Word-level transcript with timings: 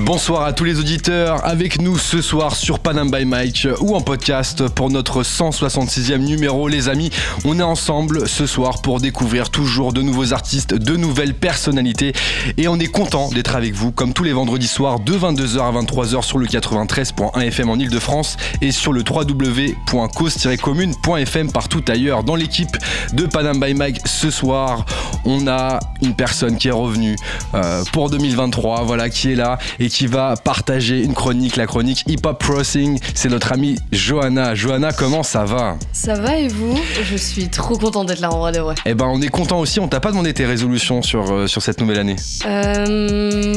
Bonsoir 0.00 0.44
à 0.44 0.52
tous 0.52 0.62
les 0.62 0.78
auditeurs, 0.78 1.44
avec 1.44 1.80
nous 1.80 1.98
ce 1.98 2.22
soir 2.22 2.54
sur 2.54 2.78
Panam 2.78 3.10
by 3.10 3.24
Mike 3.24 3.66
ou 3.80 3.96
en 3.96 4.00
podcast 4.00 4.68
pour 4.68 4.90
notre 4.90 5.24
166e 5.24 6.18
numéro 6.18 6.68
les 6.68 6.88
amis. 6.88 7.10
On 7.44 7.58
est 7.58 7.64
ensemble 7.64 8.28
ce 8.28 8.46
soir 8.46 8.80
pour 8.80 9.00
découvrir 9.00 9.50
toujours 9.50 9.92
de 9.92 10.00
nouveaux 10.00 10.32
artistes, 10.32 10.72
de 10.72 10.94
nouvelles 10.96 11.34
personnalités 11.34 12.12
et 12.56 12.68
on 12.68 12.78
est 12.78 12.86
content 12.86 13.28
d'être 13.30 13.56
avec 13.56 13.74
vous 13.74 13.90
comme 13.90 14.12
tous 14.12 14.22
les 14.22 14.32
vendredis 14.32 14.68
soirs 14.68 15.00
de 15.00 15.14
22h 15.14 15.58
à 15.58 15.72
23h 15.72 16.22
sur 16.22 16.38
le 16.38 16.46
93.1 16.46 17.36
FM 17.40 17.68
en 17.68 17.76
Ile-de-France 17.76 18.36
et 18.60 18.70
sur 18.70 18.92
le 18.92 19.02
www.cause-commune.fm 19.02 21.50
partout 21.50 21.82
ailleurs. 21.88 22.22
Dans 22.22 22.36
l'équipe 22.36 22.76
de 23.14 23.26
Panam 23.26 23.58
by 23.58 23.74
Mike 23.74 24.06
ce 24.06 24.30
soir, 24.30 24.86
on 25.24 25.48
a 25.48 25.80
une 26.02 26.14
personne 26.14 26.56
qui 26.56 26.68
est 26.68 26.72
revenue 26.72 27.16
euh, 27.54 27.82
pour 27.92 28.10
2023, 28.10 28.84
voilà 28.84 29.10
qui 29.10 29.32
est 29.32 29.34
là 29.34 29.58
qui 29.88 30.06
va 30.06 30.34
partager 30.36 31.02
une 31.02 31.14
chronique, 31.14 31.56
la 31.56 31.66
chronique 31.66 32.04
Hip 32.06 32.20
Hop 32.24 32.42
Crossing. 32.42 32.98
C'est 33.14 33.28
notre 33.28 33.52
amie 33.52 33.76
Johanna. 33.92 34.54
Johanna, 34.54 34.92
comment 34.92 35.22
ça 35.22 35.44
va? 35.44 35.76
Ça 35.92 36.14
va 36.14 36.36
et 36.36 36.48
vous? 36.48 36.78
Je 37.10 37.16
suis 37.16 37.48
trop 37.48 37.76
contente 37.76 38.08
d'être 38.08 38.20
là 38.20 38.32
en 38.32 38.38
vrai 38.38 38.52
de 38.52 38.60
vrai. 38.60 38.74
Eh 38.86 38.94
ben, 38.94 39.06
on 39.06 39.20
est 39.20 39.28
content 39.28 39.58
aussi. 39.60 39.80
On 39.80 39.88
t'a 39.88 40.00
pas 40.00 40.10
demandé 40.10 40.32
tes 40.34 40.46
résolutions 40.46 41.02
sur, 41.02 41.30
euh, 41.32 41.46
sur 41.46 41.62
cette 41.62 41.80
nouvelle 41.80 41.98
année 41.98 42.16
Euh, 42.46 43.54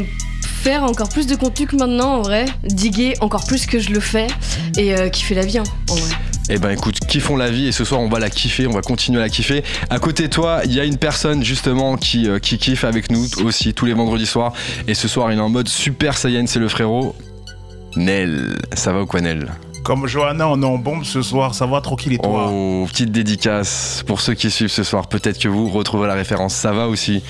faire 0.62 0.84
encore 0.84 1.10
plus 1.10 1.26
de 1.26 1.36
contenu 1.36 1.66
que 1.66 1.76
maintenant 1.76 2.18
en 2.18 2.22
vrai, 2.22 2.46
diguer 2.64 3.16
encore 3.22 3.46
plus 3.46 3.66
que 3.66 3.80
je 3.80 3.90
le 3.90 4.00
fais 4.00 4.28
et 4.78 4.94
euh, 4.94 5.09
kiffer 5.09 5.34
la 5.34 5.44
vie 5.44 5.58
hein, 5.58 5.64
en 5.90 5.95
vrai. 5.95 6.16
Eh 6.50 6.59
ben 6.59 6.70
écoute, 6.70 7.00
kiffons 7.00 7.36
la 7.36 7.50
vie 7.50 7.68
et 7.68 7.72
ce 7.72 7.84
soir 7.84 8.00
on 8.00 8.09
va 8.09 8.20
la 8.20 8.30
kiffer, 8.30 8.68
on 8.68 8.72
va 8.72 8.81
continuer 8.81 9.18
à 9.18 9.23
la 9.23 9.30
kiffer. 9.30 9.64
À 9.90 9.98
côté 9.98 10.23
de 10.23 10.28
toi, 10.28 10.62
il 10.66 10.73
y 10.73 10.80
a 10.80 10.84
une 10.84 10.98
personne 10.98 11.44
justement 11.44 11.98
qui, 11.98 12.30
euh, 12.30 12.38
qui 12.38 12.59
kiffe 12.59 12.84
avec 12.84 13.12
nous 13.12 13.26
aussi 13.44 13.73
tous 13.73 13.88
les 13.88 13.94
vendredis 13.94 14.28
soirs. 14.28 14.53
Et 14.88 14.94
ce 14.94 15.08
soir 15.08 15.31
il 15.31 15.40
est 15.40 15.42
en 15.42 15.50
mode 15.50 15.68
super 15.68 16.16
saiyan, 16.16 16.45
c'est 16.45 16.59
le 16.59 16.68
frérot 16.68 17.16
Nel. 17.96 18.56
Ça 18.75 18.94
va 18.94 19.02
ou 19.02 19.08
quoi 19.08 19.22
Nel? 19.22 19.52
Comme 19.84 20.06
Johanna, 20.06 20.48
on 20.48 20.62
est 20.62 20.66
en 20.66 20.78
bombe 20.78 21.04
ce 21.04 21.24
soir, 21.24 21.56
ça 21.56 21.66
va 21.66 21.82
tranquille 21.82 22.14
et 22.14 22.18
toi 22.20 22.50
Oh, 22.52 22.86
petite 22.88 23.12
dédicace 23.12 24.04
pour 24.06 24.22
ceux 24.22 24.36
qui 24.36 24.52
suivent 24.52 24.70
ce 24.70 24.84
soir. 24.84 25.08
Peut-être 25.08 25.40
que 25.40 25.48
vous 25.48 25.70
retrouvez 25.70 26.08
la 26.08 26.14
référence. 26.14 26.54
Ça 26.54 26.72
va 26.72 26.88
aussi. 26.88 27.24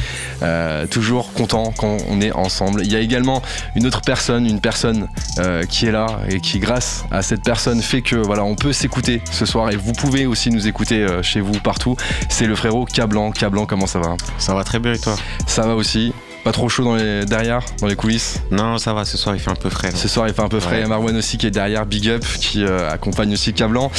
Euh, 0.44 0.86
toujours 0.86 1.32
content 1.32 1.72
quand 1.78 1.98
on 2.10 2.20
est 2.20 2.34
ensemble. 2.34 2.82
Il 2.84 2.92
y 2.92 2.96
a 2.96 3.00
également 3.00 3.42
une 3.76 3.88
autre 3.88 4.02
personne, 4.02 4.46
une 4.46 4.60
personne 4.60 5.08
euh, 5.40 5.64
qui 5.64 5.86
est 5.86 5.92
là 5.92 6.08
et 6.30 6.42
qui, 6.42 6.60
grâce 6.60 7.06
à 7.10 7.22
cette 7.22 7.44
personne, 7.44 7.82
fait 7.82 8.02
que 8.02 8.18
voilà, 8.18 8.44
on 8.44 8.56
peut 8.56 8.74
s'écouter 8.74 9.22
ce 9.32 9.46
soir 9.46 9.72
et 9.72 9.78
vous 9.78 9.94
pouvez 9.94 10.26
aussi 10.26 10.50
nous 10.50 10.68
écouter 10.68 11.04
euh, 11.04 11.24
chez 11.24 11.40
vous 11.40 11.60
partout. 11.60 11.96
C'est 12.30 12.48
le 12.48 12.56
frérot 12.56 12.86
Cablan. 12.86 13.32
Cablan, 13.32 13.66
comment 13.66 13.88
ça 13.88 14.00
va? 14.00 14.18
Ça 14.38 14.54
va 14.54 14.64
très 14.66 14.80
bien 14.80 14.94
et 14.94 15.00
toi? 15.00 15.16
Ça 15.48 15.62
va 15.62 15.76
aussi. 15.76 16.14
Pas 16.44 16.52
trop 16.52 16.70
chaud 16.70 16.84
dans 16.84 16.96
les, 16.96 17.26
derrière, 17.26 17.64
dans 17.80 17.88
les 17.88 17.96
coulisses. 17.96 18.42
Non, 18.50 18.78
ça 18.78 18.94
va, 18.94 19.06
ce 19.06 19.18
soir 19.18 19.36
il 19.36 19.40
fait 19.40 19.52
un 19.52 19.56
peu 19.56 19.70
frais. 19.70 19.92
là. 19.92 19.98
Ce 19.98 20.08
soir, 20.08 20.28
il 20.28 20.34
fait 20.34 20.42
un 20.42 20.50
peu 20.50 20.60
frais. 20.60 20.78
Il 20.78 20.82
y 20.82 20.84
a 20.84 20.88
Marwan 20.88 21.16
aussi 21.16 21.38
qui 21.38 21.48
est 21.48 21.52
derrière, 21.52 21.86
Big 21.86 22.10
Up, 22.10 22.24
qui 22.40 22.64
euh, 22.64 22.90
accompagne 22.90 23.34
aussi 23.34 23.54
Cablan. 23.54 23.92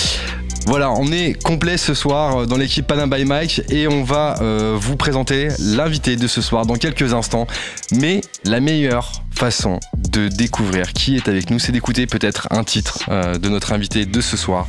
Voilà, 0.66 0.92
on 0.92 1.10
est 1.10 1.34
complet 1.42 1.76
ce 1.76 1.92
soir 1.92 2.36
euh, 2.38 2.46
dans 2.46 2.56
l'équipe 2.56 2.86
Panam 2.86 3.10
by 3.10 3.24
Mike 3.24 3.62
et 3.68 3.88
on 3.88 4.04
va 4.04 4.36
euh, 4.40 4.76
vous 4.78 4.96
présenter 4.96 5.48
l'invité 5.58 6.16
de 6.16 6.26
ce 6.28 6.40
soir 6.40 6.66
dans 6.66 6.76
quelques 6.76 7.14
instants. 7.14 7.46
Mais 7.90 8.20
la 8.44 8.60
meilleure 8.60 9.12
façon 9.34 9.80
de 9.96 10.28
découvrir 10.28 10.92
qui 10.92 11.16
est 11.16 11.28
avec 11.28 11.50
nous, 11.50 11.58
c'est 11.58 11.72
d'écouter 11.72 12.06
peut-être 12.06 12.46
un 12.50 12.62
titre 12.64 13.00
euh, 13.08 13.38
de 13.38 13.48
notre 13.48 13.72
invité 13.72 14.06
de 14.06 14.20
ce 14.20 14.36
soir. 14.36 14.68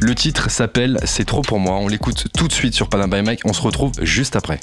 Le 0.00 0.14
titre 0.14 0.48
s'appelle 0.50 0.98
C'est 1.04 1.24
trop 1.24 1.42
pour 1.42 1.58
moi. 1.58 1.74
On 1.76 1.88
l'écoute 1.88 2.28
tout 2.36 2.46
de 2.46 2.52
suite 2.52 2.74
sur 2.74 2.88
Panam 2.88 3.10
by 3.10 3.22
Mike. 3.22 3.40
On 3.44 3.52
se 3.52 3.62
retrouve 3.62 3.92
juste 4.00 4.36
après. 4.36 4.60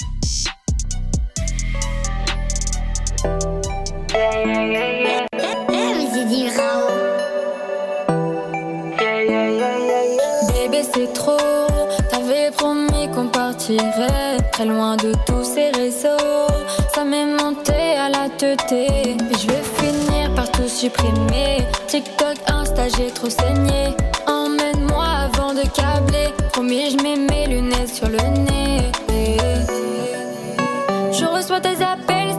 Bébé 10.52 10.82
c'est 10.94 11.12
trop, 11.12 11.36
t'avais 12.10 12.50
promis 12.56 13.10
qu'on 13.14 13.28
partirait 13.28 14.38
très 14.52 14.64
loin 14.64 14.96
de 14.96 15.12
tous 15.26 15.44
ces 15.44 15.70
réseaux. 15.70 16.08
Ça 16.94 17.04
m'est 17.04 17.26
monté 17.26 17.72
à 17.72 18.08
la 18.08 18.28
tête 18.38 18.72
et 18.72 19.16
je 19.32 19.46
vais 19.46 19.62
finir 19.78 20.34
par 20.34 20.50
tout 20.50 20.68
supprimer. 20.68 21.58
TikTok, 21.88 22.36
Insta, 22.46 22.88
j'ai 22.96 23.10
trop 23.10 23.28
saigné. 23.28 23.94
Emmène-moi 24.26 25.04
avant 25.04 25.52
de 25.52 25.62
câbler. 25.62 26.28
Promis, 26.52 26.90
je 26.92 27.02
mets 27.02 27.16
mes 27.16 27.46
lunettes 27.46 27.94
sur 27.94 28.08
le 28.08 28.18
nez. 28.18 28.90
Je 31.12 31.26
reçois 31.26 31.60
tes 31.60 31.82
appels, 31.82 32.29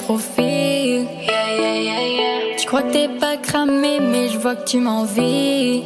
H24 0.00 0.06
sur 0.06 0.08
mon 0.08 0.18
profil. 0.18 1.06
Je 2.58 2.66
crois 2.66 2.82
que 2.82 2.92
t'es 2.92 3.08
pas 3.08 3.36
cramé, 3.36 4.00
mais 4.00 4.28
je 4.28 4.38
vois 4.38 4.56
que 4.56 4.64
tu 4.64 4.78
m'envies. 4.78 5.82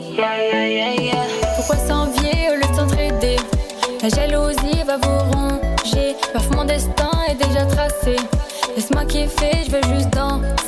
Pourquoi 1.57 1.77
s'envier 1.77 2.51
au 2.51 2.55
lieu 2.57 2.69
de 2.71 2.77
s'entraider? 2.77 3.37
La 4.03 4.09
jalousie 4.09 4.83
va 4.87 4.97
vous 4.99 5.19
ronger. 5.33 6.15
Paf, 6.33 6.51
mon 6.51 6.65
destin 6.65 7.11
est 7.29 7.35
déjà 7.35 7.65
tracé. 7.65 8.17
Laisse-moi 8.77 9.05
kiffer, 9.05 9.65
je 9.67 9.71
veux 9.71 9.97
juste 9.97 10.11
danser. 10.11 10.64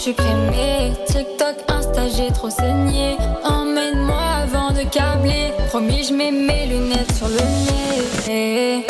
Supprimer. 0.00 0.94
TikTok, 1.06 1.56
Insta, 1.68 2.08
j'ai 2.08 2.32
trop 2.32 2.48
saigné. 2.48 3.18
Emmène-moi 3.44 4.22
avant 4.44 4.70
de 4.70 4.82
câbler. 4.88 5.52
Promis, 5.68 6.04
je 6.04 6.14
mets 6.14 6.30
mes 6.30 6.66
lunettes 6.66 7.12
sur 7.16 7.28
le 7.28 7.36
nez. 8.26 8.86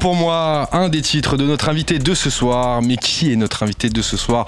Pour 0.00 0.14
moi, 0.14 0.68
un 0.72 0.88
des 0.88 1.02
titres 1.02 1.36
de 1.36 1.44
notre 1.44 1.68
invité 1.68 1.98
de 1.98 2.14
ce 2.14 2.30
soir. 2.30 2.80
Mais 2.82 2.96
qui 2.96 3.32
est 3.32 3.36
notre 3.36 3.62
invité 3.62 3.90
de 3.90 4.02
ce 4.02 4.16
soir? 4.16 4.46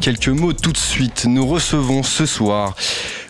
Quelques 0.00 0.28
mots 0.28 0.54
tout 0.54 0.72
de 0.72 0.78
suite. 0.78 1.26
Nous 1.26 1.46
recevons 1.46 2.02
ce 2.02 2.24
soir 2.26 2.74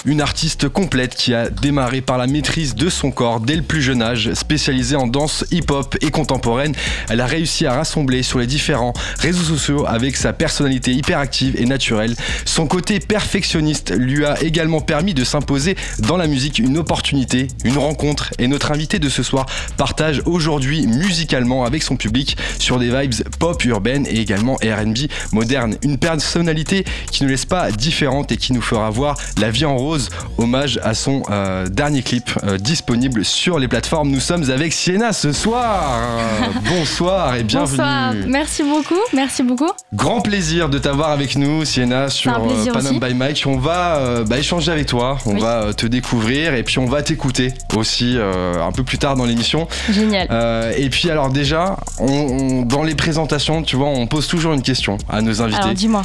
une 0.06 0.20
artiste 0.20 0.68
complète 0.68 1.14
qui 1.14 1.32
a 1.32 1.48
démarré 1.48 2.00
par 2.00 2.18
la 2.18 2.26
maîtrise 2.26 2.74
de 2.74 2.90
son 2.90 3.10
corps 3.10 3.40
dès 3.40 3.56
le 3.56 3.62
plus 3.62 3.80
jeune 3.80 4.02
âge, 4.02 4.34
spécialisée 4.34 4.96
en 4.96 5.06
danse 5.06 5.44
hip-hop 5.50 5.96
et 6.02 6.10
contemporaine. 6.10 6.74
Elle 7.08 7.20
a 7.20 7.26
réussi 7.26 7.66
à 7.66 7.74
rassembler 7.74 8.22
sur 8.22 8.38
les 8.38 8.46
différents 8.46 8.92
réseaux 9.18 9.42
sociaux 9.42 9.86
avec 9.86 10.16
sa 10.16 10.32
personnalité 10.32 10.92
hyperactive 10.92 11.56
et 11.58 11.64
naturelle. 11.64 12.14
Son 12.44 12.66
côté 12.66 13.00
perfectionniste 13.00 13.94
lui 13.96 14.24
a 14.24 14.42
également 14.42 14.80
permis 14.80 15.14
de 15.14 15.24
s'imposer 15.24 15.76
dans 16.00 16.16
la 16.16 16.26
musique 16.26 16.58
une 16.58 16.76
opportunité, 16.76 17.48
une 17.64 17.78
rencontre. 17.78 18.30
Et 18.38 18.46
notre 18.46 18.72
invité 18.72 18.98
de 18.98 19.08
ce 19.08 19.22
soir 19.22 19.46
partage 19.76 20.22
aujourd'hui 20.26 20.86
musicalement 20.86 21.64
avec 21.64 21.82
son 21.82 21.96
public 21.96 22.36
sur 22.58 22.78
des 22.78 22.90
vibes 22.90 23.14
pop 23.38 23.64
urbaines 23.64 24.06
et 24.06 24.20
également 24.20 24.56
RB 24.56 25.08
moderne. 25.32 25.76
Une 25.82 25.98
personnalité 25.98 26.84
qui 27.10 27.24
ne 27.24 27.28
laisse 27.28 27.46
pas 27.46 27.70
différente 27.70 28.32
et 28.32 28.36
qui 28.36 28.52
nous 28.52 28.62
fera 28.62 28.90
voir 28.90 29.16
la 29.38 29.50
vie 29.50 29.64
en 29.64 29.76
rose 29.76 29.93
hommage 30.38 30.80
à 30.82 30.94
son 30.94 31.22
euh, 31.30 31.66
dernier 31.68 32.02
clip 32.02 32.30
euh, 32.44 32.58
disponible 32.58 33.24
sur 33.24 33.58
les 33.58 33.68
plateformes. 33.68 34.10
Nous 34.10 34.20
sommes 34.20 34.50
avec 34.50 34.72
Sienna 34.72 35.12
ce 35.12 35.32
soir. 35.32 36.00
Bonsoir 36.68 37.36
et 37.36 37.42
bienvenue. 37.44 37.76
Bonsoir, 37.78 38.12
merci 38.28 38.62
beaucoup, 38.62 39.00
merci 39.12 39.42
beaucoup. 39.42 39.70
Grand 39.92 40.20
plaisir 40.20 40.68
de 40.68 40.78
t'avoir 40.78 41.10
avec 41.10 41.36
nous, 41.36 41.64
Sienna, 41.64 42.08
sur 42.08 42.32
euh, 42.32 42.72
Panam 42.72 42.98
by 42.98 43.14
Mike. 43.14 43.44
On 43.46 43.58
va 43.58 44.22
bah, 44.24 44.38
échanger 44.38 44.72
avec 44.72 44.86
toi, 44.86 45.18
on 45.26 45.34
Oui. 45.34 45.40
va 45.40 45.72
te 45.74 45.86
découvrir 45.86 46.54
et 46.54 46.62
puis 46.62 46.78
on 46.78 46.86
va 46.86 47.02
t'écouter 47.02 47.52
aussi 47.76 48.16
un 48.18 48.72
peu 48.72 48.82
plus 48.84 48.98
tard 48.98 49.16
dans 49.16 49.24
l'émission. 49.24 49.68
Génial. 49.90 50.28
Et 50.78 50.88
puis 50.90 51.10
alors 51.10 51.30
déjà, 51.30 51.76
on- 51.98 52.06
on- 52.06 52.62
dans 52.62 52.82
les 52.82 52.94
présentations, 52.94 53.62
tu 53.62 53.76
vois, 53.76 53.88
on 53.88 54.06
pose 54.06 54.26
toujours 54.26 54.52
une 54.52 54.62
question 54.62 54.98
à 55.08 55.22
nos 55.22 55.42
invités. 55.42 55.60
Alors 55.60 55.74
dis-moi. 55.74 56.02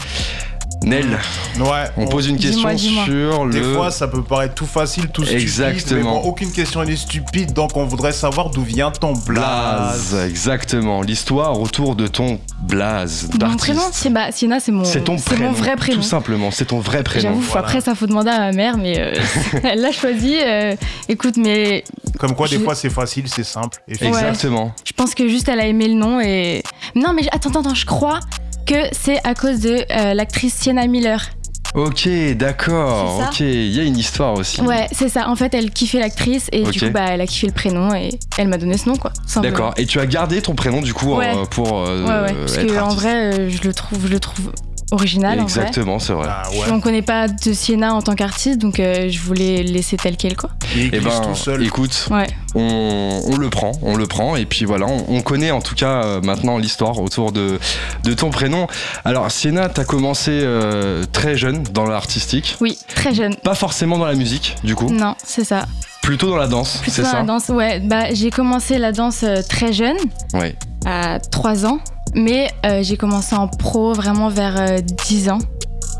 Nel, 0.85 1.19
Ouais. 1.59 1.83
on 1.97 2.07
pose 2.07 2.27
une 2.27 2.37
question 2.37 2.75
sur 2.77 3.45
Des 3.49 3.59
le... 3.59 3.73
fois, 3.73 3.91
ça 3.91 4.07
peut 4.07 4.23
paraître 4.23 4.55
tout 4.55 4.65
facile, 4.65 5.09
tout 5.09 5.23
stupide. 5.23 5.41
Exactement. 5.41 5.97
Mais 5.99 6.03
bon, 6.03 6.17
aucune 6.29 6.51
question 6.53 6.83
n'est 6.83 6.95
stupide, 6.95 7.51
donc 7.53 7.75
on 7.75 7.83
voudrait 7.85 8.13
savoir 8.13 8.49
d'où 8.49 8.63
vient 8.63 8.89
ton 8.89 9.11
blaze. 9.13 10.11
Blaze, 10.13 10.15
exactement. 10.29 11.01
L'histoire 11.01 11.59
autour 11.59 11.95
de 11.95 12.07
ton 12.07 12.39
blaze 12.61 13.29
Mon 13.41 13.57
prénom, 13.57 13.81
c'est 13.91 14.09
bah, 14.09 14.27
c'est 14.31 14.47
mon, 14.71 14.85
C'est 14.85 15.03
ton 15.03 15.17
prénom. 15.17 15.47
mon 15.47 15.51
vrai 15.51 15.75
prénom. 15.75 15.97
Tout 15.97 16.03
simplement, 16.07 16.49
c'est 16.49 16.65
ton 16.65 16.79
vrai 16.79 17.03
prénom. 17.03 17.23
J'avoue, 17.29 17.41
Voilà. 17.41 17.67
après 17.67 17.81
ça 17.81 17.93
faut 17.93 18.07
demander 18.07 18.29
à 18.31 18.39
ma 18.39 18.51
mère, 18.53 18.77
mais 18.77 18.99
euh, 18.99 19.13
elle 19.63 19.81
l'a 19.81 19.91
choisi. 19.91 20.37
euh, 20.41 20.75
écoute, 21.09 21.35
mais 21.37 21.83
Comme 22.17 22.35
quoi, 22.35 22.47
des 22.47 22.57
Je- 22.57 22.63
fois, 22.63 22.73
c'est 22.75 22.89
facile, 22.89 23.25
c'est 23.27 23.43
simple. 23.43 23.79
Et 23.87 23.97
Ouais. 24.01 24.07
Exactement. 24.07 24.73
je 24.85 24.93
pense 24.93 25.13
que 25.13 25.27
juste 25.27 25.49
elle 25.49 25.59
a 25.59 25.65
aimé 25.67 25.87
le 25.89 25.95
nom 25.95 26.19
et 26.21 26.63
non, 26.95 27.11
mais 27.13 27.23
attends, 27.31 27.49
attends, 27.49 27.59
attends, 27.61 27.75
je 27.75 27.85
crois 27.85 28.19
que 28.69 28.87
c'est 28.91 29.19
à 29.25 29.33
cause 29.33 29.59
de 29.61 29.83
euh, 29.91 30.13
l'actrice 30.13 30.53
Sienna 30.53 30.85
Miller. 30.87 31.29
Ok, 31.75 32.07
d'accord. 32.35 33.19
Ok, 33.29 33.41
il 33.41 33.67
y 33.71 33.79
a 33.79 33.83
une 33.83 33.97
histoire 33.97 34.33
aussi. 34.33 34.61
Ouais, 34.61 34.87
c'est 34.91 35.09
ça. 35.09 35.29
En 35.29 35.35
fait, 35.35 35.53
elle 35.53 35.69
kiffait 35.71 35.99
l'actrice 35.99 36.47
et 36.51 36.63
du 36.63 36.79
coup, 36.79 36.89
bah, 36.91 37.05
elle 37.09 37.21
a 37.21 37.27
kiffé 37.27 37.47
le 37.47 37.53
prénom 37.53 37.93
et 37.93 38.09
elle 38.37 38.47
m'a 38.47 38.57
donné 38.57 38.77
ce 38.77 38.89
nom, 38.89 38.95
quoi. 38.95 39.11
D'accord. 39.41 39.73
Et 39.77 39.85
tu 39.85 39.99
as 39.99 40.05
gardé 40.07 40.41
ton 40.41 40.55
prénom 40.55 40.81
du 40.81 40.93
coup 40.93 41.15
Ouais. 41.15 41.31
euh, 41.35 41.45
pour 41.45 41.77
euh, 41.79 42.03
Ouais, 42.05 42.31
ouais. 42.31 42.33
Parce 42.39 42.57
être 42.57 42.73
que 42.73 42.79
en 42.79 42.89
vrai, 42.89 43.13
euh, 43.33 43.49
je 43.49 43.61
le 43.67 43.73
trouve, 43.73 44.07
je 44.07 44.11
le 44.11 44.19
trouve 44.19 44.51
original. 44.91 45.39
Exactement, 45.39 45.99
c'est 45.99 46.13
vrai. 46.13 46.27
Ah 46.31 46.49
ouais. 46.51 46.71
On 46.71 46.79
connaît 46.79 47.03
pas 47.03 47.27
de 47.27 47.53
Sienna 47.53 47.93
en 47.93 48.01
tant 48.01 48.15
qu'artiste, 48.15 48.57
donc 48.57 48.79
euh, 48.79 49.07
je 49.09 49.19
voulais 49.19 49.61
laisser 49.61 49.97
tel 49.97 50.17
quel, 50.17 50.35
quoi. 50.35 50.49
Il 50.75 50.85
Eh 50.85 50.89
glisse 50.89 51.03
ben, 51.03 51.21
tout 51.21 51.35
seul. 51.35 51.63
écoute, 51.63 52.07
Ouais. 52.09 52.25
On, 52.55 53.21
on 53.27 53.37
le 53.37 53.49
prend, 53.49 53.71
on 53.81 53.95
le 53.95 54.07
prend, 54.07 54.35
et 54.35 54.45
puis 54.45 54.65
voilà, 54.65 54.85
on, 54.87 55.05
on 55.09 55.21
connaît 55.21 55.51
en 55.51 55.61
tout 55.61 55.75
cas 55.75 56.03
euh, 56.03 56.21
maintenant 56.21 56.57
l'histoire 56.57 56.99
autour 56.99 57.31
de, 57.31 57.59
de 58.03 58.13
ton 58.13 58.29
prénom. 58.29 58.67
Alors, 59.05 59.29
Sienna, 59.31 59.69
t'as 59.69 59.83
commencé 59.85 60.31
euh, 60.33 61.05
très 61.11 61.35
jeune 61.37 61.63
dans 61.63 61.85
l'artistique, 61.85 62.57
Oui, 62.61 62.77
très 62.95 63.13
jeune. 63.13 63.35
pas 63.35 63.55
forcément 63.55 63.97
dans 63.97 64.05
la 64.07 64.15
musique, 64.15 64.55
du 64.63 64.75
coup, 64.75 64.89
Non, 64.89 65.15
c'est 65.23 65.43
ça. 65.43 65.65
plutôt 66.01 66.29
dans 66.29 66.37
la 66.37 66.47
danse, 66.47 66.77
Plutôt 66.77 66.95
c'est 66.97 67.01
dans 67.03 67.09
ça 67.11 67.17
la 67.19 67.23
danse, 67.23 67.49
ouais. 67.49 67.79
Bah, 67.79 68.13
j'ai 68.13 68.31
commencé 68.31 68.77
la 68.79 68.91
danse 68.91 69.23
euh, 69.23 69.41
très 69.47 69.73
jeune, 69.73 69.97
Ouais. 70.33 70.55
à 70.85 71.19
3 71.19 71.65
ans. 71.65 71.79
Mais 72.15 72.49
euh, 72.65 72.81
j'ai 72.81 72.97
commencé 72.97 73.35
en 73.35 73.47
pro 73.47 73.93
vraiment 73.93 74.29
vers 74.29 74.59
euh, 74.59 74.77
10 75.07 75.29
ans. 75.29 75.37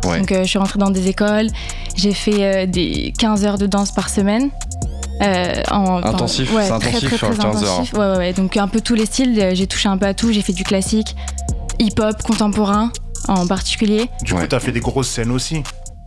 Ouais. 0.06 0.18
Donc 0.20 0.34
je 0.34 0.44
suis 0.48 0.58
rentrée 0.58 0.80
dans 0.80 0.90
des 0.90 1.08
écoles, 1.08 1.48
j'ai 1.96 2.14
fait 2.14 2.66
des 2.66 3.14
15 3.20 3.46
heures 3.46 3.58
de 3.60 3.68
danse 3.68 3.92
par 3.92 4.10
semaine. 4.10 4.50
Euh, 5.22 5.62
en, 5.72 5.98
Intensif, 6.04 6.54
ouais, 6.54 6.64
c'est 6.64 6.68
très, 6.80 6.88
intensif, 6.90 7.08
très, 7.08 7.18
sur 7.18 7.30
très 7.30 7.38
15 7.38 7.64
heures. 7.64 7.72
intensif. 7.74 7.94
Ouais, 7.94 8.00
ouais, 8.00 8.18
ouais. 8.18 8.34
Donc 8.34 8.56
un 8.58 8.68
peu 8.68 8.82
tous 8.82 8.96
les 8.96 9.06
styles, 9.06 9.40
euh, 9.40 9.52
j'ai 9.54 9.68
touché 9.68 9.90
un 9.90 9.98
peu 9.98 10.06
à 10.06 10.14
tout. 10.14 10.32
J'ai 10.32 10.42
fait 10.42 10.54
du 10.54 10.64
classique, 10.64 11.16
hip-hop, 11.80 12.22
contemporain 12.24 12.92
en 13.28 13.46
particulier. 13.48 14.10
Du 14.24 14.34
coup, 14.34 14.42
t'as 14.48 14.60
fait 14.60 14.72
des 14.72 14.80
grosses 14.80 15.10
scènes 15.10 15.32
aussi. 15.32 15.62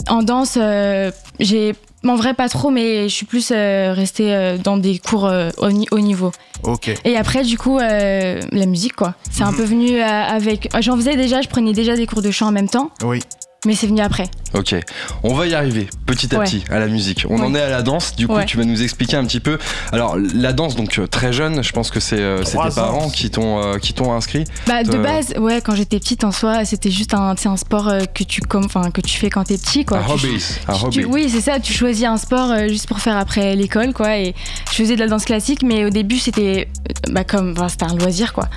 En 0.08 0.22
danse, 0.22 0.54
euh, 0.60 1.10
j'ai 1.38 1.74
en 2.04 2.16
vrai 2.16 2.34
pas 2.34 2.48
trop, 2.48 2.70
mais 2.70 3.04
je 3.08 3.14
suis 3.14 3.26
plus 3.26 3.52
euh, 3.54 3.92
restée 3.92 4.34
euh, 4.34 4.58
dans 4.58 4.76
des 4.76 4.98
cours 4.98 5.26
euh, 5.26 5.50
au, 5.58 5.70
ni- 5.70 5.86
haut 5.92 6.00
niveau. 6.00 6.32
Ok. 6.64 6.92
Et 7.04 7.16
après, 7.16 7.44
du 7.44 7.56
coup, 7.58 7.78
euh, 7.78 8.40
la 8.50 8.66
musique, 8.66 8.96
quoi. 8.96 9.14
C'est 9.30 9.44
un 9.44 9.52
Mhm. 9.52 9.56
peu 9.56 9.62
venu 9.64 10.00
euh, 10.00 10.04
avec. 10.04 10.68
J'en 10.80 10.96
faisais 10.96 11.14
déjà, 11.16 11.40
je 11.42 11.48
prenais 11.48 11.72
déjà 11.72 11.94
des 11.96 12.06
cours 12.06 12.22
de 12.22 12.30
chant 12.32 12.48
en 12.48 12.52
même 12.52 12.68
temps, 12.68 12.90
Oui. 13.04 13.20
Mais 13.64 13.74
c'est 13.76 13.86
venu 13.86 14.00
après. 14.00 14.28
Ok, 14.54 14.74
on 15.22 15.34
va 15.34 15.46
y 15.46 15.54
arriver 15.54 15.88
petit 16.04 16.34
à 16.34 16.38
Ouais. 16.40 16.44
petit 16.46 16.64
à 16.68 16.80
la 16.80 16.88
musique. 16.88 17.24
On 17.30 17.36
Ouais. 17.38 17.46
en 17.46 17.54
est 17.54 17.60
à 17.60 17.70
la 17.70 17.82
danse, 17.82 18.16
du 18.16 18.26
coup 18.26 18.34
Ouais. 18.34 18.44
tu 18.44 18.56
vas 18.56 18.64
nous 18.64 18.82
expliquer 18.82 19.16
un 19.16 19.24
petit 19.24 19.38
peu. 19.40 19.56
Alors 19.92 20.16
la 20.34 20.52
danse 20.52 20.74
donc 20.74 20.98
euh, 20.98 21.06
très 21.06 21.32
jeune, 21.32 21.62
je 21.62 21.70
pense 21.72 21.90
que 21.90 22.00
c'est 22.00 22.18
euh, 22.20 22.42
tes 22.42 22.56
parents 22.74 23.08
qui 23.08 23.30
t'ont 23.30 23.62
euh, 23.62 23.78
qui 23.78 23.94
t'ont 23.94 24.12
inscrit. 24.12 24.44
Bah, 24.66 24.82
de 24.82 24.98
base, 24.98 25.34
ouais, 25.38 25.60
quand 25.60 25.76
j'étais 25.76 26.00
petite 26.00 26.24
en 26.24 26.32
soi, 26.32 26.64
c'était 26.64 26.90
juste 26.90 27.14
un, 27.14 27.34
un 27.44 27.56
sport 27.56 27.92
que 28.14 28.24
tu, 28.24 28.40
comme, 28.40 28.64
enfin, 28.64 28.90
que 28.90 29.00
tu 29.00 29.16
fais 29.16 29.30
quand 29.30 29.44
t'es 29.44 29.56
petit, 29.58 29.84
quoi. 29.84 29.98
un 29.98 30.04
Tu- 30.04 30.10
hobby, 30.26 30.44
un 30.68 30.74
tu- 30.74 30.84
hobby. 30.84 30.96
tu- 30.98 31.04
oui, 31.06 31.30
c'est 31.30 31.40
ça, 31.40 31.60
tu 31.60 31.72
choisis 31.72 32.04
un 32.04 32.16
sport 32.16 32.50
euh, 32.50 32.68
juste 32.68 32.86
pour 32.88 32.98
faire 32.98 33.16
après 33.16 33.54
l'école, 33.54 33.92
quoi. 33.92 34.18
Et 34.18 34.34
je 34.70 34.74
faisais 34.74 34.96
de 34.96 35.00
la 35.00 35.06
danse 35.08 35.24
classique, 35.24 35.62
mais 35.62 35.84
au 35.84 35.90
début, 35.90 36.18
c'était 36.18 36.68
bah, 37.10 37.22
comme, 37.24 37.52
enfin, 37.56 37.68
c'était 37.68 37.84
un 37.84 37.94
loisir, 37.96 38.32
quoi. 38.32 38.48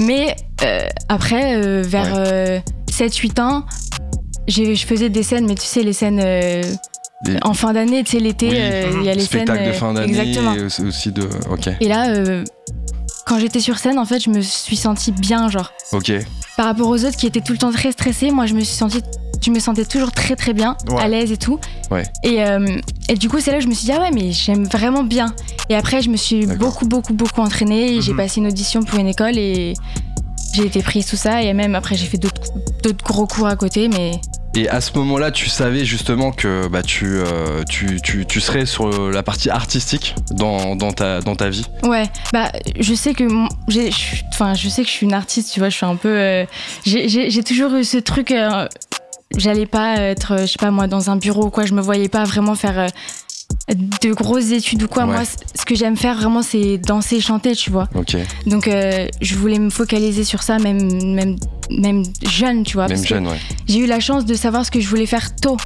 Mais 0.00 0.36
euh, 0.62 0.86
après, 1.08 1.56
euh, 1.56 1.82
vers 1.86 2.12
euh, 2.16 2.60
7-8 2.90 3.40
ans, 3.40 3.64
je 4.48 4.74
faisais 4.86 5.08
des 5.08 5.22
scènes, 5.22 5.46
mais 5.46 5.54
tu 5.54 5.66
sais, 5.66 5.82
les 5.82 5.92
scènes 5.92 6.20
euh, 6.22 6.62
en 7.42 7.54
fin 7.54 7.72
d'année, 7.72 8.02
tu 8.04 8.12
sais, 8.12 8.18
l'été, 8.20 8.48
Oui, 8.48 8.56
euh, 8.58 8.90
il 9.00 9.04
y 9.06 9.08
a 9.08 9.14
les 9.14 9.20
scènes. 9.20 9.42
spectacles 9.46 9.64
de 9.64 9.68
euh, 9.70 9.72
fin 9.72 9.92
d'année 9.94 10.08
Exactement. 10.18 10.54
et 10.54 10.62
aussi- 10.62 11.12
de. 11.12 11.28
Ok, 11.50 11.68
Et 11.80 11.88
là, 11.88 12.08
euh, 12.10 12.44
quand 13.26 13.38
j'étais 13.38 13.60
sur 13.60 13.78
scène, 13.78 13.98
en 13.98 14.04
fait, 14.04 14.20
je 14.20 14.30
me 14.30 14.40
suis 14.42 14.76
sentie 14.76 15.12
bien, 15.12 15.48
genre. 15.48 15.72
ok, 15.92 16.12
Par 16.56 16.66
rapport 16.66 16.88
aux 16.88 17.04
autres 17.04 17.16
qui 17.16 17.26
étaient 17.26 17.40
tout 17.40 17.52
le 17.52 17.58
temps 17.58 17.72
très 17.72 17.90
stressés, 17.92 18.30
moi, 18.30 18.46
je 18.46 18.54
me 18.54 18.60
suis 18.60 18.76
sentie. 18.76 19.00
Je 19.44 19.50
me 19.50 19.58
sentais 19.58 19.84
toujours 19.84 20.10
très 20.12 20.36
très 20.36 20.54
bien, 20.54 20.74
Ouais. 20.88 21.02
à 21.02 21.08
l'aise 21.08 21.30
et 21.30 21.36
tout. 21.36 21.58
Ouais. 21.90 22.04
Et, 22.22 22.42
euh, 22.44 22.78
et 23.10 23.14
du 23.14 23.28
coup, 23.28 23.40
c'est 23.40 23.50
là 23.50 23.58
que 23.58 23.62
je 23.64 23.68
me 23.68 23.74
suis 23.74 23.84
dit, 23.84 23.92
ah 23.92 24.00
ouais, 24.00 24.10
mais 24.10 24.32
j'aime 24.32 24.64
vraiment 24.64 25.02
bien. 25.04 25.34
Et 25.68 25.74
après, 25.74 26.00
je 26.00 26.08
me 26.08 26.16
suis 26.16 26.46
beaucoup, 26.46 26.86
beaucoup, 26.86 27.12
beaucoup 27.12 27.42
entraînée. 27.42 28.00
J'ai 28.00 28.12
Mhm. 28.12 28.16
passé 28.16 28.40
une 28.40 28.46
audition 28.46 28.82
pour 28.84 28.98
une 28.98 29.08
école 29.08 29.36
et 29.36 29.74
j'ai 30.54 30.66
été 30.66 30.82
prise, 30.82 31.06
tout 31.06 31.16
ça. 31.16 31.42
Et 31.42 31.52
même 31.52 31.74
après, 31.74 31.96
j'ai 31.96 32.06
fait 32.06 32.18
d'autres 32.18 33.04
gros 33.04 33.26
cours 33.26 33.46
à 33.46 33.56
côté. 33.56 33.88
Mais 33.88 34.12
Et 34.56 34.68
à 34.68 34.80
ce 34.80 34.92
moment-là, 34.98 35.30
tu 35.30 35.48
savais 35.48 35.84
justement 35.84 36.30
que 36.32 36.68
bah, 36.68 36.82
tu, 36.82 37.06
euh, 37.06 37.62
tu, 37.68 38.00
tu, 38.02 38.24
tu 38.26 38.40
serais 38.40 38.66
sur 38.66 39.10
la 39.10 39.22
partie 39.22 39.50
artistique 39.50 40.14
dans, 40.30 40.76
dans, 40.76 40.92
ta, 40.92 41.20
dans 41.20 41.34
ta 41.34 41.48
vie? 41.50 41.64
ouais, 41.82 42.04
bah, 42.32 42.52
je 42.78 42.94
sais 42.94 43.14
que. 43.14 43.24
j'ai- 43.68 43.90
je 43.90 43.96
suis- 43.96 44.22
Enfin, 44.32 44.54
je 44.54 44.68
sais 44.68 44.82
que 44.82 44.88
je 44.88 44.92
suis 44.94 45.06
une 45.06 45.12
artiste, 45.14 45.52
tu 45.52 45.60
vois, 45.60 45.68
je 45.68 45.76
suis 45.76 45.86
un 45.86 45.96
peu. 45.96 46.08
euh, 46.08 46.44
j'ai- 46.84 47.42
toujours 47.44 47.74
eu 47.74 47.84
ce 47.84 47.98
truc. 47.98 48.30
euh, 48.30 48.66
J'allais 49.36 49.66
pas 49.66 49.96
être, 49.96 50.36
je 50.42 50.46
sais 50.46 50.58
pas 50.60 50.70
moi, 50.70 50.86
dans 50.86 51.10
un 51.10 51.16
bureau 51.16 51.46
ou 51.46 51.50
quoi. 51.50 51.64
Je 51.64 51.72
me 51.74 51.80
voyais 51.80 52.08
pas 52.08 52.22
vraiment 52.22 52.54
faire 52.54 52.86
de 53.68 54.12
grosses 54.12 54.50
études 54.50 54.82
ou 54.82 54.88
quoi. 54.88 55.04
Ouais. 55.06 55.12
Moi, 55.14 55.22
ce 55.24 55.64
que 55.64 55.74
j'aime 55.74 55.96
faire 55.96 56.16
vraiment, 56.16 56.42
c'est 56.42 56.78
danser, 56.78 57.20
chanter, 57.20 57.54
tu 57.54 57.70
vois. 57.70 57.88
Ok, 57.94 58.16
Donc, 58.46 58.68
euh, 58.68 59.06
je 59.20 59.34
voulais 59.36 59.58
me 59.58 59.70
focaliser 59.70 60.24
sur 60.24 60.42
ça, 60.42 60.58
même, 60.58 61.14
même, 61.14 61.36
même 61.70 62.02
jeune, 62.22 62.62
tu 62.64 62.74
vois. 62.74 62.88
même 62.88 63.04
jeune, 63.04 63.26
ouais. 63.26 63.38
J'ai 63.66 63.78
eu 63.78 63.86
la 63.86 64.00
chance 64.00 64.24
de 64.26 64.34
savoir 64.34 64.66
ce 64.66 64.70
que 64.70 64.80
je 64.80 64.88
voulais 64.88 65.06
faire 65.06 65.34
tôt. 65.36 65.56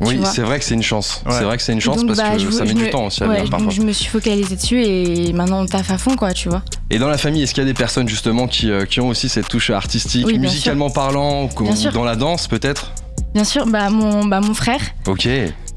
Oui, 0.00 0.20
c'est 0.32 0.42
vrai 0.42 0.60
que 0.60 0.64
c'est 0.64 0.74
une 0.74 0.82
chance. 0.82 1.22
Ouais. 1.26 1.32
C'est 1.32 1.42
vrai 1.44 1.56
que 1.56 1.62
c'est 1.62 1.72
une 1.72 1.80
chance 1.80 1.96
Donc, 1.96 2.06
parce 2.06 2.18
bah, 2.20 2.34
que 2.34 2.38
je- 2.38 2.50
ça 2.50 2.64
met 2.64 2.72
du 2.72 2.84
me- 2.84 2.90
temps 2.90 3.06
aussi 3.06 3.24
à 3.24 3.26
Ouais, 3.26 3.38
venir 3.42 3.58
donc 3.58 3.72
je 3.72 3.80
me 3.82 3.90
suis 3.92 4.06
focalisée 4.06 4.54
dessus 4.54 4.80
et 4.84 5.32
maintenant 5.32 5.62
on 5.62 5.66
taffe 5.66 5.90
à 5.90 5.98
fond, 5.98 6.14
quoi, 6.14 6.32
tu 6.32 6.48
vois. 6.48 6.62
Et 6.90 6.98
dans 7.00 7.08
la 7.08 7.18
famille, 7.18 7.42
est-ce 7.42 7.52
qu'il 7.52 7.64
y 7.64 7.66
a 7.66 7.68
des 7.68 7.74
personnes 7.74 8.08
justement 8.08 8.46
qui, 8.46 8.70
euh, 8.70 8.84
qui 8.84 9.00
ont 9.00 9.08
aussi 9.08 9.28
cette 9.28 9.48
touche 9.48 9.70
artistique, 9.70 10.24
Oui, 10.24 10.38
musicalement 10.38 10.88
parlant, 10.90 11.46
ou 11.58 11.62
ou 11.64 11.90
dans 11.92 12.04
la 12.04 12.14
danse 12.14 12.46
peut-être? 12.46 12.92
Bien 13.34 13.42
sûr, 13.42 13.66
bah, 13.66 13.90
mon, 13.90 14.24
bah, 14.24 14.40
mon 14.40 14.54
frère, 14.54 14.80
Ok, 15.08 15.28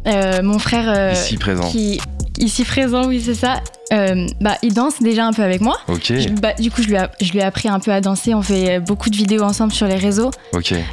mon 0.06 0.60
frère 0.60 0.86
euh, 0.88 1.14
ici 1.14 1.38
présent. 1.38 1.70
qui 1.70 2.00
ici 2.40 2.64
présent, 2.64 3.06
oui 3.08 3.22
c'est 3.24 3.36
ça. 3.36 3.62
euh, 3.94 4.26
bah, 4.40 4.56
il 4.64 4.74
danse 4.74 5.00
déjà 5.02 5.26
un 5.26 5.34
peu 5.34 5.44
avec 5.44 5.62
moi. 5.62 5.78
Ok, 5.88 6.06
Je- 6.08 6.30
bah, 6.30 6.54
du 6.58 6.72
coup, 6.72 6.82
je 6.82 6.88
lui, 6.88 6.96
ai, 6.96 7.04
je 7.22 7.32
lui 7.32 7.40
ai 7.40 7.44
appris 7.44 7.68
un 7.70 7.80
peu 7.80 7.92
à 7.92 8.02
danser. 8.02 8.34
On 8.34 8.42
fait 8.42 8.78
euh, 8.78 8.80
beaucoup 8.80 9.10
de 9.10 9.16
vidéos 9.16 9.44
ensemble 9.44 9.74
sur 9.74 9.86
les 9.88 9.96
réseaux 9.96 10.32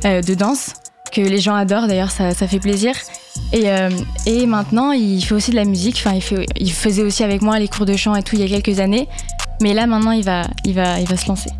euh, 0.04 0.20
de 0.20 0.34
danse 0.34 0.72
que 1.12 1.20
les 1.22 1.38
gens 1.40 1.54
adorent. 1.54 1.86
D'ailleurs, 1.86 2.10
ça, 2.10 2.34
ça 2.34 2.46
fait 2.46 2.58
plaisir. 2.58 2.92
Et, 3.52 3.70
euh, 3.70 3.88
et 4.26 4.44
maintenant, 4.46 4.90
il 4.92 5.22
fait 5.24 5.34
aussi 5.34 5.52
de 5.52 5.56
la 5.56 5.64
musique. 5.64 6.02
Enfin, 6.04 6.14
il, 6.14 6.20
fait, 6.22 6.44
il 6.58 6.72
faisait 6.72 7.02
aussi 7.02 7.22
avec 7.24 7.40
moi 7.40 7.58
les 7.58 7.68
cours 7.68 7.86
de 7.86 7.96
chant 7.96 8.14
et 8.14 8.22
tout 8.22 8.34
il 8.36 8.42
y 8.42 8.44
a 8.54 8.60
quelques 8.60 8.80
années. 8.80 9.08
Mais 9.62 9.72
là, 9.74 9.86
maintenant, 9.86 10.10
il 10.12 10.24
va, 10.24 10.42
il 10.64 10.74
va, 10.74 11.00
il 11.00 11.06
va 11.06 11.16
se 11.16 11.28
lancer. 11.28 11.50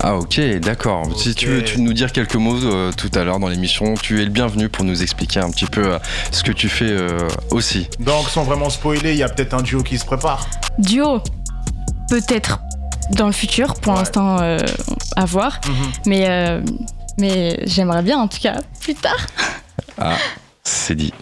Ah 0.00 0.16
ok, 0.16 0.40
d'accord. 0.60 1.08
Si 1.18 1.34
tu 1.34 1.46
veux 1.46 1.62
tu 1.64 1.80
nous 1.80 1.92
dire 1.92 2.12
quelques 2.12 2.36
mots 2.36 2.56
euh, 2.64 2.92
tout 2.92 3.10
à 3.14 3.24
l'heure 3.24 3.40
dans 3.40 3.48
l'émission, 3.48 3.94
tu 3.94 4.20
es 4.22 4.24
le 4.24 4.30
bienvenu 4.30 4.68
pour 4.68 4.84
nous 4.84 5.02
expliquer 5.02 5.40
un 5.40 5.50
petit 5.50 5.66
peu 5.66 5.94
euh, 5.94 5.98
ce 6.30 6.42
que 6.42 6.52
tu 6.52 6.68
fais 6.68 6.88
euh, 6.90 7.28
aussi. 7.50 7.88
Donc, 7.98 8.28
sans 8.28 8.44
vraiment 8.44 8.70
spoiler, 8.70 9.10
il 9.12 9.18
y 9.18 9.22
a 9.22 9.28
peut-être 9.28 9.54
un 9.54 9.62
duo 9.62 9.82
qui 9.82 9.98
se 9.98 10.04
prépare. 10.04 10.46
Duo, 10.78 11.20
peut-être 12.08 12.60
dans 13.12 13.26
le 13.26 13.32
futur, 13.32 13.74
pour 13.74 13.92
Ouais. 13.94 13.98
l'instant, 14.00 14.38
euh, 14.40 14.58
à 15.16 15.24
voir. 15.24 15.60
Mhm. 15.66 15.72
Mais, 16.06 16.26
euh, 16.28 16.60
mais 17.18 17.58
j'aimerais 17.66 18.02
bien, 18.02 18.18
en 18.18 18.28
tout 18.28 18.38
cas, 18.40 18.60
plus 18.80 18.94
tard. 18.94 19.26
Ah, 19.98 20.16
c'est 20.62 20.94
dit. 20.94 21.12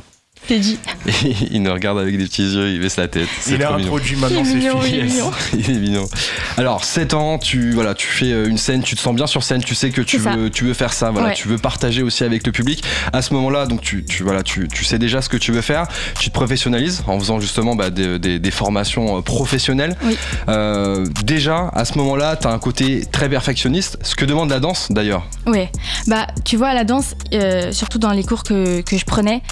C'est 0.49 0.59
dit. 0.61 0.79
il 1.51 1.63
nous 1.63 1.73
regarde 1.73 1.99
avec 1.99 2.17
des 2.17 2.25
petits 2.25 2.43
yeux, 2.43 2.71
il 2.71 2.81
baisse 2.81 2.97
la 2.97 3.09
tête. 3.09 3.29
Il 3.47 3.55
mignon. 3.55 3.75
introduit 3.75 4.17
maintenant, 4.17 4.43
Il 4.45 4.47
est 4.47 4.51
c'est 4.51 4.57
mignon, 4.59 4.81
fini. 4.81 4.97
il 4.99 5.01
est 5.01 5.05
mignon. 5.05 5.31
il 5.59 5.71
est 5.71 5.79
mignon. 5.81 6.09
Alors, 6.57 6.85
7 6.85 7.15
ans, 7.15 7.39
tu, 7.39 7.73
voilà, 7.73 7.95
tu 7.95 8.07
fais 8.07 8.33
euh, 8.33 8.49
une 8.49 8.59
scène, 8.59 8.83
tu 8.83 8.95
te 8.97 9.01
sens 9.01 9.15
bien 9.15 9.27
sur 9.27 9.43
scène, 9.43 9.63
tu 9.63 9.75
sais 9.75 9.91
que 9.91 10.01
tu 10.03 10.19
veux, 10.19 10.51
tu 10.51 10.65
veux 10.65 10.75
faire 10.75 10.93
ça, 10.93 11.11
voilà, 11.11 11.29
Ouais. 11.29 11.35
tu 11.35 11.49
veux 11.49 11.59
partager 11.59 12.03
aussi 12.03 12.23
avec 12.25 12.47
le 12.47 12.53
public. 12.53 12.85
À 13.13 13.23
ce 13.23 13.35
moment-là, 13.35 13.67
donc 13.67 13.81
tu, 13.81 14.05
tu, 14.05 14.23
voilà, 14.23 14.43
tu, 14.43 14.69
tu 14.69 14.85
sais 14.85 14.99
déjà 14.99 15.21
ce 15.23 15.29
que 15.29 15.37
tu 15.37 15.51
veux 15.53 15.63
faire, 15.63 15.87
tu 16.21 16.29
te 16.31 16.35
professionnalises 16.35 17.03
en 17.09 17.19
faisant 17.19 17.41
justement 17.41 17.75
bah, 17.75 17.91
des, 17.91 18.19
des- 18.19 18.39
des 18.39 18.51
formations 18.51 19.19
euh, 19.19 19.21
professionnelles. 19.23 19.97
Oui. 20.05 20.17
Euh, 20.49 21.07
déjà, 21.25 21.69
à 21.75 21.85
ce 21.85 21.99
moment-là, 21.99 22.37
tu 22.37 22.47
as 22.47 22.51
un 22.53 22.59
côté 22.59 23.05
très 23.11 23.29
perfectionniste, 23.29 23.99
ce 24.03 24.15
que 24.15 24.25
demande 24.25 24.51
la 24.51 24.61
danse 24.61 24.89
d'ailleurs. 24.91 25.27
Ouais, 25.47 25.71
bah 26.07 26.27
tu 26.45 26.57
vois, 26.57 26.73
la 26.75 26.85
danse, 26.85 27.15
euh, 27.33 27.73
surtout 27.73 27.99
dans 27.99 28.13
les 28.13 28.23
cours 28.25 28.43
que, 28.45 28.81
que 28.83 28.97
je 28.97 29.05
prenais, 29.05 29.43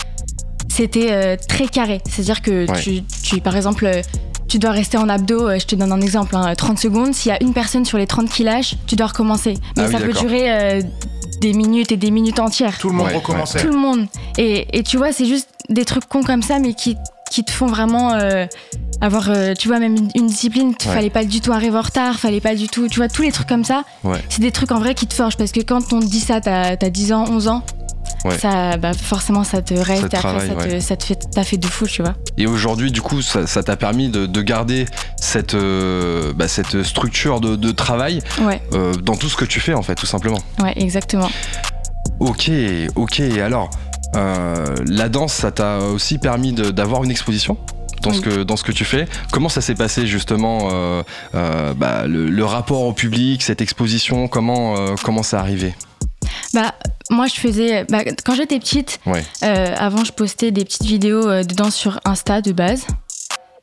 c'était 0.74 1.08
euh, 1.12 1.36
très 1.48 1.66
carré. 1.68 2.00
C'est-à-dire 2.08 2.42
que 2.42 2.70
Ouais. 2.70 2.80
tu, 2.80 3.02
tu, 3.22 3.40
par 3.40 3.56
exemple, 3.56 3.86
euh, 3.86 4.02
tu 4.48 4.58
dois 4.58 4.70
rester 4.72 4.98
en 4.98 5.08
abdos, 5.08 5.48
euh, 5.48 5.58
je 5.58 5.66
te 5.66 5.74
donne 5.74 5.92
un 5.92 6.00
exemple, 6.00 6.36
hein, 6.36 6.54
30 6.54 6.78
secondes. 6.78 7.14
S'il 7.14 7.30
y 7.30 7.34
a 7.34 7.42
une 7.42 7.52
personne 7.52 7.84
sur 7.84 7.98
les 7.98 8.06
30 8.06 8.28
qui 8.28 8.44
lâche, 8.44 8.74
tu 8.86 8.96
dois 8.96 9.06
recommencer. 9.08 9.54
Mais 9.76 9.84
Ah 9.84 9.86
oui, 9.86 9.92
ça 9.92 10.00
peut 10.00 10.12
durer 10.12 10.52
euh, 10.52 10.82
des 11.40 11.52
minutes 11.52 11.92
et 11.92 11.96
des 11.96 12.10
minutes 12.10 12.38
entières. 12.40 12.76
Tout 12.78 12.88
le 12.90 12.94
monde 12.96 13.06
Ouais, 13.08 13.14
recommençait. 13.14 13.60
Tout 13.60 13.68
le 13.72 13.78
monde. 13.78 14.06
Et, 14.38 14.66
et 14.78 14.82
tu 14.82 14.96
vois, 14.96 15.12
c'est 15.12 15.26
juste 15.26 15.48
des 15.68 15.84
trucs 15.84 16.06
cons 16.06 16.22
comme 16.22 16.42
ça, 16.42 16.58
mais 16.58 16.74
qui, 16.74 16.96
qui 17.30 17.42
te 17.44 17.50
font 17.50 17.66
vraiment 17.66 18.12
euh, 18.14 18.46
avoir, 19.00 19.30
euh, 19.30 19.54
tu 19.54 19.68
vois, 19.68 19.78
même 19.78 19.96
une, 19.96 20.08
une 20.14 20.26
discipline. 20.26 20.68
Ouais. 20.68 20.94
Fallait 20.94 21.10
pas 21.10 21.24
du 21.24 21.40
tout 21.40 21.52
arriver 21.52 21.76
en 21.78 21.82
retard, 21.82 22.18
fallait 22.18 22.40
pas 22.40 22.54
du 22.54 22.68
tout. 22.68 22.86
Tu 22.88 22.96
vois, 22.98 23.08
tous 23.08 23.22
les 23.22 23.32
trucs 23.32 23.48
comme 23.48 23.64
ça, 23.64 23.84
Ouais. 24.04 24.18
c'est 24.28 24.40
des 24.42 24.52
trucs 24.52 24.70
en 24.72 24.78
vrai 24.78 24.94
qui 24.94 25.06
te 25.06 25.14
forgent. 25.14 25.36
Parce 25.36 25.52
que 25.52 25.60
quand 25.60 25.92
on 25.92 26.00
te 26.00 26.06
dit 26.06 26.20
ça, 26.20 26.40
t'as 26.40 26.76
as 26.80 26.90
10 26.90 27.12
ans, 27.12 27.24
11 27.30 27.48
ans, 27.48 27.62
Ouais. 28.24 28.38
ça, 28.38 28.76
bah, 28.78 28.92
forcément, 28.94 29.44
ça 29.44 29.60
te 29.60 29.74
reste. 29.74 30.02
Ça 30.02 30.08
te 30.08 30.14
et 30.14 30.18
après, 30.18 30.18
travaille, 30.18 30.48
ça, 30.48 30.54
te, 30.54 30.72
ouais. 30.74 30.80
ça 30.80 30.96
te 30.96 31.04
fait, 31.04 31.18
t'as 31.30 31.44
fait 31.44 31.58
de 31.58 31.66
fou, 31.66 31.86
tu 31.86 32.02
vois. 32.02 32.14
Et 32.38 32.46
aujourd'hui, 32.46 32.90
du 32.90 33.02
coup, 33.02 33.20
ça 33.22 33.62
t'a 33.62 33.76
permis 33.76 34.08
de, 34.08 34.24
de 34.26 34.42
garder 34.42 34.86
cette, 35.20 35.54
euh, 35.54 36.32
bah, 36.34 36.48
cette 36.48 36.82
structure 36.84 37.40
de, 37.40 37.54
de 37.56 37.70
travail 37.70 38.20
Ouais, 38.40 38.62
euh, 38.72 38.94
dans 38.94 39.16
tout 39.16 39.28
ce 39.28 39.36
que 39.36 39.44
tu 39.44 39.60
fais, 39.60 39.74
en 39.74 39.82
fait, 39.82 39.94
tout 39.94 40.06
simplement. 40.06 40.38
ouais, 40.62 40.72
exactement. 40.76 41.30
Ok, 42.20 42.50
ok. 42.96 43.20
Et 43.20 43.40
alors, 43.42 43.70
euh, 44.16 44.74
la 44.86 45.08
danse, 45.08 45.32
ça 45.32 45.50
t'a 45.50 45.78
aussi 45.80 46.18
permis 46.18 46.52
d'avoir 46.52 47.04
une 47.04 47.10
exposition 47.10 47.56
dans, 48.02 48.12
ce 48.12 48.20
que, 48.20 48.42
dans 48.42 48.56
ce 48.56 48.64
que 48.64 48.72
tu 48.72 48.84
fais. 48.84 49.06
Comment 49.32 49.48
ça 49.48 49.60
s'est 49.60 49.74
passé 49.74 50.06
justement, 50.06 50.68
euh, 50.72 51.02
euh, 51.34 51.74
bah, 51.74 52.06
le, 52.06 52.28
le 52.30 52.44
rapport 52.44 52.82
au 52.82 52.92
public, 52.92 53.42
cette 53.42 53.60
exposition, 53.60 54.28
comment, 54.28 54.74
comment 55.02 55.22
ça 55.22 55.40
arrivé? 55.40 55.74
Bah, 56.54 56.74
moi, 57.10 57.26
je 57.26 57.34
faisais. 57.34 57.84
Bah, 57.84 58.02
quand 58.24 58.34
j'étais 58.34 58.58
petite, 58.58 59.00
Ouais. 59.06 59.24
euh, 59.42 59.74
avant, 59.76 60.04
je 60.04 60.12
postais 60.12 60.50
des 60.52 60.64
petites 60.64 60.84
vidéos 60.84 61.28
euh, 61.28 61.42
de 61.42 61.54
danse 61.54 61.74
sur 61.74 62.00
Insta 62.04 62.40
de 62.40 62.52
base. 62.52 62.86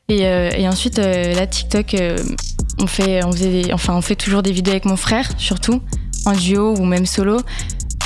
Et, 0.09 0.25
euh, 0.27 0.49
et 0.57 0.67
ensuite, 0.67 0.99
euh, 0.99 1.33
là, 1.33 1.47
TikTok, 1.47 1.95
on, 2.79 2.87
fait, 2.87 3.23
on, 3.23 3.31
faisait 3.31 3.63
des- 3.63 3.73
enfin, 3.73 3.93
on 3.95 4.01
fait 4.01 4.15
toujours 4.15 4.43
des 4.43 4.51
vidéos 4.51 4.71
avec 4.73 4.85
mon 4.85 4.97
frère, 4.97 5.29
surtout, 5.37 5.81
en 6.25 6.33
duo 6.33 6.75
ou 6.77 6.83
même 6.83 7.05
solo, 7.05 7.39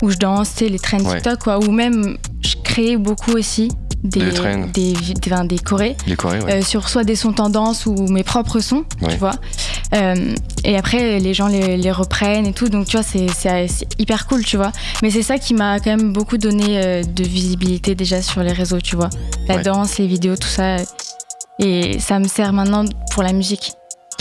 où 0.03 0.09
je 0.11 0.17
danse, 0.17 0.59
les 0.61 0.77
trends 0.79 0.99
Ouais. 0.99 1.15
TikTok, 1.15 1.39
quoi. 1.39 1.57
Ou 1.59 1.71
même, 1.71 2.17
je 2.41 2.55
créais 2.63 2.97
beaucoup 2.97 3.31
aussi 3.31 3.69
des, 4.03 4.19
Des 4.19 4.31
des, 4.71 4.93
des, 4.93 5.13
enfin, 5.31 5.45
des 5.45 5.57
chorés. 5.57 5.97
Les 6.05 6.15
Corées, 6.15 6.41
ouais. 6.41 6.61
Sur 6.61 6.89
soit 6.89 7.03
des 7.03 7.15
sons 7.15 7.33
tendance 7.33 7.87
ou 7.87 7.95
mes 8.07 8.23
propres 8.23 8.59
sons, 8.59 8.85
tu 9.09 9.15
vois. 9.17 9.33
Euh, 9.93 10.33
et 10.63 10.77
après, 10.77 11.19
les 11.19 11.33
gens 11.33 11.47
les, 11.47 11.77
les 11.77 11.91
reprennent 11.91 12.47
et 12.47 12.53
tout, 12.53 12.69
donc 12.69 12.87
tu 12.87 12.97
vois, 12.97 13.03
c'est 13.03 13.27
hyper 13.99 14.25
cool, 14.27 14.43
tu 14.43 14.57
vois. 14.57 14.71
Mais 15.03 15.11
c'est 15.11 15.21
ça 15.21 15.37
qui 15.37 15.53
m'a 15.53 15.79
quand 15.79 15.95
même 15.95 16.11
beaucoup 16.11 16.37
donné 16.37 16.83
euh, 16.83 17.03
de 17.03 17.23
visibilité 17.23 17.95
déjà 17.95 18.21
sur 18.21 18.41
les 18.41 18.51
réseaux, 18.51 18.81
tu 18.81 18.95
vois. 18.95 19.09
La 19.47 19.55
Ouais. 19.57 19.61
danse, 19.61 19.97
les 19.99 20.07
vidéos, 20.07 20.35
tout 20.35 20.47
ça. 20.47 20.77
Et 21.59 21.99
ça 21.99 22.19
me 22.19 22.27
sert 22.27 22.51
maintenant 22.51 22.83
pour 23.11 23.23
la 23.23 23.31
musique. 23.31 23.73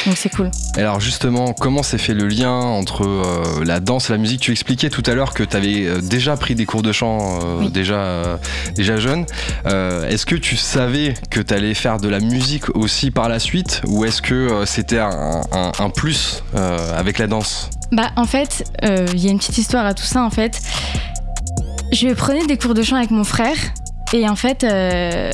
Donc 0.06 0.16
c'est 0.16 0.28
cool. 0.34 0.50
Alors 0.76 1.00
justement, 1.00 1.52
comment 1.54 1.82
s'est 1.82 1.99
fait 1.99 2.12
le 2.14 2.26
lien 2.28 2.52
entre 2.52 3.04
euh, 3.06 3.64
la 3.64 3.80
danse 3.80 4.11
et 4.11 4.12
la 4.12 4.18
musique? 4.18 4.40
Tu 4.40 4.50
expliquais 4.52 4.90
tout 4.90 5.02
à 5.06 5.14
l'heure 5.14 5.32
que 5.32 5.42
tu 5.42 5.56
avais 5.56 6.00
déjà 6.02 6.37
pris 6.37 6.54
des 6.54 6.66
cours 6.66 6.82
de 6.82 6.92
chant 6.92 7.38
euh, 7.42 7.56
Oui. 7.61 7.70
déjà, 7.70 7.94
euh, 7.94 8.37
déjà 8.75 8.96
jeune. 8.99 9.25
Euh, 9.66 10.06
est-ce 10.08 10.26
que 10.26 10.34
tu 10.34 10.56
savais 10.56 11.14
que 11.30 11.40
tu 11.40 11.54
allais 11.54 11.73
faire 11.75 11.99
de 11.99 12.08
la 12.08 12.20
musique 12.20 12.75
aussi 12.76 13.11
par 13.11 13.28
la 13.30 13.38
suite? 13.38 13.80
Ou 13.87 14.04
est-ce 14.04 14.20
que 14.20 14.34
euh, 14.34 14.66
c'était 14.66 14.99
un, 14.99 15.40
un- 15.52 15.73
un 15.78 15.90
plus 15.90 16.42
euh, 16.54 16.99
avec 16.99 17.18
la 17.18 17.26
danse? 17.26 17.70
Bah 17.92 18.11
en 18.16 18.25
fait, 18.26 18.64
euh, 18.84 19.06
il 19.14 19.25
y 19.25 19.28
a 19.28 19.30
une 19.30 19.38
petite 19.38 19.56
histoire 19.58 19.87
à 19.87 19.94
tout 19.94 20.04
ça 20.04 20.23
en 20.23 20.30
fait. 20.30 20.61
Je 21.92 22.08
prenais 22.12 22.44
des 22.46 22.58
cours 22.58 22.75
de 22.75 22.82
chant 22.82 22.96
avec 22.96 23.11
mon 23.11 23.25
frère 23.25 23.56
et 24.12 24.28
en 24.28 24.37
fait, 24.37 24.64
euh, 24.64 25.30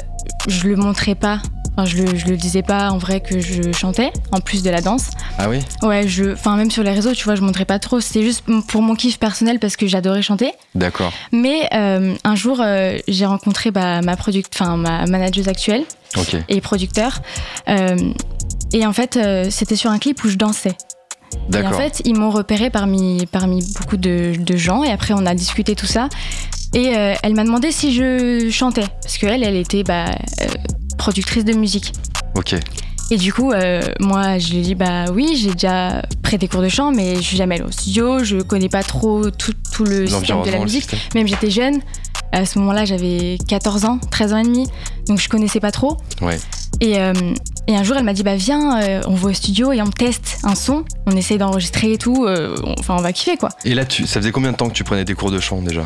je 0.46 0.68
le 0.68 0.76
montrais 0.76 1.14
pas. 1.14 1.40
Enfin, 1.80 1.88
je 1.88 2.02
le, 2.02 2.14
je 2.14 2.26
le 2.26 2.36
disais 2.36 2.62
pas 2.62 2.90
en 2.90 2.98
vrai 2.98 3.20
que 3.20 3.40
je 3.40 3.72
chantais, 3.72 4.12
en 4.32 4.40
plus 4.40 4.62
de 4.62 4.68
la 4.68 4.82
danse. 4.82 5.06
Ah 5.38 5.48
oui? 5.48 5.60
Ouais, 5.80 6.06
je, 6.06 6.34
enfin 6.34 6.56
même 6.56 6.70
sur 6.70 6.82
les 6.82 6.90
réseaux, 6.90 7.14
tu 7.14 7.24
vois, 7.24 7.36
je 7.36 7.40
montrais 7.40 7.64
pas 7.64 7.78
trop. 7.78 8.00
C'était 8.00 8.22
juste 8.22 8.44
pour 8.68 8.82
mon 8.82 8.94
kiff 8.94 9.18
personnel 9.18 9.58
parce 9.58 9.76
que 9.76 9.86
j'adorais 9.86 10.20
chanter. 10.20 10.52
D'accord. 10.74 11.10
Mais 11.32 11.70
euh, 11.72 12.14
un 12.22 12.34
jour, 12.34 12.58
euh, 12.60 12.98
j'ai 13.08 13.24
rencontré 13.24 13.70
bah, 13.70 14.02
ma 14.02 14.14
product, 14.16 14.52
enfin 14.54 14.76
ma 14.76 15.06
manageuse 15.06 15.48
actuelle 15.48 15.84
et 16.50 16.60
producteur. 16.60 17.22
Euh, 17.68 17.96
et 18.74 18.84
en 18.84 18.92
fait, 18.92 19.18
c'était 19.48 19.76
sur 19.76 19.90
un 19.90 19.98
clip 19.98 20.22
où 20.22 20.28
je 20.28 20.36
dansais. 20.36 20.76
Et 21.54 21.66
en 21.66 21.72
fait, 21.72 22.02
ils 22.04 22.14
m'ont 22.14 22.30
repéré 22.30 22.68
parmi, 22.68 23.24
parmi 23.26 23.64
beaucoup 23.78 23.96
de, 23.96 24.34
de 24.36 24.56
gens. 24.56 24.84
Et 24.84 24.90
après, 24.90 25.14
on 25.14 25.24
a 25.24 25.34
discuté 25.34 25.74
tout 25.74 25.86
ça. 25.86 26.10
Et 26.72 26.96
euh, 26.96 27.14
elle 27.22 27.34
m'a 27.34 27.44
demandé 27.44 27.72
si 27.72 27.92
je 27.92 28.48
chantais. 28.50 28.86
Parce 29.02 29.18
qu'elle, 29.18 29.42
elle 29.42 29.56
était 29.56 29.82
bah, 29.82 30.06
euh, 30.40 30.46
productrice 31.00 31.44
de 31.44 31.52
musique. 31.54 31.92
Ok. 32.34 32.54
Et 33.12 33.16
du 33.16 33.32
coup, 33.32 33.50
euh, 33.50 33.80
moi, 33.98 34.38
je 34.38 34.50
lui 34.52 34.58
ai 34.58 34.62
dit, 34.62 34.74
bah 34.76 35.06
oui, 35.12 35.34
j'ai 35.34 35.50
déjà 35.52 36.02
pris 36.22 36.38
des 36.38 36.46
cours 36.46 36.62
de 36.62 36.68
chant, 36.68 36.92
mais 36.92 37.16
je 37.16 37.20
suis 37.22 37.36
jamais 37.36 37.56
allée 37.56 37.64
au 37.64 37.72
studio, 37.72 38.22
je 38.22 38.36
connais 38.36 38.68
pas 38.68 38.84
trop 38.84 39.30
tout, 39.30 39.52
tout 39.72 39.84
le 39.84 40.06
système 40.06 40.42
de 40.42 40.50
la 40.50 40.58
musique. 40.60 40.86
Même 41.16 41.26
j'étais 41.26 41.50
jeune, 41.50 41.80
à 42.32 42.46
ce 42.46 42.58
moment-là, 42.60 42.84
j'avais 42.84 43.36
14 43.48 43.84
ans, 43.84 43.98
13 44.12 44.32
ans 44.34 44.36
et 44.38 44.42
demi, 44.44 44.68
donc 45.08 45.18
je 45.18 45.28
connaissais 45.28 45.58
pas 45.58 45.72
trop. 45.72 45.96
Ouais. 46.22 46.38
Et, 46.80 47.00
euh, 47.00 47.12
et 47.66 47.74
un 47.76 47.82
jour, 47.82 47.96
elle 47.96 48.04
m'a 48.04 48.12
dit, 48.12 48.22
bah 48.22 48.36
viens, 48.36 48.80
euh, 48.80 49.00
on 49.08 49.14
va 49.16 49.30
au 49.30 49.32
studio 49.32 49.72
et 49.72 49.82
on 49.82 49.90
teste 49.90 50.38
un 50.44 50.54
son, 50.54 50.84
on 51.06 51.16
essaye 51.16 51.38
d'enregistrer 51.38 51.94
et 51.94 51.98
tout, 51.98 52.26
on- 52.28 52.74
enfin, 52.78 52.94
on 52.96 53.02
va 53.02 53.12
kiffer 53.12 53.36
quoi. 53.36 53.48
Et 53.64 53.74
là, 53.74 53.84
tu, 53.86 54.06
ça 54.06 54.20
faisait 54.20 54.30
combien 54.30 54.52
de 54.52 54.56
temps 54.56 54.68
que 54.68 54.74
tu 54.74 54.84
prenais 54.84 55.04
des 55.04 55.14
cours 55.14 55.32
de 55.32 55.40
chant 55.40 55.62
déjà? 55.62 55.84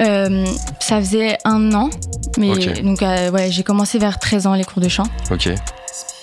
Euh, 0.00 0.46
ça 0.80 1.00
faisait 1.00 1.36
un 1.44 1.72
an, 1.74 1.90
mais 2.38 2.82
donc 2.82 3.02
euh, 3.02 3.30
ouais, 3.30 3.50
j'ai 3.50 3.62
commencé 3.62 3.98
vers 3.98 4.18
13 4.18 4.46
ans 4.46 4.54
les 4.54 4.64
cours 4.64 4.82
de 4.82 4.88
chant. 4.88 5.04
Ok. 5.30 5.48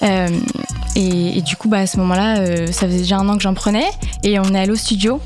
Euh, 0.02 0.28
et, 0.96 1.38
et 1.38 1.42
du 1.42 1.56
coup, 1.56 1.70
bah, 1.70 1.80
à 1.80 1.88
ce 1.88 1.98
moment-là, 1.98 2.68
ça 2.72 2.88
faisait 2.88 3.00
déjà 3.00 3.18
un 3.18 3.30
an 3.30 3.36
que 3.36 3.44
j'en 3.44 3.54
prenais. 3.54 3.86
Et 4.24 4.40
on 4.40 4.54
est 4.54 4.60
allé 4.60 4.72
au 4.72 4.76
studio. 4.76 5.22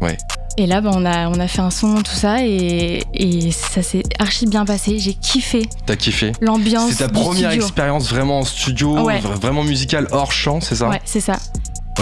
Ouais. 0.00 0.16
Et 0.58 0.66
là, 0.66 0.80
bah, 0.80 0.90
on, 0.92 1.04
a, 1.04 1.28
on 1.28 1.38
a 1.38 1.46
fait 1.48 1.60
un 1.62 1.70
son, 1.70 2.02
tout 2.02 2.14
ça. 2.14 2.44
Et, 2.44 3.04
et 3.14 3.50
ça 3.52 3.80
s'est 3.82 4.02
archi 4.18 4.46
bien 4.46 4.64
passé. 4.64 4.98
J'ai 4.98 5.14
kiffé 5.14 5.68
T'as 5.86 5.96
kiffé 5.96 6.32
l'ambiance. 6.40 6.90
C'est 6.90 7.06
ta 7.06 7.08
première 7.08 7.50
studio. 7.50 7.64
expérience 7.66 8.08
vraiment 8.10 8.40
en 8.40 8.44
studio, 8.44 8.98
Ouais. 9.04 9.20
vraiment 9.20 9.62
musicale, 9.64 10.08
hors 10.10 10.32
chant, 10.32 10.60
c'est 10.60 10.74
ça? 10.74 10.88
Ouais, 10.88 11.00
c'est 11.04 11.20
ça. 11.20 11.36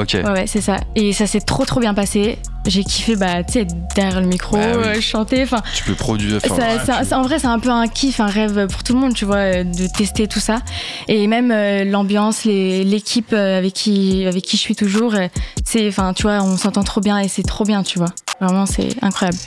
Ok. 0.01 0.11
Ouais, 0.15 0.25
ouais, 0.31 0.45
c'est 0.47 0.61
ça. 0.61 0.79
Et 0.95 1.13
ça 1.13 1.27
s'est 1.27 1.41
trop, 1.41 1.65
trop 1.65 1.81
bien 1.81 1.95
passé. 1.95 2.39
J'ai 2.67 2.83
kiffé, 2.83 3.15
bah, 3.17 3.45
tu 3.45 3.53
sais, 3.55 3.67
derrière 3.95 4.21
le 4.21 4.27
micro, 4.27 4.57
Bah 4.57 4.63
oui. 4.77 4.85
euh, 4.87 5.01
chanter. 5.01 5.43
Enfin, 5.45 5.63
Tu 5.75 5.85
peux 5.85 5.95
produire. 5.95 6.41
ça- 6.41 6.49
ouais, 6.55 6.79
ça- 6.85 6.99
tu- 7.03 7.09
ça- 7.09 7.19
en 7.19 7.23
vrai, 7.23 7.39
c'est 7.39 7.47
un 7.47 7.59
peu 7.61 7.71
un 7.71 7.87
kiff, 7.87 8.19
un 8.21 8.27
rêve 8.27 8.67
pour 8.67 8.83
tout 8.83 8.93
le 8.95 8.99
monde, 8.99 9.15
tu 9.15 9.25
vois, 9.25 9.37
euh, 9.37 9.65
de 9.65 9.87
tester 9.87 10.27
tout 10.27 10.41
ça. 10.41 10.59
Et 11.07 11.27
même 11.29 11.51
euh, 11.53 11.85
l'ambiance, 11.85 12.45
l'équipe 12.45 13.33
avec 13.33 13.73
qui, 13.73 14.27
avec 14.27 14.43
qui 14.45 14.57
je 14.57 14.63
suis 14.63 14.75
toujours, 14.75 15.15
c'est, 15.65 15.87
enfin, 15.89 16.13
tu 16.13 16.23
vois, 16.25 16.43
on 16.43 16.57
s'entend 16.57 16.83
trop 16.83 17.01
bien 17.01 17.19
et 17.21 17.29
c'est 17.29 17.45
trop 17.45 17.65
bien, 17.65 17.83
tu 17.85 17.99
vois. 17.99 18.11
Vraiment, 18.41 18.67
c'est 18.67 18.89
incroyable. 19.03 19.39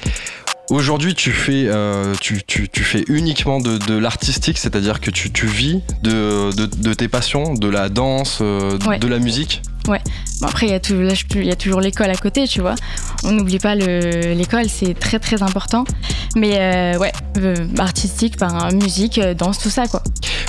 Aujourd'hui, 0.69 1.15
tu 1.15 1.31
fais, 1.31 1.65
euh, 1.67 2.13
tu, 2.21 2.43
tu- 2.45 2.69
tu 2.69 2.83
fais 2.83 3.03
uniquement 3.07 3.59
de, 3.59 3.79
de 3.79 3.97
l'artistique, 3.97 4.59
c'est-à-dire 4.59 5.01
que 5.01 5.09
tu, 5.09 5.31
tu 5.31 5.47
vis 5.47 5.81
de, 6.03 6.51
de- 6.55 6.67
de 6.67 6.93
tes 6.93 7.07
passions, 7.07 7.55
de 7.55 7.67
la 7.67 7.89
danse, 7.89 8.37
euh, 8.41 8.77
Ouais. 8.87 8.99
de 8.99 9.07
la 9.07 9.17
musique? 9.17 9.61
Bon, 10.41 10.47
après, 10.47 10.67
il 10.67 10.71
y 10.71 10.73
a 10.73 10.79
toujours, 11.55 11.81
l'école 11.81 12.09
à 12.09 12.15
côté, 12.15 12.47
tu 12.47 12.61
vois. 12.61 12.75
On 13.23 13.31
n'oublie 13.31 13.59
pas 13.59 13.75
le- 13.75 14.33
l'école, 14.33 14.69
c'est 14.69 14.93
très, 14.97 15.19
très 15.19 15.41
important. 15.43 15.83
Mais 16.35 16.57
euh, 16.59 16.97
ouais, 16.97 17.11
euh, 17.39 17.55
artistique, 17.79 18.37
ben, 18.39 18.69
musique, 18.73 19.17
euh, 19.17 19.33
danse, 19.33 19.57
tout 19.59 19.69
ça, 19.69 19.87
quoi. 19.87 20.03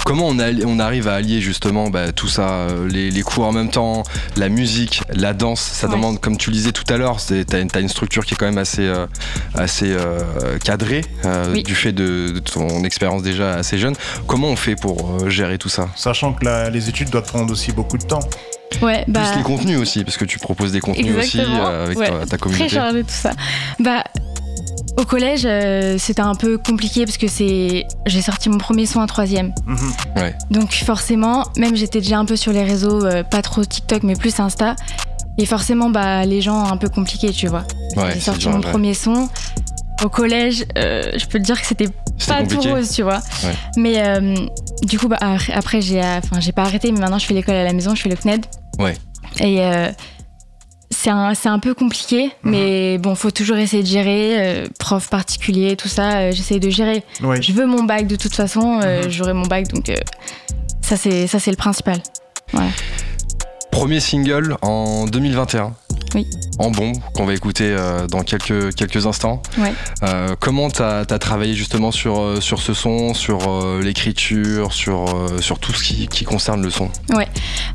Comment 0.05 0.27
on, 0.29 0.39
a- 0.39 0.53
on 0.67 0.79
arrive 0.79 1.09
à 1.09 1.15
allier 1.15 1.41
justement 1.41 1.91
bah, 1.91 2.13
tout 2.13 2.29
ça, 2.29 2.67
les, 2.89 3.11
les 3.11 3.23
cours 3.23 3.45
en 3.47 3.53
même 3.53 3.71
temps, 3.71 4.03
la 4.37 4.49
musique, 4.49 5.03
la 5.13 5.33
danse? 5.33 5.61
Ça 5.61 5.87
Ouais. 5.89 5.95
demande, 5.95 6.21
comme 6.21 6.37
tu 6.37 6.51
le 6.51 6.57
disais 6.57 6.73
tout 6.73 6.85
à 6.93 6.97
l'heure, 6.97 7.17
t'as 7.47 7.61
une, 7.61 7.69
une 7.81 7.89
structure 7.89 8.25
qui 8.27 8.35
est 8.35 8.37
quand 8.37 8.47
même 8.47 8.59
assez, 8.59 8.83
euh, 8.87 9.07
assez 9.55 9.87
euh, 9.93 10.59
cadrée 10.63 11.03
euh, 11.25 11.53
Oui. 11.53 11.63
du 11.63 11.75
fait 11.75 11.93
de, 11.93 12.31
de 12.35 12.39
ton 12.41 12.85
expérience 12.85 13.23
déjà 13.23 13.55
assez 13.55 13.79
jeune. 13.79 13.95
Comment 14.27 14.49
on 14.49 14.57
fait 14.57 14.77
pour 14.77 15.19
euh, 15.23 15.29
gérer 15.31 15.59
tout 15.59 15.69
ça? 15.69 15.89
Sachant 15.97 16.33
que 16.35 16.45
la- 16.45 16.71
les 16.71 16.89
études 16.89 17.11
doivent 17.11 17.27
prendre 17.27 17.51
aussi 17.53 17.73
beaucoup 17.73 17.99
de 17.99 18.05
temps. 18.05 18.21
Ouais, 18.83 19.05
bah. 19.09 19.21
Plus 19.29 19.39
les 19.39 19.43
contenus 19.43 19.79
aussi, 19.79 20.05
parce 20.05 20.17
que 20.17 20.25
tu 20.25 20.39
proposes 20.39 20.73
des 20.73 20.81
contenus 20.81 21.17
aussi 21.17 21.39
Exactement. 21.41 21.67
euh, 21.67 21.85
avec 21.85 21.99
Ouais, 21.99 22.09
ta, 22.09 22.19
ta 22.21 22.27
Très 22.27 22.39
communauté. 22.39 22.69
chargé 22.69 23.03
tout 23.03 23.11
ça. 23.11 23.33
Bah. 23.79 24.05
Au 24.97 25.05
collège, 25.05 25.43
euh, 25.45 25.97
c'était 25.99 26.21
un 26.21 26.35
peu 26.35 26.59
compliqué 26.59 27.05
parce 27.05 27.17
que 27.17 27.29
c'est, 27.29 27.87
j'ai 28.07 28.23
sorti 28.23 28.49
mon 28.49 28.59
premier 28.59 28.87
son 28.87 29.01
en 29.01 29.07
troisième. 29.07 29.53
Mhm. 29.67 30.33
Donc 30.51 30.73
forcément, 30.73 31.45
même 31.57 31.77
j'étais 31.77 32.01
déjà 32.01 32.19
un 32.19 32.25
peu 32.25 32.37
sur 32.37 32.53
les 32.53 32.65
réseaux, 32.65 33.05
euh, 33.05 33.23
pas 33.23 33.41
trop 33.41 33.65
TikTok, 33.65 34.03
mais 34.03 34.15
plus 34.15 34.39
Insta. 34.41 34.75
Et 35.39 35.47
forcément, 35.47 35.91
bah 35.91 36.27
les 36.27 36.41
gens 36.43 36.65
un 36.65 36.77
peu 36.77 36.89
compliqués, 36.89 37.31
tu 37.31 37.47
vois. 37.47 37.65
Ouais, 37.97 38.11
j'ai 38.15 38.21
sorti 38.21 38.49
mon 38.49 38.57
ouais. 38.57 38.61
premier 38.71 38.93
son. 38.95 39.29
Au 40.05 40.09
collège, 40.09 40.65
euh, 40.77 41.11
je 41.17 41.25
peux 41.27 41.39
te 41.39 41.45
dire 41.45 41.59
que 41.61 41.67
c'était 41.67 41.89
pas 42.27 42.43
tout 42.43 42.57
compliqué. 42.57 42.73
rose, 42.73 42.91
tu 42.91 43.03
vois. 43.03 43.21
Ouais. 43.45 43.55
Mais 43.77 44.03
euh, 44.03 44.35
du 44.83 44.99
coup, 44.99 45.09
bah, 45.09 45.19
après, 45.55 45.81
j'ai, 45.81 46.01
enfin, 46.01 46.41
j'ai 46.41 46.53
pas 46.53 46.63
arrêté, 46.63 46.91
mais 46.93 46.99
maintenant 47.01 47.19
je 47.19 47.27
fais 47.27 47.35
l'école 47.35 47.55
à 47.55 47.65
la 47.65 47.73
maison, 47.73 47.95
je 47.95 48.03
fais 48.03 48.09
le 48.09 48.17
CNED. 48.17 48.45
Ouais. 48.79 48.97
Et 49.41 49.61
euh, 49.61 49.91
c'est 50.91 51.11
un, 51.11 51.59
peu 51.59 51.75
compliqué, 51.75 52.25
Mhm. 52.43 52.51
mais 52.51 52.99
bon, 52.99 53.15
faut 53.15 53.31
toujours 53.31 53.57
essayer 53.57 53.83
de 53.83 53.89
gérer. 53.89 54.37
euh, 54.39 54.67
prof 54.79 55.09
particulier, 55.09 55.77
tout 55.77 55.89
ça, 55.89 56.19
euh, 56.19 56.33
j'essaie 56.33 56.59
de 56.59 56.71
gérer. 56.71 57.03
Je 57.21 57.53
veux 57.53 57.67
mon 57.67 57.85
bac 57.85 58.07
de 58.07 58.17
toute 58.17 58.35
façon, 58.35 58.81
Mhm. 58.81 59.09
j'aurai 59.11 59.33
mon 59.33 59.47
bac, 59.47 59.69
donc 59.69 59.91
ça, 60.83 60.97
c'est, 60.97 61.27
ça, 61.27 61.39
c'est 61.39 61.51
le 61.51 61.57
principal. 61.57 61.99
Premier 63.71 64.01
single 64.01 64.57
en 64.63 65.07
2021. 65.07 65.73
Oui. 66.15 66.27
En 66.59 66.71
bon, 66.71 66.93
qu'on 67.15 67.25
va 67.25 67.35
écouter 67.35 67.65
euh, 67.77 68.07
dans 68.07 68.23
quelques, 68.23 68.75
quelques 68.75 69.07
instants. 69.07 69.43
Ouais. 69.59 69.73
Euh, 70.03 70.35
comment 70.39 70.69
t'as 70.71 71.01
as 71.01 71.19
travaillé 71.19 71.55
justement 71.55 71.91
sur, 71.93 72.21
euh, 72.21 72.41
sur 72.41 72.61
ce 72.61 72.75
son, 72.75 73.15
sur 73.15 73.39
l'écriture, 73.81 74.73
sur, 74.73 75.05
sur 75.41 75.59
tout 75.59 75.73
ce 75.73 75.83
qui, 75.85 76.09
qui 76.09 76.25
concerne 76.25 76.63
le 76.63 76.71
son? 76.71 76.89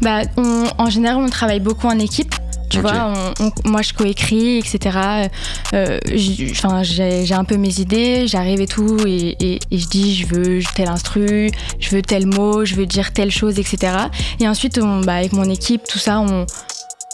Bah, 0.01 0.21
on- 0.37 0.65
en 0.77 0.89
général, 0.89 1.23
on 1.23 1.29
travaille 1.29 1.59
beaucoup 1.59 1.87
en 1.87 1.99
équipe. 1.99 2.33
Tu 2.67 2.79
vois, 2.81 3.13
on- 3.39 3.45
on- 3.45 3.69
moi 3.69 3.81
je 3.83 3.93
coécris, 3.93 4.57
etc. 4.57 4.97
Euh, 5.73 5.99
j'ai 6.11 6.53
j'ai 7.25 7.33
un 7.33 7.43
peu 7.45 7.57
mes 7.57 7.79
idées, 7.79 8.27
j'arrive 8.27 8.59
et 8.59 8.65
tout, 8.67 8.97
et, 9.05 9.35
et- 9.39 9.59
et 9.71 9.77
je 9.77 9.87
dis 9.87 10.15
je 10.15 10.25
veux 10.27 10.59
tel 10.75 10.87
instru, 10.89 11.51
je 11.79 11.89
veux 11.91 12.01
tel 12.01 12.25
mot, 12.25 12.65
je 12.65 12.73
veux 12.75 12.87
dire 12.87 13.13
telle 13.13 13.31
chose, 13.31 13.59
etc. 13.59 13.93
Et 14.39 14.47
ensuite, 14.49 14.79
on, 14.81 15.01
bah, 15.01 15.13
avec 15.15 15.31
mon 15.31 15.43
équipe, 15.49 15.83
tout 15.87 15.99
ça, 15.99 16.19
on, 16.19 16.45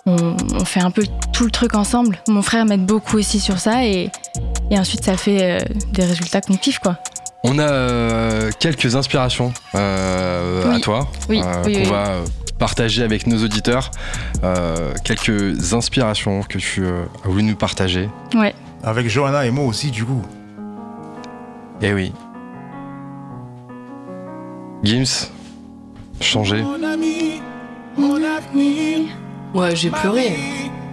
on, 0.06 0.36
on 0.54 0.66
fait 0.66 0.82
un 0.82 0.92
peu 0.92 1.04
tout 1.34 1.44
le 1.46 1.52
truc 1.52 1.76
ensemble. 1.76 2.18
Mon 2.28 2.42
frère 2.42 2.66
m'aide 2.66 2.86
beaucoup 2.86 3.18
aussi 3.18 3.40
sur 3.40 3.60
ça, 3.60 3.86
et, 3.86 4.10
et 4.70 4.80
ensuite 4.80 5.04
ça 5.04 5.18
fait 5.18 5.62
euh, 5.62 5.66
des 5.94 6.04
résultats 6.06 6.42
qu'on 6.42 6.56
kiffe, 6.58 6.80
quoi. 6.80 6.98
On 7.44 7.58
a 7.58 7.64
euh, 7.64 8.52
quelques 8.60 8.96
inspirations 8.96 9.52
euh, 9.74 10.64
Oui. 10.70 10.76
à 10.76 10.80
toi 10.80 11.08
Oui, 11.28 11.42
euh, 11.44 11.64
oui, 11.66 11.74
qu'on 11.74 11.80
oui. 11.80 11.86
va 11.90 12.18
partager 12.60 13.02
avec 13.02 13.26
nos 13.26 13.44
auditeurs. 13.44 13.90
Euh, 14.44 14.94
quelques 15.04 15.74
inspirations 15.74 16.44
que 16.44 16.60
tu 16.60 16.86
euh, 16.86 17.04
as 17.26 17.28
voulu 17.28 17.42
nous 17.42 17.56
partager. 17.56 18.10
Ouais. 18.36 18.54
Avec 18.84 19.08
Johanna 19.10 19.46
et 19.48 19.52
moi 19.52 19.66
aussi, 19.66 19.90
du 19.90 20.06
coup. 20.06 20.22
Eh 21.82 21.94
oui. 21.94 22.14
Gims, 24.84 25.30
changer. 26.20 26.64
Ouais, 29.54 29.76
j'ai 29.76 29.90
pleuré. 29.90 30.38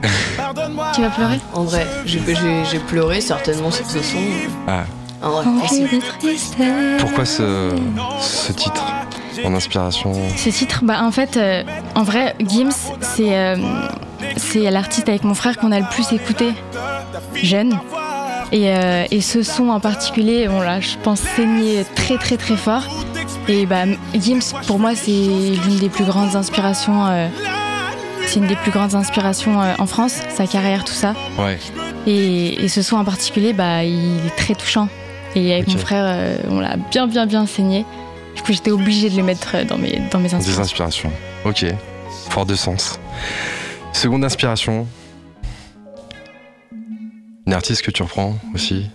Tu 0.94 1.00
vas 1.02 1.10
pleurer 1.10 1.40
En 1.54 1.64
vrai, 1.64 1.86
j'ai 2.04 2.78
pleuré 2.78 3.20
certainement 3.20 3.70
sur 3.70 3.84
ce 3.84 4.00
son. 4.00 4.18
Ah, 4.66 4.84
En 5.22 5.30
vrai, 5.30 5.44
Oh, 5.46 6.96
pourquoi 7.00 7.24
ce, 7.24 7.70
ce 8.20 8.52
titre 8.52 8.84
en 9.44 9.54
inspiration 9.54 10.12
Ce 10.36 10.48
titre, 10.50 10.80
bah 10.84 11.00
en 11.02 11.10
fait, 11.10 11.36
euh, 11.36 11.62
en 11.94 12.02
vrai, 12.04 12.34
Gims, 12.40 12.70
c'est 13.00 13.36
euh, 13.36 13.56
c'est 14.36 14.70
l'artiste 14.70 15.08
avec 15.08 15.24
mon 15.24 15.34
frère 15.34 15.58
qu'on 15.58 15.72
a 15.72 15.80
le 15.80 15.86
plus 15.90 16.12
écouté 16.12 16.52
jeune. 17.34 17.78
Et, 18.50 18.70
euh, 18.70 19.04
et 19.10 19.20
ce 19.20 19.42
son 19.42 19.68
en 19.68 19.80
particulier, 19.80 20.48
bon 20.48 20.60
là, 20.60 20.80
je 20.80 20.96
pense 21.02 21.20
saigner 21.20 21.84
très 21.96 22.16
très 22.16 22.36
très 22.36 22.56
fort. 22.56 22.82
Et 23.48 23.66
bah 23.66 23.84
Gims, 24.14 24.54
pour 24.66 24.78
moi, 24.78 24.92
c'est 24.94 25.10
l'une 25.10 25.78
des 25.80 25.88
plus 25.88 26.04
grandes 26.04 26.36
inspirations. 26.36 27.06
C'est 28.28 28.40
une 28.40 28.46
des 28.46 28.56
plus 28.56 28.70
grandes 28.70 28.94
inspirations 28.94 29.60
euh, 29.62 29.74
en 29.78 29.86
France, 29.86 30.20
sa 30.28 30.46
carrière, 30.46 30.84
tout 30.84 30.92
ça. 30.92 31.14
Ouais, 31.38 31.58
Et, 32.06 32.62
et 32.62 32.68
ce 32.68 32.82
son 32.82 32.96
en 32.96 33.04
particulier, 33.04 33.54
bah, 33.54 33.84
il 33.84 34.18
est 34.26 34.36
très 34.36 34.54
touchant. 34.54 34.88
Et 35.34 35.54
avec 35.54 35.68
mon 35.68 35.78
frère, 35.78 36.04
euh, 36.06 36.36
on 36.50 36.60
l'a 36.60 36.76
bien 36.76 37.06
bien 37.06 37.26
bien 37.26 37.46
saigné. 37.46 37.84
Du 38.36 38.42
coup, 38.42 38.52
j'étais 38.52 38.70
obligée 38.70 39.08
de 39.10 39.16
le 39.16 39.22
mettre 39.22 39.52
euh, 39.54 39.64
dans 39.64 39.78
mes, 39.78 40.00
dans 40.10 40.18
mes 40.18 40.28
des 40.28 40.34
inspirations. 40.34 40.62
inspirations. 40.62 41.12
Ok, 41.44 41.64
fort 42.28 42.44
de 42.46 42.54
sens. 42.54 43.00
Seconde 43.92 44.24
inspiration. 44.24 44.86
Une 47.46 47.54
artiste 47.54 47.80
que 47.82 47.90
tu 47.90 48.02
reprends 48.02 48.36
aussi? 48.54 48.86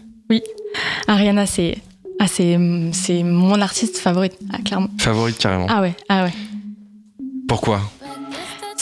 Ariana, 1.07 1.45
c'est 1.47 1.77
ah, 2.19 2.27
c'est 2.27 2.57
c'est 2.93 3.23
mon 3.23 3.59
artiste 3.61 3.97
favorite, 3.97 4.37
ah, 4.53 4.57
clairement. 4.63 4.89
Favorite 4.99 5.37
carrément. 5.39 5.65
Ah 5.69 5.81
ouais, 5.81 5.93
ah 6.07 6.23
ouais. 6.25 6.33
Pourquoi? 7.47 7.81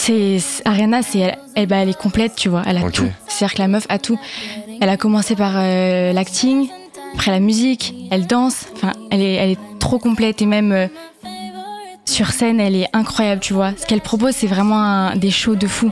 C'est 0.03 0.39
Ariana, 0.65 1.03
c'est 1.03 1.19
elle, 1.19 1.37
elle, 1.53 1.67
bah, 1.67 1.75
elle 1.77 1.89
est 1.89 1.97
complète, 1.97 2.33
tu 2.35 2.49
vois. 2.49 2.63
Elle 2.65 2.77
a 2.77 2.89
tout. 2.89 3.05
C'est-à-dire 3.27 3.53
que 3.55 3.61
la 3.61 3.67
meuf 3.67 3.85
a 3.87 3.99
tout. 3.99 4.19
Elle 4.81 4.89
a 4.89 4.97
commencé 4.97 5.35
par 5.35 5.51
euh, 5.55 6.11
l'acting, 6.11 6.69
après 7.13 7.29
la 7.29 7.39
musique, 7.39 7.93
elle 8.09 8.25
danse. 8.25 8.65
Enfin, 8.73 8.93
elle 9.11 9.21
est 9.21 9.33
elle 9.35 9.49
est 9.51 9.59
trop 9.77 9.99
complète 9.99 10.41
et 10.41 10.47
même 10.47 10.71
euh, 10.71 10.87
sur 12.05 12.31
scène, 12.31 12.59
elle 12.59 12.75
est 12.75 12.87
incroyable, 12.93 13.41
tu 13.41 13.53
vois. 13.53 13.73
Ce 13.79 13.85
qu'elle 13.85 14.01
propose, 14.01 14.33
c'est 14.33 14.47
vraiment 14.47 14.81
un- 14.81 15.15
des 15.17 15.29
shows 15.29 15.55
de 15.55 15.67
fou. 15.67 15.91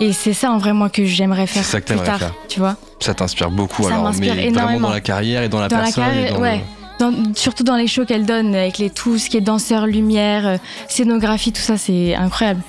Et 0.00 0.12
c'est 0.12 0.32
ça 0.34 0.52
en 0.52 0.58
vrai 0.58 0.72
moi 0.72 0.88
que 0.88 1.04
j'aimerais 1.04 1.48
faire 1.48 1.64
C'est 1.64 1.70
ça 1.72 1.80
que 1.80 1.86
plus 1.94 2.02
tard, 2.04 2.18
faire. 2.20 2.34
tu 2.48 2.60
vois. 2.60 2.76
Ça 3.00 3.12
t'inspire 3.12 3.50
beaucoup 3.50 3.82
Ça 3.82 3.88
alors, 3.88 4.04
m'inspire 4.04 4.34
mais 4.36 4.42
vraiment 4.50 4.58
énormément. 4.60 4.88
dans 4.88 4.94
la 4.94 5.00
carrière 5.00 5.42
et 5.42 5.48
dans 5.48 5.58
la 5.60 5.66
Dans 5.66 5.78
la 5.78 5.88
et 5.88 5.92
carrière, 5.92 6.34
le- 6.34 6.40
ouais. 6.40 6.64
Dans- 7.00 7.12
surtout 7.34 7.64
dans 7.64 7.76
les 7.76 7.88
shows 7.88 8.04
qu'elle 8.04 8.24
donne, 8.24 8.54
avec 8.54 8.78
les 8.78 8.88
tout 8.88 9.18
ce 9.18 9.28
qui 9.28 9.36
est 9.36 9.40
danseur, 9.42 9.86
lumière, 9.86 10.46
euh, 10.46 10.56
scénographie, 10.88 11.50
tout 11.52 11.60
ça, 11.60 11.76
c'est 11.76 12.14
incroyable. 12.14 12.60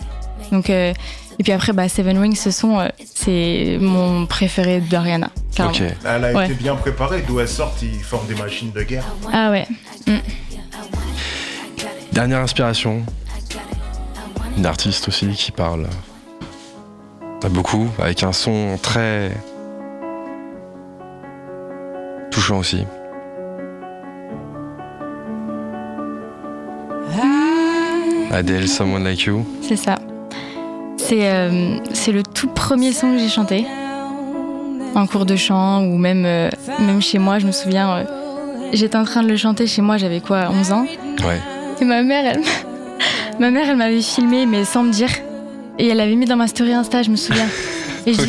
Donc, 0.51 0.69
euh, 0.69 0.93
et 1.39 1.43
puis 1.43 1.51
après, 1.51 1.73
bah, 1.73 1.87
Seven 1.89 2.17
Rings, 2.17 2.35
ce 2.35 2.51
son, 2.51 2.79
euh, 2.79 2.87
c'est 3.13 3.77
mon 3.81 4.25
préféré 4.25 4.79
d'Ariana. 4.79 5.29
Ok. 5.59 5.81
Elle 6.05 6.25
a 6.25 6.31
Ouais. 6.33 6.45
été 6.45 6.53
bien 6.55 6.75
préparée, 6.75 7.23
d'où 7.27 7.39
elle 7.39 7.47
sort, 7.47 7.73
ils 7.81 7.99
forment 8.03 8.27
des 8.27 8.35
machines 8.35 8.71
de 8.71 8.83
guerre. 8.83 9.03
Ah 9.33 9.51
ouais. 9.51 9.67
Dernière 12.11 12.39
inspiration. 12.39 13.03
Une 14.57 14.65
artiste 14.65 15.07
aussi 15.07 15.27
qui 15.29 15.51
parle 15.51 15.87
à 17.43 17.49
beaucoup, 17.49 17.87
avec 17.99 18.23
un 18.23 18.33
son 18.33 18.77
très 18.81 19.31
touchant 22.31 22.57
aussi. 22.59 22.85
Adele, 28.31 28.67
Someone 28.67 29.03
Like 29.03 29.21
You. 29.25 29.45
C'est 29.61 29.75
ça. 29.77 29.97
C'est 31.07 31.29
euh, 31.29 31.77
c'est 31.93 32.11
le 32.11 32.23
tout 32.23 32.47
premier 32.49 32.91
son 32.91 33.13
que 33.13 33.17
j'ai 33.19 33.29
chanté. 33.29 33.65
En 34.95 35.05
cours 35.05 35.25
de 35.25 35.35
chant 35.35 35.83
ou 35.83 35.97
même, 35.97 36.23
euh, 36.25 36.49
même 36.79 37.01
chez 37.01 37.19
moi, 37.19 37.39
je 37.39 37.45
me 37.45 37.51
souviens, 37.51 37.97
euh, 37.97 38.03
j'étais 38.73 38.95
en 38.97 39.03
train 39.03 39.21
de 39.21 39.27
le 39.27 39.37
chanter 39.37 39.67
chez 39.67 39.81
moi, 39.81 39.97
j'avais 39.97 40.21
quoi, 40.21 40.49
11 40.51 40.71
ans 40.71 40.85
Ouais. 41.25 41.39
Et 41.79 41.85
ma 41.85 42.01
mère, 42.01 42.25
elle, 42.25 42.41
ma 43.39 43.51
mère, 43.51 43.69
elle 43.69 43.77
m'avait 43.77 44.01
filmé, 44.01 44.45
mais 44.45 44.65
sans 44.65 44.83
me 44.83 44.91
dire. 44.91 45.09
Et 45.79 45.87
elle 45.87 45.97
l'avait 45.97 46.15
mis 46.15 46.25
dans 46.25 46.35
ma 46.37 46.47
story 46.47 46.73
Insta, 46.73 47.03
je 47.03 47.11
me 47.11 47.15
souviens. 47.15 47.45
Et 48.07 48.11
Ok. 48.13 48.19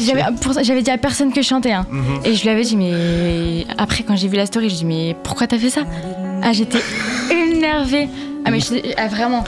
j'avais, 0.62 0.82
dit 0.82 0.90
à 0.90 0.98
personne 0.98 1.32
que 1.32 1.40
je 1.40 1.46
chantais. 1.48 1.72
hein. 1.72 1.86
Mhm. 1.90 2.20
Et 2.26 2.34
je 2.34 2.42
lui 2.42 2.50
avais 2.50 2.62
dit, 2.62 2.76
mais 2.76 3.66
après, 3.78 4.02
quand 4.04 4.14
j'ai 4.16 4.28
vu 4.28 4.36
la 4.36 4.44
story, 4.46 4.68
je 4.68 4.74
dis, 4.76 4.84
mais 4.84 5.16
pourquoi 5.24 5.46
t'as 5.46 5.58
fait 5.58 5.70
ça? 5.70 5.82
Ah, 6.42 6.52
j'étais 6.52 6.82
énervée. 7.30 8.08
Ah, 8.44 8.50
mais 8.50 8.60
je- 8.60 8.92
ah, 8.98 9.06
vraiment. 9.08 9.44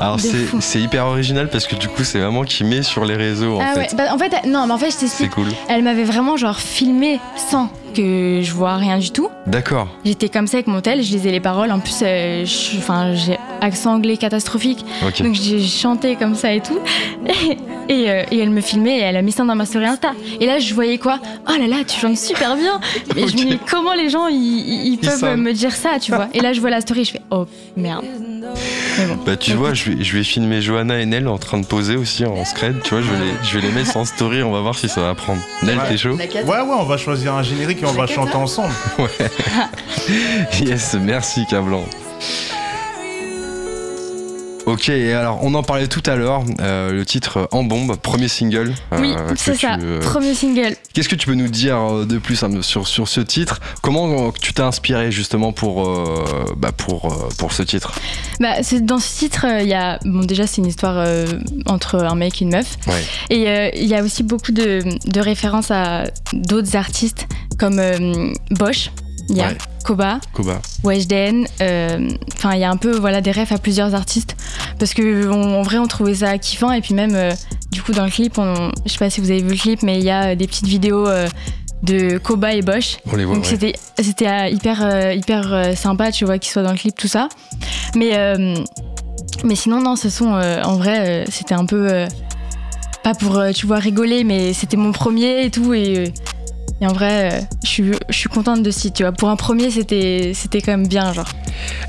Alors 0.00 0.20
c'est 0.20 0.46
c'est 0.60 0.80
hyper 0.80 1.06
original 1.06 1.48
parce 1.50 1.66
que 1.66 1.74
du 1.74 1.88
coup 1.88 2.04
c'est 2.04 2.20
vraiment 2.20 2.44
qui 2.44 2.62
met 2.64 2.82
sur 2.82 3.04
les 3.04 3.16
réseaux 3.16 3.56
en 3.56 3.60
ah 3.60 3.74
fait. 3.74 3.80
ouais, 3.80 3.88
bah, 3.96 4.04
en 4.12 4.18
fait, 4.18 4.46
non, 4.46 4.66
mais 4.66 4.72
en 4.74 4.78
fait, 4.78 4.86
je 4.86 4.92
C'est 4.92 5.00
t'explique. 5.00 5.30
cool. 5.32 5.48
Elle 5.68 5.82
m'avait 5.82 6.04
vraiment, 6.04 6.36
genre, 6.36 6.58
filmé 6.58 7.18
sans 7.36 7.68
que 7.94 8.40
je 8.42 8.52
vois 8.52 8.76
rien 8.76 8.98
du 8.98 9.10
tout. 9.10 9.28
D'accord. 9.46 9.88
J'étais 10.04 10.28
comme 10.28 10.46
ça 10.46 10.58
avec 10.58 10.66
mon 10.68 10.80
tel, 10.80 11.02
je 11.02 11.10
lisais 11.10 11.30
les 11.32 11.40
paroles. 11.40 11.72
En 11.72 11.80
plus, 11.80 12.00
euh, 12.02 12.44
enfin, 12.78 13.14
j'ai 13.14 13.38
accent 13.60 13.94
anglais 13.94 14.16
catastrophique. 14.16 14.84
Donc 15.20 15.34
j'ai 15.34 15.60
chanté 15.64 16.14
comme 16.16 16.34
ça 16.34 16.52
et 16.52 16.60
tout. 16.60 16.78
Et, 17.88 18.02
Et, 18.02 18.10
euh, 18.10 18.22
et 18.30 18.38
elle 18.38 18.50
me 18.50 18.60
filmait 18.60 18.98
et 18.98 19.00
elle 19.00 19.16
a 19.16 19.22
mis 19.22 19.32
ça 19.32 19.44
dans 19.44 19.54
ma 19.54 19.64
story 19.66 19.86
Insta. 19.86 20.12
Et 20.40 20.46
là, 20.46 20.58
je 20.58 20.72
voyais 20.74 20.98
quoi? 20.98 21.18
Oh 21.48 21.52
là 21.58 21.66
là, 21.66 21.76
tu 21.86 21.98
chantes 21.98 22.16
super 22.18 22.56
bien 22.56 22.80
Mais 23.16 23.22
je 23.28 23.36
me 23.36 23.50
dis, 23.50 23.58
comment 23.70 23.94
les 23.94 24.08
gens, 24.10 24.26
ils, 24.28 24.98
peuvent 25.00 25.36
me 25.36 25.52
dire 25.52 25.72
ça, 25.74 25.98
tu 26.00 26.12
vois? 26.12 26.28
Et 26.34 26.40
là, 26.40 26.52
je 26.52 26.60
vois 26.60 26.70
la 26.70 26.80
story, 26.80 27.04
je 27.04 27.12
fais 27.12 27.22
Oh 27.30 27.46
merde. 27.76 28.04
Bon. 28.98 29.18
Bah 29.26 29.36
tu 29.36 29.52
vois, 29.52 29.74
je 29.74 29.90
vais, 29.90 30.02
je 30.04 30.16
vais 30.16 30.24
filmer 30.24 30.60
Johanna 30.62 30.98
et 31.00 31.06
Nel 31.06 31.28
en 31.28 31.38
train 31.38 31.58
de 31.58 31.66
poser 31.66 31.96
aussi 31.96 32.24
en 32.24 32.44
scred, 32.44 32.82
tu 32.82 32.94
vois, 32.94 33.02
je 33.02 33.10
vais 33.10 33.18
les, 33.24 33.30
je 33.42 33.58
vais 33.58 33.66
les 33.66 33.72
mettre 33.72 33.96
en 33.96 34.04
story, 34.04 34.42
on 34.42 34.50
va 34.50 34.60
voir 34.60 34.76
si 34.76 34.88
ça 34.88 35.02
va 35.02 35.14
prendre. 35.14 35.40
Nel, 35.62 35.76
Ouais. 35.78 35.84
t'es 35.88 35.96
chaud? 35.98 36.14
Ouais, 36.16 36.40
ouais, 36.44 36.62
on 36.78 36.84
va 36.84 36.96
choisir 36.96 37.34
un 37.34 37.42
générique 37.42 37.82
et 37.82 37.86
on 37.86 37.92
va 37.92 38.06
chanter 38.06 38.34
ensemble. 38.36 38.72
Yes, 40.60 40.96
merci 41.00 41.44
Cablan. 41.46 41.84
Ok, 44.68 44.90
et 44.90 45.14
alors 45.14 45.38
on 45.42 45.54
en 45.54 45.62
parlait 45.62 45.86
tout 45.88 46.02
à 46.04 46.14
l'heure, 46.14 46.42
euh, 46.60 46.92
le 46.92 47.06
titre 47.06 47.48
En 47.52 47.64
Bombe, 47.64 47.96
premier 47.96 48.28
single. 48.28 48.74
euh, 48.92 48.98
Oui, 49.00 49.14
c'est 49.36 49.54
ça. 49.54 49.78
euh, 49.80 50.00
Premier 50.00 50.34
single. 50.34 50.76
Qu'est-ce 50.92 51.08
que 51.08 51.14
tu 51.14 51.26
peux 51.26 51.34
nous 51.34 51.48
dire 51.48 51.76
euh, 51.78 52.04
de 52.04 52.18
plus 52.18 52.42
hein, 52.42 52.50
sur, 52.60 52.86
sur 52.86 53.08
ce 53.08 53.22
titre? 53.22 53.60
Comment 53.82 54.28
euh, 54.28 54.30
tu 54.42 54.52
t'es 54.52 54.60
inspiré 54.62 55.10
justement 55.10 55.52
pour, 55.52 55.88
euh, 55.88 56.44
bah, 56.56 56.72
pour, 56.76 57.06
euh, 57.06 57.28
pour 57.38 57.52
ce 57.52 57.62
titre? 57.62 57.94
Bah, 58.40 58.56
dans 58.82 58.98
ce 58.98 59.18
titre, 59.18 59.46
euh, 59.48 59.62
il 59.62 59.68
y 59.68 59.74
a 59.74 59.98
bon 60.04 60.20
déjà 60.24 60.46
c'est 60.46 60.58
une 60.58 60.66
histoire 60.66 60.96
euh, 60.98 61.26
entre 61.66 61.96
un 62.04 62.14
mec 62.14 62.42
et 62.42 62.44
une 62.44 62.50
meuf, 62.50 62.76
Ouais. 62.86 63.02
et 63.30 63.48
euh, 63.48 63.70
il 63.74 63.86
y 63.86 63.94
a 63.94 64.02
aussi 64.02 64.22
beaucoup 64.22 64.52
de, 64.52 64.82
de 65.06 65.20
références 65.20 65.70
à 65.70 66.04
d'autres 66.34 66.76
artistes 66.76 67.26
comme 67.58 67.78
euh, 67.78 68.32
Bosch, 68.50 68.90
il 69.30 69.36
y 69.38 69.40
a 69.40 69.48
Ouais. 69.48 69.56
Koba, 69.88 70.20
Koba. 70.34 70.60
Weshden, 70.84 71.46
euh, 71.62 72.10
enfin 72.36 72.52
il 72.52 72.60
y 72.60 72.64
a 72.64 72.70
un 72.70 72.76
peu 72.76 72.94
voilà 72.98 73.22
des 73.22 73.32
refs 73.32 73.52
à 73.52 73.56
plusieurs 73.58 73.94
artistes. 73.94 74.36
Parce 74.78 74.92
que 74.92 75.30
on- 75.30 75.60
en 75.60 75.62
vrai 75.62 75.78
on 75.78 75.86
trouvait 75.86 76.16
ça 76.16 76.36
kiffant. 76.36 76.70
Et 76.72 76.82
puis 76.82 76.92
même 76.92 77.14
euh, 77.14 77.32
du 77.72 77.80
coup 77.80 77.92
dans 77.92 78.04
le 78.04 78.10
clip, 78.10 78.36
on, 78.36 78.70
je 78.84 78.92
sais 78.92 78.98
pas 78.98 79.08
si 79.08 79.22
vous 79.22 79.30
avez 79.30 79.40
vu 79.40 79.48
le 79.52 79.56
clip, 79.56 79.82
mais 79.82 79.96
il 79.98 80.04
y 80.04 80.10
a 80.10 80.32
euh, 80.32 80.34
des 80.34 80.46
petites 80.46 80.66
vidéos 80.66 81.08
de 81.82 82.18
Koba 82.18 82.52
et 82.52 82.60
Bosch. 82.60 82.98
On 83.10 83.16
les 83.16 83.24
voit, 83.24 83.36
donc 83.36 83.44
ouais. 83.44 83.50
c'était 83.50 83.72
c'était 83.98 84.52
hyper 84.52 85.14
hyper 85.14 85.74
sympa, 85.74 86.12
tu 86.12 86.26
vois, 86.26 86.38
qu'il 86.38 86.52
soit 86.52 86.62
dans 86.62 86.72
le 86.72 86.76
clip 86.78 86.94
tout 86.94 87.08
ça. 87.08 87.30
Mais 87.94 88.10
euh, 88.18 88.56
mais 89.42 89.54
sinon 89.54 89.80
non, 89.80 89.96
ce 89.96 90.10
son 90.10 90.34
euh, 90.34 90.62
en 90.64 90.76
vrai 90.76 91.24
c'était 91.30 91.54
un 91.54 91.64
peu 91.64 91.88
euh, 91.90 92.06
pas 93.02 93.14
pour 93.14 93.40
tu 93.54 93.66
vois 93.66 93.78
rigoler, 93.78 94.22
mais 94.24 94.52
c'était 94.52 94.76
mon 94.76 94.92
premier 94.92 95.44
et 95.46 95.50
tout. 95.50 95.72
Et, 95.72 96.12
et 96.80 96.86
en 96.86 96.92
vrai 96.92 97.32
euh, 97.32 97.40
je 97.64 97.68
suis 97.68 97.92
je 98.08 98.16
suis 98.16 98.28
contente 98.28 98.62
de 98.62 98.70
ce 98.70 98.88
tu 98.88 99.02
vois. 99.02 99.12
Pour 99.12 99.28
un 99.28 99.36
premier 99.36 99.70
c'était 99.70 100.32
c'était 100.34 100.60
quand 100.60 100.72
même 100.72 100.86
bien 100.86 101.12
genre. 101.12 101.28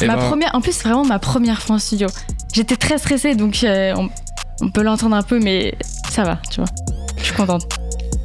Eh 0.02 0.08
ma 0.08 0.16
ben, 0.16 0.28
première 0.28 0.56
en 0.56 0.62
plus 0.62 0.72
c'est 0.72 0.84
vraiment 0.84 1.06
ma 1.06 1.20
première 1.20 1.62
fois 1.62 1.76
en 1.76 1.80
studio. 1.80 2.08
J'étais 2.54 2.76
très 2.76 2.98
stressée 2.98 3.36
donc 3.36 3.64
euh, 3.64 3.94
on, 3.96 4.10
on 4.62 4.70
peut 4.70 4.82
l'entendre 4.82 5.16
un 5.16 5.24
peu 5.24 5.40
mais 5.40 5.76
ça 6.10 6.24
va, 6.24 6.40
tu 6.50 6.62
vois. 6.62 6.70
Je 7.18 7.24
suis 7.24 7.34
contente. 7.34 7.79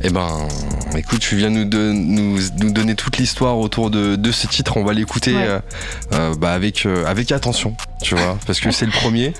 Eh 0.06 0.10
ben, 0.10 0.46
écoute, 0.98 1.20
tu 1.20 1.34
viens 1.36 1.48
nous, 1.48 1.64
de- 1.64 1.90
nous, 1.92 2.38
nous 2.60 2.72
donner 2.72 2.94
toute 2.94 3.16
l'histoire 3.16 3.56
autour 3.58 3.88
de, 3.90 4.16
de 4.16 4.32
ce 4.32 4.46
titre. 4.46 4.76
On 4.76 4.84
va 4.84 4.92
l'écouter 4.92 5.34
Ouais. 5.34 5.42
euh, 5.46 5.60
euh, 6.12 6.34
bah, 6.34 6.52
avec, 6.52 6.84
euh, 6.84 7.06
avec 7.06 7.32
attention, 7.32 7.74
tu 8.02 8.14
vois, 8.14 8.36
parce 8.46 8.60
que 8.60 8.70
c'est 8.70 8.84
le 8.84 8.92
premier. 8.92 9.32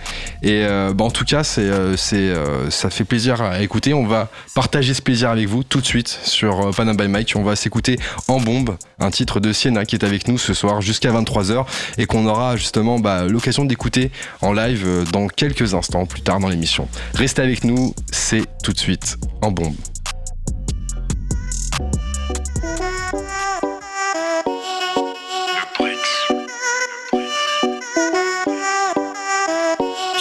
Et 0.43 0.63
euh, 0.65 0.95
bah, 0.95 1.05
en 1.05 1.11
tout 1.11 1.27
cas, 1.27 1.45
c'est, 1.45 1.69
c'est, 1.99 2.33
ça 2.71 2.89
fait 2.89 3.05
plaisir 3.05 3.43
à 3.43 3.61
écouter. 3.61 3.93
On 3.93 4.07
va 4.07 4.31
partager 4.55 4.95
ce 4.95 5.03
plaisir 5.03 5.29
avec 5.29 5.47
vous 5.49 5.65
tout 5.65 5.83
de 5.83 5.87
suite 5.87 6.09
sur 6.25 6.69
euh, 6.69 6.71
Panam 6.71 6.97
by 6.97 7.09
Mike. 7.09 7.35
On 7.37 7.43
va 7.43 7.57
s'écouter 7.57 7.99
En 8.29 8.41
Bombe, 8.41 8.79
un 8.99 9.11
titre 9.11 9.41
de 9.41 9.53
Sienna 9.53 9.85
qui 9.85 9.97
est 9.97 10.05
avec 10.05 10.29
nous 10.29 10.39
ce 10.39 10.55
soir 10.55 10.81
jusqu'à 10.81 11.13
23h 11.13 11.67
et 11.99 12.07
qu'on 12.07 12.25
aura 12.27 12.57
justement 12.57 12.99
bah, 12.99 13.25
l'occasion 13.25 13.67
d'écouter 13.67 14.11
en 14.41 14.55
live 14.55 14.87
dans 15.13 15.29
quelques 15.29 15.75
instants 15.75 16.07
plus 16.07 16.23
tard 16.23 16.41
dans 16.41 16.49
l'émission. 16.49 16.89
Restez 17.13 17.43
avec 17.43 17.65
nous, 17.65 17.95
c'est 18.11 18.45
tout 18.63 18.73
de 18.73 18.79
suite 18.79 19.19
En 19.43 19.51
Bombe. 19.51 19.75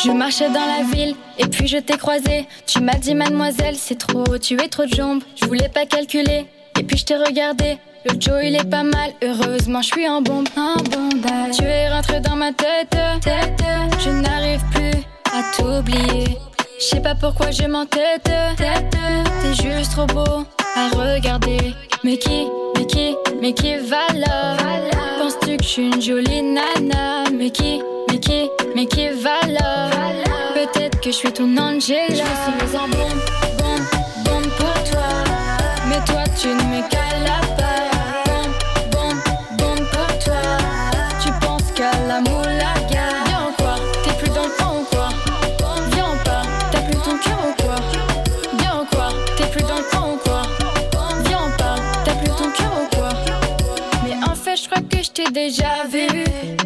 Je 0.05 0.11
marchais 0.11 0.49
dans 0.49 0.65
la 0.65 0.83
ville 0.93 1.15
et 1.37 1.47
puis 1.47 1.65
je 1.65 1.77
t'ai 1.77 1.97
croisé. 1.97 2.45
Tu 2.65 2.81
m'as 2.81 2.95
dit 2.95 3.15
mademoiselle, 3.15 3.75
c'est 3.77 3.97
trop, 3.97 4.37
tu 4.37 4.61
es 4.61 4.67
trop 4.67 4.85
de 4.85 4.93
jambes. 4.93 5.23
Je 5.41 5.45
voulais 5.45 5.69
pas 5.69 5.85
calculer 5.85 6.45
et 6.77 6.83
puis 6.83 6.97
je 6.97 7.05
t'ai 7.05 7.15
regardé. 7.15 7.77
Le 8.05 8.19
Joe 8.19 8.41
il 8.43 8.55
est 8.55 8.69
pas 8.69 8.83
mal, 8.83 9.11
heureusement 9.23 9.81
je 9.81 9.87
suis 9.87 10.09
en 10.09 10.21
bombe, 10.21 10.49
en. 10.57 10.75
Tu 11.53 11.63
es 11.63 11.89
rentré 11.89 12.19
dans 12.19 12.35
ma 12.35 12.51
tête, 12.51 12.89
tête. 13.21 13.63
Je 14.03 14.09
n'arrive 14.09 14.61
plus 14.73 14.99
à 15.31 15.55
t'oublier. 15.55 16.37
Je 16.79 16.83
sais 16.83 16.99
pas 16.99 17.15
pourquoi 17.15 17.51
je 17.51 17.63
m'entête, 17.63 18.23
tête. 18.23 18.97
T'es 18.97 19.63
juste 19.63 19.93
trop 19.93 20.05
beau 20.07 20.45
à 20.75 20.89
regarder. 20.89 21.73
Mais 22.03 22.17
qui, 22.17 22.47
mais 22.77 22.85
qui, 22.85 23.15
mais 23.41 23.53
qui 23.53 23.77
va 23.77 24.07
là? 24.13 24.57
Penses-tu 25.17 25.55
que 25.55 25.63
je 25.63 25.69
suis 25.69 25.85
une 25.93 26.01
jolie 26.01 26.41
nana? 26.41 27.23
Mais 27.33 27.49
qui, 27.49 27.81
mais 28.09 28.19
qui, 28.19 28.49
mais 28.75 28.85
qui 28.85 29.07
va 29.07 29.47
là? 29.47 29.92
Que 31.03 31.11
je 31.11 31.17
suis 31.17 31.33
ton 31.33 31.57
Angela 31.57 32.07
Je 32.09 32.13
suis 32.13 32.77
en 32.77 32.87
bombe, 32.87 33.19
bombe, 33.57 34.23
bombe 34.23 34.49
pour 34.57 34.73
toi. 34.89 35.09
Mais 35.89 35.99
toi 36.05 36.23
tu 36.39 36.47
ne 36.47 36.53
me 36.53 36.81
cales 36.89 37.29
pas. 37.57 37.91
Bombe, 38.25 38.53
bombe, 38.89 39.57
bombe 39.57 39.85
pour 39.89 40.17
toi. 40.19 40.41
Tu 41.21 41.29
penses 41.45 41.71
qu'à 41.75 41.91
la 42.07 42.21
moulaga 42.21 43.07
Viens 43.25 43.51
quoi, 43.57 43.75
t'es 44.03 44.13
plus 44.13 44.29
dans 44.29 44.43
le 44.43 44.49
fond 44.49 44.79
ou 44.79 44.95
quoi? 44.95 45.09
Viens 45.91 46.15
pas, 46.23 46.43
t'as 46.71 46.81
plus 46.81 46.95
ton 46.95 47.17
cœur 47.17 47.39
ou 47.49 47.63
quoi? 47.63 47.75
Viens 48.59 48.85
quoi, 48.89 49.09
t'es 49.35 49.47
plus 49.47 49.63
dans 49.63 49.77
le 49.77 49.83
fond 49.83 50.13
ou 50.13 50.17
quoi? 50.23 50.43
Viens 51.27 51.49
pas, 51.57 51.75
t'as 52.05 52.15
plus 52.15 52.29
ton 52.29 52.49
cœur 52.51 52.71
ou 52.81 52.95
quoi? 52.95 53.09
Mais 54.05 54.25
en 54.25 54.35
fait 54.35 54.55
je 54.55 54.69
crois 54.69 54.81
que 54.81 55.03
je 55.03 55.11
t'ai 55.11 55.29
déjà 55.31 55.83
vu 55.91 56.07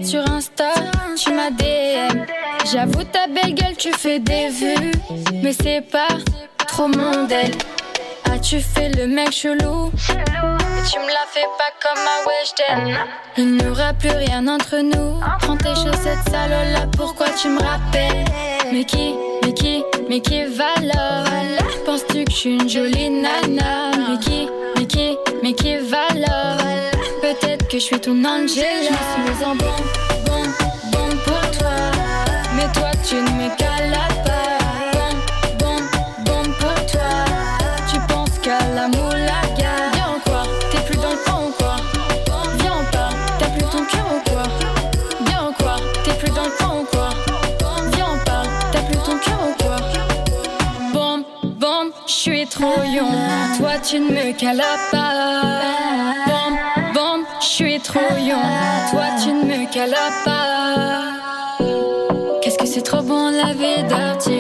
Sur 0.04 0.30
Insta, 0.30 0.74
tu 1.16 1.34
m'as 1.34 1.50
DM 1.50 2.26
J'avoue 2.72 3.06
ta 3.06 3.28
belle 3.28 3.56
tu 3.78 3.92
fais 3.94 4.20
des 4.20 4.50
vues 4.50 4.92
Mais 5.44 5.54
c'est 5.54 5.82
pas 5.82 6.08
trop 6.68 6.88
mon 6.88 7.26
deal 7.26 7.52
As-tu 8.32 8.60
fait 8.60 8.90
le 8.90 9.08
mec 9.08 9.32
chelou. 9.32 9.92
Et 10.10 10.90
tu 10.90 11.00
me 11.00 11.08
la 11.08 11.26
fais 11.32 11.48
pas 11.58 11.72
comme 11.82 12.04
à 12.06 12.18
Weshden 12.28 12.98
Il 13.38 13.56
n'y 13.56 13.68
aura 13.68 13.94
plus 13.94 14.10
rien 14.10 14.48
entre 14.48 14.78
nous. 14.78 15.20
Prends 15.42 15.58
tes 15.58 15.76
chaussettes 15.76 16.30
sales 16.30 16.74
là 16.74 16.88
pourquoi 16.96 17.28
tu 17.30 17.50
me 17.50 17.60
rappelles? 17.60 18.26
Mais 18.72 18.84
qui, 18.84 19.16
mais 19.44 19.54
qui, 19.54 19.84
mais 20.10 20.20
qui 20.20 20.44
Penses-tu 21.86 22.26
que 22.26 22.32
je 22.32 22.36
suis 22.36 22.56
une 22.60 22.70
jolie 22.70 23.10
nana? 23.10 23.92
Mais 24.10 24.20
qui, 24.20 24.50
mais 24.76 24.86
qui, 24.86 25.18
mais 25.44 25.54
qui 25.54 25.76
Peut-être 27.22 27.68
que 27.68 27.80
je 27.80 27.84
suis 27.84 28.00
ton 28.00 28.24
Angela 28.26 28.66
Je 28.82 29.36
suis 29.36 29.46
en 29.46 29.56
bon 29.56 30.07
tu 33.08 33.16
ne 33.16 33.30
me 33.30 33.48
cales 54.34 54.62
pas. 54.92 55.14
Bon, 56.26 56.50
bon, 56.94 57.24
je 57.40 57.46
suis 57.46 57.80
trop 57.80 58.18
young. 58.18 58.42
Toi 58.92 59.06
tu 59.24 59.32
ne 59.32 59.46
me 59.46 59.66
cales 59.72 59.96
pas 60.26 61.17
bon 63.84 63.90
la 63.90 64.37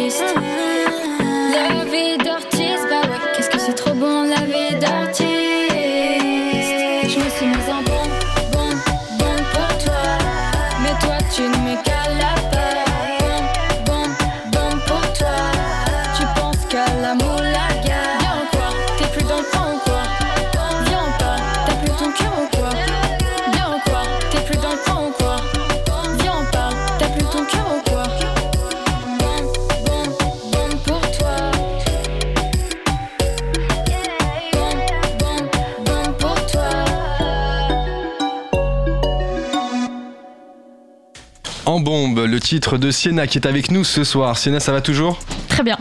le 42.38 42.41
titre 42.41 42.78
de 42.78 42.91
Sienna 42.91 43.26
qui 43.26 43.39
est 43.39 43.47
avec 43.47 43.71
nous 43.71 43.84
ce 43.84 44.04
soir. 44.04 44.38
Sienna, 44.38 44.60
ça 44.60 44.71
va 44.71 44.80
toujours? 44.80 45.17
Très 45.50 45.63
bien. 45.63 45.76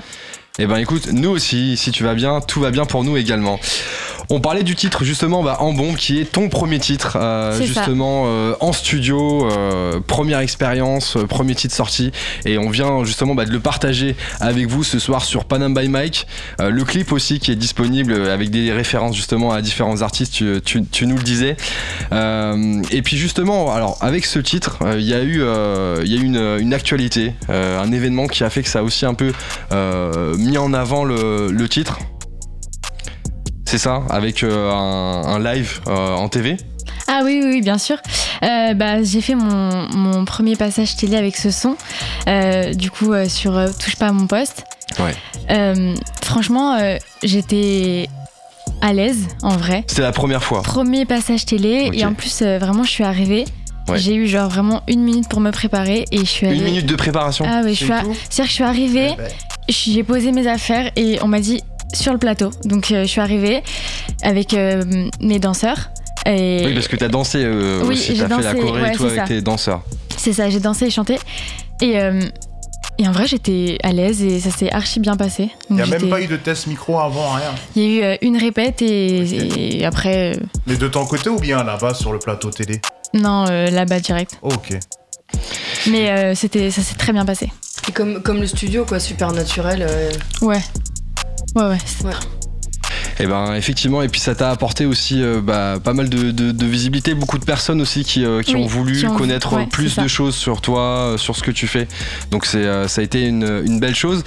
Eh 0.59 0.65
ben 0.65 0.79
écoute, 0.79 1.09
nous 1.13 1.29
aussi, 1.29 1.77
si 1.77 1.91
tu 1.91 2.03
vas 2.03 2.15
bien, 2.15 2.41
tout 2.41 2.61
va 2.61 2.71
bien 2.71 2.87
pour 2.87 3.05
nous 3.05 3.19
également. 3.19 3.61
On 4.29 4.41
parlait 4.41 4.63
du 4.65 4.75
titre 4.75 5.05
justement 5.05 5.43
bah, 5.43 5.59
en 5.61 5.73
bombe 5.73 5.97
qui 5.97 6.19
est 6.21 6.25
ton 6.25 6.49
premier 6.49 6.79
titre 6.79 7.17
euh, 7.21 7.57
justement 7.67 8.25
euh, 8.27 8.55
en 8.61 8.73
studio 8.73 9.49
euh, 9.51 10.01
première 10.07 10.41
expérience 10.41 11.17
euh, 11.17 11.27
premier 11.27 11.55
titre 11.55 11.75
sorti. 11.75 12.11
Et 12.45 12.59
on 12.59 12.69
vient 12.71 13.05
justement 13.05 13.35
bah, 13.35 13.45
de 13.45 13.53
le 13.53 13.61
partager 13.61 14.17
avec 14.41 14.67
vous 14.69 14.83
ce 14.85 14.99
soir 14.99 15.25
sur 15.25 15.45
Panam 15.45 15.75
by 15.75 15.89
Mike. 15.89 16.27
Euh, 16.61 16.71
le 16.71 16.85
clip 16.85 17.13
aussi 17.13 17.39
qui 17.39 17.53
est 17.53 17.57
disponible 17.57 18.15
avec 18.29 18.51
des 18.51 18.73
références 18.73 19.15
justement 19.15 19.53
à 19.53 19.63
différents 19.63 20.03
artistes 20.03 20.33
tu, 20.35 20.61
tu- 20.65 20.85
tu 20.85 21.07
nous 21.07 21.17
le 21.17 21.23
disais. 21.23 21.57
Euh, 22.13 22.83
et 22.91 23.03
puis 23.03 23.17
justement 23.17 23.73
alors 23.75 23.97
avec 24.01 24.25
ce 24.27 24.39
titre 24.39 24.79
il 24.97 25.03
y 25.05 25.15
a 25.15 25.23
eu 25.23 25.41
euh, 25.43 26.03
il 26.05 26.13
y 26.13 26.17
a 26.19 26.21
eu 26.21 26.25
une, 26.25 26.57
une 26.61 26.75
actualité 26.75 27.33
euh, 27.51 27.81
un 27.81 27.93
événement 27.93 28.27
qui 28.27 28.45
a 28.45 28.51
fait 28.51 28.63
que 28.63 28.69
ça 28.69 28.81
a 28.81 28.83
aussi 28.83 29.07
un 29.07 29.15
peu 29.15 29.33
euh, 29.73 30.37
mis 30.37 30.59
en 30.59 30.73
avant 30.73 31.05
le, 31.05 31.51
le 31.51 31.69
titre 31.69 31.99
c'est 33.67 33.79
ça, 33.79 34.03
avec 34.09 34.43
euh, 34.43 34.71
un, 34.73 35.23
un 35.27 35.39
live 35.39 35.81
euh, 35.89 36.15
en 36.15 36.29
TV. 36.29 36.57
Ah 37.09 37.21
oui, 37.25 37.41
oui, 37.43 37.51
oui, 37.55 37.61
bien 37.61 37.79
sûr. 37.79 37.97
Euh, 38.43 38.75
bah, 38.75 39.03
j'ai 39.03 39.21
fait 39.21 39.35
mon, 39.35 39.89
mon 39.95 40.25
premier 40.25 40.57
passage 40.57 40.97
télé 40.97 41.17
avec 41.17 41.37
ce 41.37 41.51
son, 41.51 41.77
euh, 42.29 42.73
du 42.75 42.91
coup, 42.91 43.13
euh, 43.13 43.29
sur 43.29 43.57
euh, 43.57 43.69
Touche 43.79 43.97
pas 43.97 44.07
à 44.09 44.13
mon 44.13 44.27
poste. 44.27 44.65
Ouais. 44.99 45.15
Euh, 45.51 45.95
franchement, 46.23 46.75
euh, 46.81 46.97
j'étais 47.23 48.09
à 48.81 48.93
l'aise, 48.93 49.27
en 49.43 49.57
vrai. 49.57 49.85
C'était 49.87 50.03
la 50.03 50.13
première 50.13 50.43
fois. 50.43 50.63
Premier 50.63 51.05
passage 51.05 51.45
télé, 51.45 51.91
et 51.93 52.05
en 52.05 52.15
plus, 52.15 52.41
euh, 52.43 52.59
vraiment, 52.59 52.83
je 52.85 52.91
suis 52.91 53.05
arrivée. 53.05 53.45
Ouais. 53.89 53.99
J'ai 53.99 54.15
eu 54.17 54.27
genre 54.27 54.49
vraiment 54.49 54.83
une 54.89 55.03
minute 55.05 55.29
pour 55.29 55.39
me 55.41 55.53
préparer 55.53 56.07
et 56.11 56.19
je 56.19 56.25
suis 56.25 56.47
allée. 56.47 56.57
Une 56.59 56.65
minute 56.65 56.87
de 56.87 56.97
préparation. 56.97 57.45
Ah 57.49 57.61
oui, 57.65 57.71
je 57.75 57.85
suis, 57.85 57.93
à- 57.93 58.03
c'est-à-dire 58.03 58.45
que 58.45 58.49
je 58.49 58.53
suis 58.55 58.65
arrivée, 58.65 59.11
Eh 59.13 59.17
ben, 59.17 59.29
j'ai 59.69 60.03
posé 60.03 60.33
mes 60.33 60.49
affaires 60.49 60.91
et 60.97 61.19
on 61.23 61.29
m'a 61.29 61.39
dit 61.39 61.61
sur 61.93 62.13
le 62.13 62.19
plateau. 62.19 62.51
Donc 62.65 62.91
euh, 62.91 63.03
je 63.03 63.09
suis 63.09 63.21
arrivée 63.21 63.63
avec 64.23 64.55
euh, 64.55 65.09
mes 65.21 65.39
danseurs. 65.39 65.91
Et 66.27 66.63
Oui, 66.67 66.75
parce 66.75 66.89
que 66.89 66.97
t'as 66.97 67.09
dansé 67.09 67.43
euh, 67.45 67.83
Oui, 67.85 67.95
aussi, 67.95 68.17
j'ai 68.17 68.25
t'as 68.27 68.37
fait 68.37 68.43
la 68.43 68.55
choré 68.55 68.83
ouais, 68.83 68.89
et 68.89 68.93
tout 68.93 69.03
c'est 69.05 69.09
avec 69.11 69.21
ça. 69.21 69.27
tes 69.27 69.41
danseurs. 69.43 69.83
C'est 70.17 70.33
ça, 70.33 70.51
j'ai 70.51 70.59
dansé 70.61 70.87
et 70.87 70.91
chanté. 70.91 71.19
Et, 71.83 72.01
euh, 72.01 72.21
et 72.99 73.07
en 73.07 73.13
vrai, 73.13 73.27
j'étais 73.27 73.79
à 73.85 73.93
l'aise 73.93 74.23
et 74.23 74.41
ça 74.41 74.51
s'est 74.51 74.73
archi 74.73 74.99
bien 74.99 75.17
passé. 75.17 75.51
Il 75.71 75.77
n'y 75.77 75.83
a 75.83 75.87
même 75.87 76.09
pas 76.09 76.21
eu 76.21 76.27
de 76.27 76.37
test 76.37 76.67
micro 76.67 76.99
avant, 76.99 77.31
rien. 77.33 77.55
Il 77.77 77.83
y 77.83 77.85
a 77.85 77.89
eu 77.89 78.03
euh, 78.03 78.17
une 78.23 78.37
répète 78.39 78.83
et, 78.83 79.85
après, 79.85 80.35
euh, 80.35 80.41
Mais 80.67 80.77
de 80.77 80.89
ton 80.89 81.05
côté 81.07 81.29
ou 81.29 81.39
bien 81.39 81.63
là-bas 81.63 81.95
sur 81.95 82.13
le 82.13 82.19
plateau 82.19 82.51
télé? 82.51 82.81
Non, 83.15 83.45
euh, 83.49 83.71
là-bas 83.71 84.01
direct. 84.01 84.39
Ok. 84.43 84.71
Mais 85.89 86.11
euh, 86.11 86.35
c'était, 86.35 86.71
ça 86.71 86.83
s'est 86.83 86.95
très 86.97 87.13
bien 87.13 87.25
passé. 87.25 87.51
Et 87.89 87.93
comme, 87.93 88.21
comme 88.23 88.41
le 88.41 88.47
studio, 88.47 88.85
quoi, 88.85 88.99
super 88.99 89.31
naturel. 89.33 89.87
euh, 89.89 90.11
Ouais. 90.41 90.61
Ouais, 91.57 91.63
ouais. 91.63 91.79
c'est- 91.87 92.36
Et 93.19 93.27
ben 93.27 93.55
effectivement, 93.55 94.03
et 94.03 94.09
puis 94.09 94.21
ça 94.21 94.35
t'a 94.35 94.51
apporté 94.51 94.85
aussi 94.85 95.23
euh, 95.23 95.41
bah, 95.41 95.77
pas 95.83 95.95
mal 95.95 96.09
de, 96.11 96.31
de- 96.33 96.53
de 96.53 96.67
visibilité, 96.67 97.15
beaucoup 97.15 97.39
de 97.39 97.45
personnes 97.45 97.81
aussi 97.81 98.05
qui, 98.05 98.25
euh, 98.25 98.43
qui 98.43 98.55
Oui, 98.55 98.63
ont 98.63 98.67
voulu 98.67 98.99
qui 98.99 99.07
ont- 99.07 99.17
connaître 99.17 99.55
ouais, 99.57 99.67
plus 99.67 99.89
c'est 99.91 100.03
de 100.03 100.09
choses 100.09 100.35
sur 100.35 100.61
toi, 100.61 100.81
euh, 100.83 101.17
sur 101.17 101.35
ce 101.35 101.43
que 101.43 101.51
tu 101.51 101.67
fais. 101.67 101.89
Donc 102.31 102.45
c'est 102.45 102.59
euh, 102.59 102.89
ça 102.89 103.01
a 103.01 103.05
été 103.05 103.25
une, 103.27 103.63
une 103.65 103.81
belle 103.81 103.95
chose. 103.95 104.23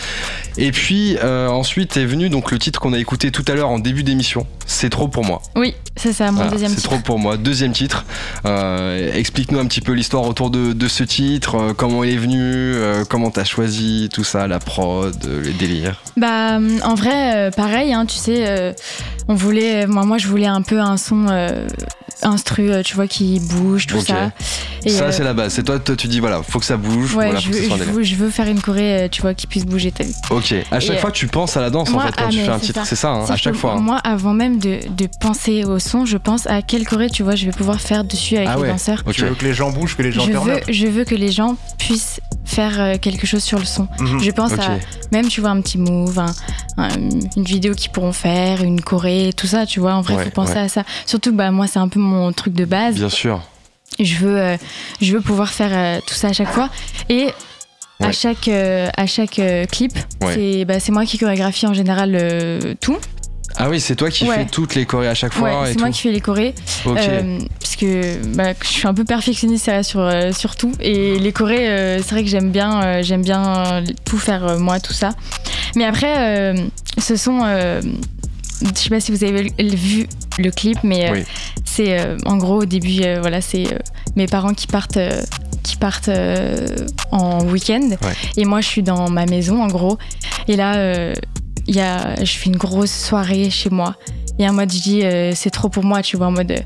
Et 0.58 0.72
puis 0.72 1.18
euh, 1.24 1.48
ensuite 1.50 1.98
est 1.98 2.06
venu 2.06 2.30
donc 2.30 2.52
le 2.52 2.58
titre 2.58 2.80
qu'on 2.80 2.94
a 2.94 2.98
écouté 2.98 3.32
tout 3.32 3.46
à 3.48 3.54
l'heure 3.54 3.70
en 3.70 3.80
début 3.80 4.04
d'émission. 4.04 4.48
C'est 4.66 4.90
trop 4.90 5.08
pour 5.08 5.24
moi. 5.26 5.42
Oui, 5.56 5.74
c'est 5.96 6.14
ça, 6.14 6.26
mon 6.32 6.38
Voilà, 6.38 6.52
deuxième 6.52 6.70
c'est 6.72 6.78
titre. 6.78 6.90
trop 6.90 7.00
pour 7.00 7.18
moi. 7.20 7.38
Deuxième 7.38 7.72
titre. 7.72 8.06
Euh, 8.46 9.12
Explique-nous 9.14 9.60
un 9.60 9.66
petit 9.66 9.82
peu 9.82 9.94
l'histoire 9.94 10.24
autour 10.24 10.50
de, 10.52 10.74
de 10.74 10.88
ce 10.88 11.04
titre, 11.04 11.74
comment 11.78 12.04
il 12.04 12.14
est 12.14 12.18
venu, 12.18 12.40
euh, 12.44 13.04
comment 13.10 13.32
t'as 13.32 13.44
choisi 13.46 14.10
tout 14.14 14.24
ça, 14.24 14.48
la 14.48 14.60
prod, 14.60 15.16
les 15.44 15.52
délires. 15.54 16.02
Bah, 16.18 16.60
en 16.84 16.96
vrai, 16.96 17.52
pareil, 17.56 17.94
hein, 17.94 18.06
tu 18.06 18.18
sais, 18.18 18.46
euh, 18.48 18.74
on 19.28 19.36
voulait, 19.36 19.88
moi, 19.88 20.06
moi, 20.06 20.18
je 20.18 20.28
voulais 20.28 20.46
un 20.48 20.62
peu 20.62 20.80
un 20.80 20.98
son 20.98 21.28
euh, 21.30 21.68
instru, 22.24 22.70
euh, 22.72 22.82
tu 22.84 22.96
vois, 22.96 23.08
qui 23.08 23.40
bouge, 23.40 23.88
tout 23.88 24.02
ça. 24.02 24.32
Et, 24.86 24.90
ça 24.90 25.06
euh, 25.06 25.12
c'est 25.12 25.24
la 25.24 25.34
base. 25.34 25.54
C'est 25.54 25.64
toi, 25.64 25.80
toi, 25.80 25.96
tu 25.96 26.08
dis 26.08 26.20
voilà, 26.20 26.42
faut 26.44 26.60
que 26.60 26.66
ça 26.66 26.78
bouge. 26.78 27.16
ouais, 27.16 27.26
voilà, 27.26 27.40
je, 27.40 27.48
faut 27.52 27.76
que 27.76 27.80
veux, 27.80 27.86
je, 27.86 27.92
veux, 27.92 28.04
je 28.04 28.16
veux 28.16 28.30
faire 28.30 28.48
une 28.48 28.62
choré, 28.62 29.04
euh, 29.04 29.08
tu 29.10 29.22
vois, 29.22 29.34
qui 29.34 29.46
puisse 29.48 29.66
bouger, 29.66 29.92
t'as 29.92 30.04
vu. 30.06 30.14
Ok. 30.32 30.54
À 30.72 30.80
chaque 30.80 30.98
Et, 30.98 31.00
fois, 31.00 31.12
tu 31.12 31.28
penses 31.28 31.56
à 31.58 31.62
la 31.62 31.70
danse 31.70 31.90
en 31.94 32.00
fait 32.00 32.12
quand 32.16 32.26
ah, 32.28 32.30
tu 32.30 32.40
fais 32.40 32.50
un 32.50 32.60
titre. 32.60 32.82
C'est 32.86 32.96
ça, 32.96 33.10
hein, 33.10 33.26
à 33.28 33.36
chaque 33.36 33.54
que 33.54 33.60
fois. 33.60 33.74
hein. 33.74 33.80
Moi, 33.82 33.98
avant 34.04 34.34
même 34.34 34.58
de, 34.60 34.80
de 34.90 35.08
penser 35.20 35.64
au 35.66 35.80
son, 35.80 36.06
je 36.06 36.18
pense 36.18 36.48
à 36.48 36.62
quelle 36.62 36.86
choré, 36.88 37.10
tu 37.10 37.24
vois, 37.24 37.36
je 37.36 37.46
vais 37.46 37.52
pouvoir 37.52 37.80
faire 37.80 38.04
dessus 38.04 38.36
avec 38.38 38.50
Ah 38.50 38.56
les 38.56 38.62
ouais. 38.64 38.70
danseurs. 38.70 39.04
Ok. 39.06 39.14
Tu 39.14 39.26
veux 39.26 39.36
que 39.36 39.46
les 39.46 39.54
gens 39.54 39.72
bougent, 39.72 39.96
que 39.96 40.02
les 40.04 40.12
gens 40.12 40.26
Je 40.26 40.32
veux, 40.32 40.60
je 40.70 40.88
veux 40.88 41.04
que 41.04 41.16
les 41.16 41.32
gens 41.32 41.56
puissent 41.78 42.20
faire 42.50 42.82
euh, 42.82 42.98
quelque 43.00 43.28
chose 43.28 43.44
sur 43.44 43.60
le 43.60 43.66
son. 43.66 43.88
Mhm. 44.00 44.20
Je 44.22 44.32
pense 44.32 44.54
à 44.54 44.78
même, 45.12 45.28
tu 45.28 45.40
vois, 45.42 45.52
un 45.52 45.62
petit 45.62 45.78
move, 45.78 46.18
un- 46.20 46.34
un- 46.78 46.90
une 47.38 47.44
vidéo 47.44 47.74
qu'ils 47.76 47.92
pourront 47.92 48.12
faire, 48.12 48.64
une 48.64 48.82
choré, 48.82 49.32
tout 49.38 49.48
ça, 49.48 49.66
tu 49.66 49.80
vois. 49.80 49.94
En 49.94 50.02
vrai, 50.02 50.16
il 50.16 50.18
Ouais, 50.18 50.24
faut 50.26 50.30
penser 50.32 50.54
ouais. 50.54 50.60
à 50.62 50.68
ça. 50.70 50.84
Surtout, 51.06 51.32
bah, 51.32 51.52
moi, 51.52 51.68
c'est 51.68 51.80
un 51.80 51.88
peu 51.88 52.00
mon 52.00 52.32
truc 52.34 52.54
de 52.54 52.66
base. 52.66 52.96
Bien 52.96 53.10
sûr. 53.10 53.42
Je 54.00 54.16
veux, 54.16 54.38
euh, 54.40 54.58
je 55.02 55.14
veux 55.14 55.22
pouvoir 55.22 55.50
faire 55.50 55.72
euh, 55.74 56.00
tout 56.06 56.14
ça 56.16 56.30
à 56.30 56.34
chaque 56.34 56.52
fois. 56.52 56.70
Et 57.10 57.26
Ouais. 58.00 58.08
à 58.08 58.12
chaque, 58.14 58.48
euh, 58.48 58.88
à 58.96 59.06
chaque 59.08 59.40
euh, 59.40 59.66
clip, 59.66 59.92
Ouais. 60.22 60.34
c'est 60.34 60.66
bah, 60.66 60.76
moi 60.90 61.06
qui 61.06 61.18
chorégraphie 61.18 61.68
en 61.68 61.74
général 61.74 62.16
euh, 62.16 62.74
tout. 62.80 62.98
Ah 63.58 63.68
oui, 63.70 63.82
c'est 63.82 63.96
toi 63.96 64.10
qui 64.10 64.26
Ouais. 64.30 64.36
fais 64.36 64.46
toutes 64.46 64.76
les 64.76 64.86
chorés 64.86 65.08
à 65.10 65.16
chaque 65.16 65.34
fois 65.34 65.64
c'est 65.66 65.74
tout. 65.74 65.80
moi 65.82 65.90
qui 65.90 66.02
fais 66.04 66.12
les 66.12 66.22
chorés. 66.22 66.54
Ok. 66.86 66.98
Parce 67.70 67.82
que 67.82 68.26
bah, 68.36 68.54
je 68.64 68.68
suis 68.68 68.88
un 68.88 68.96
peu 68.96 69.04
perfectionniste 69.04 69.84
sur, 69.84 70.00
euh, 70.00 70.32
sur 70.32 70.56
tout. 70.56 70.72
Et 70.80 71.20
les 71.20 71.32
chorés, 71.32 71.70
euh, 71.70 72.02
c'est 72.02 72.16
vrai 72.16 72.24
que 72.24 72.30
j'aime 72.30 72.50
bien, 72.50 72.82
euh, 72.82 73.04
j'aime 73.04 73.22
bien 73.22 73.84
tout 74.06 74.18
faire 74.18 74.58
moi, 74.58 74.80
tout 74.80 74.94
ça. 74.94 75.12
Mais 75.76 75.86
après, 75.86 76.56
ce 76.98 77.16
sont. 77.16 77.42
je 77.46 78.74
sais 78.74 78.90
pas 78.90 79.00
si 79.00 79.12
vous 79.12 79.24
avez 79.24 79.54
vu 79.60 80.08
le 80.40 80.50
clip, 80.50 80.80
mais 80.84 81.12
euh, 81.12 81.22
c'est 81.64 82.00
euh, 82.00 82.18
en 82.26 82.38
gros 82.38 82.62
au 82.62 82.66
début, 82.66 83.04
euh, 83.04 83.20
voilà, 83.22 83.40
c'est 83.40 83.66
mes 84.16 84.26
parents 84.26 84.56
qui 84.56 84.66
partent, 84.66 84.98
qui 85.62 85.76
partent 85.76 86.10
en 87.12 87.46
week-end, 87.46 87.90
et 88.36 88.46
moi 88.46 88.62
je 88.62 88.68
suis 88.68 88.82
dans 88.82 89.12
ma 89.12 89.28
maison 89.28 89.62
en 89.62 89.68
gros. 89.68 90.00
Et 90.48 90.56
là, 90.56 91.14
il 91.68 91.76
y 91.76 91.82
a, 91.82 92.24
je 92.24 92.34
fais 92.34 92.50
une 92.50 92.58
grosse 92.58 92.92
soirée 92.92 93.52
chez 93.52 93.70
moi. 93.70 93.96
Et 94.40 94.48
en 94.48 94.54
mode, 94.54 94.72
je 94.72 94.80
dis, 94.80 95.04
c'est 95.36 95.50
trop 95.52 95.70
pour 95.70 95.84
moi, 95.84 96.02
tu 96.02 96.18
vois, 96.18 96.28
en 96.28 96.32
mode 96.32 96.64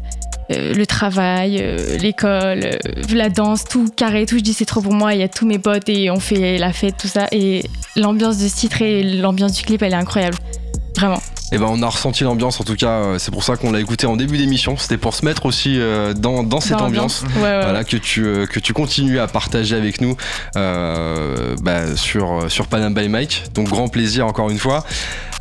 euh, 0.53 0.73
le 0.73 0.85
travail, 0.85 1.57
euh, 1.61 1.97
l'école, 1.97 2.63
euh, 2.63 2.77
la 3.13 3.29
danse, 3.29 3.65
tout 3.65 3.89
carré, 3.95 4.25
tout. 4.25 4.37
Je 4.37 4.43
dis, 4.43 4.53
c'est 4.53 4.65
trop 4.65 4.81
pour 4.81 4.93
moi. 4.93 5.13
Il 5.13 5.19
y 5.19 5.23
a 5.23 5.27
tous 5.27 5.45
mes 5.45 5.59
potes 5.59 5.89
et 5.89 6.09
on 6.11 6.19
fait 6.19 6.57
la 6.57 6.73
fête, 6.73 6.95
tout 6.97 7.07
ça. 7.07 7.27
Et 7.31 7.63
l'ambiance 7.95 8.37
de 8.37 8.47
ce 8.47 8.55
titre 8.55 8.81
et 8.81 9.03
l'ambiance 9.03 9.53
du 9.53 9.63
clip, 9.63 9.81
elle 9.81 9.93
est 9.93 9.97
incroyable. 9.97 10.37
Vraiment. 10.95 11.21
Et 11.51 11.57
ben 11.57 11.67
on 11.69 11.83
a 11.83 11.87
ressenti 11.87 12.23
l'ambiance 12.23 12.59
en 12.59 12.63
tout 12.63 12.75
cas. 12.75 13.19
C'est 13.19 13.29
pour 13.29 13.43
ça 13.43 13.57
qu'on 13.57 13.71
l'a 13.71 13.79
écouté 13.79 14.07
en 14.07 14.15
début 14.15 14.37
d'émission. 14.37 14.75
C'était 14.75 14.97
pour 14.97 15.13
se 15.13 15.23
mettre 15.23 15.45
aussi 15.45 15.79
dans, 16.15 16.43
dans 16.43 16.59
cette 16.59 16.77
Dans 16.77 16.85
ambiance. 16.85 17.23
Ouais, 17.35 17.41
ouais, 17.43 17.61
Voilà, 17.61 17.83
que 17.83 17.97
tu, 17.97 18.23
que 18.49 18.59
tu 18.59 18.73
continues 18.73 19.19
à 19.19 19.27
partager 19.27 19.75
avec 19.75 20.01
nous 20.01 20.15
euh, 20.55 21.55
bah, 21.61 21.95
sur, 21.95 22.49
sur 22.49 22.65
Panam 22.65 22.95
by 22.95 23.07
Mike. 23.07 23.43
Donc 23.53 23.69
grand 23.69 23.87
plaisir 23.87 24.25
encore 24.25 24.49
une 24.49 24.57
fois. 24.57 24.83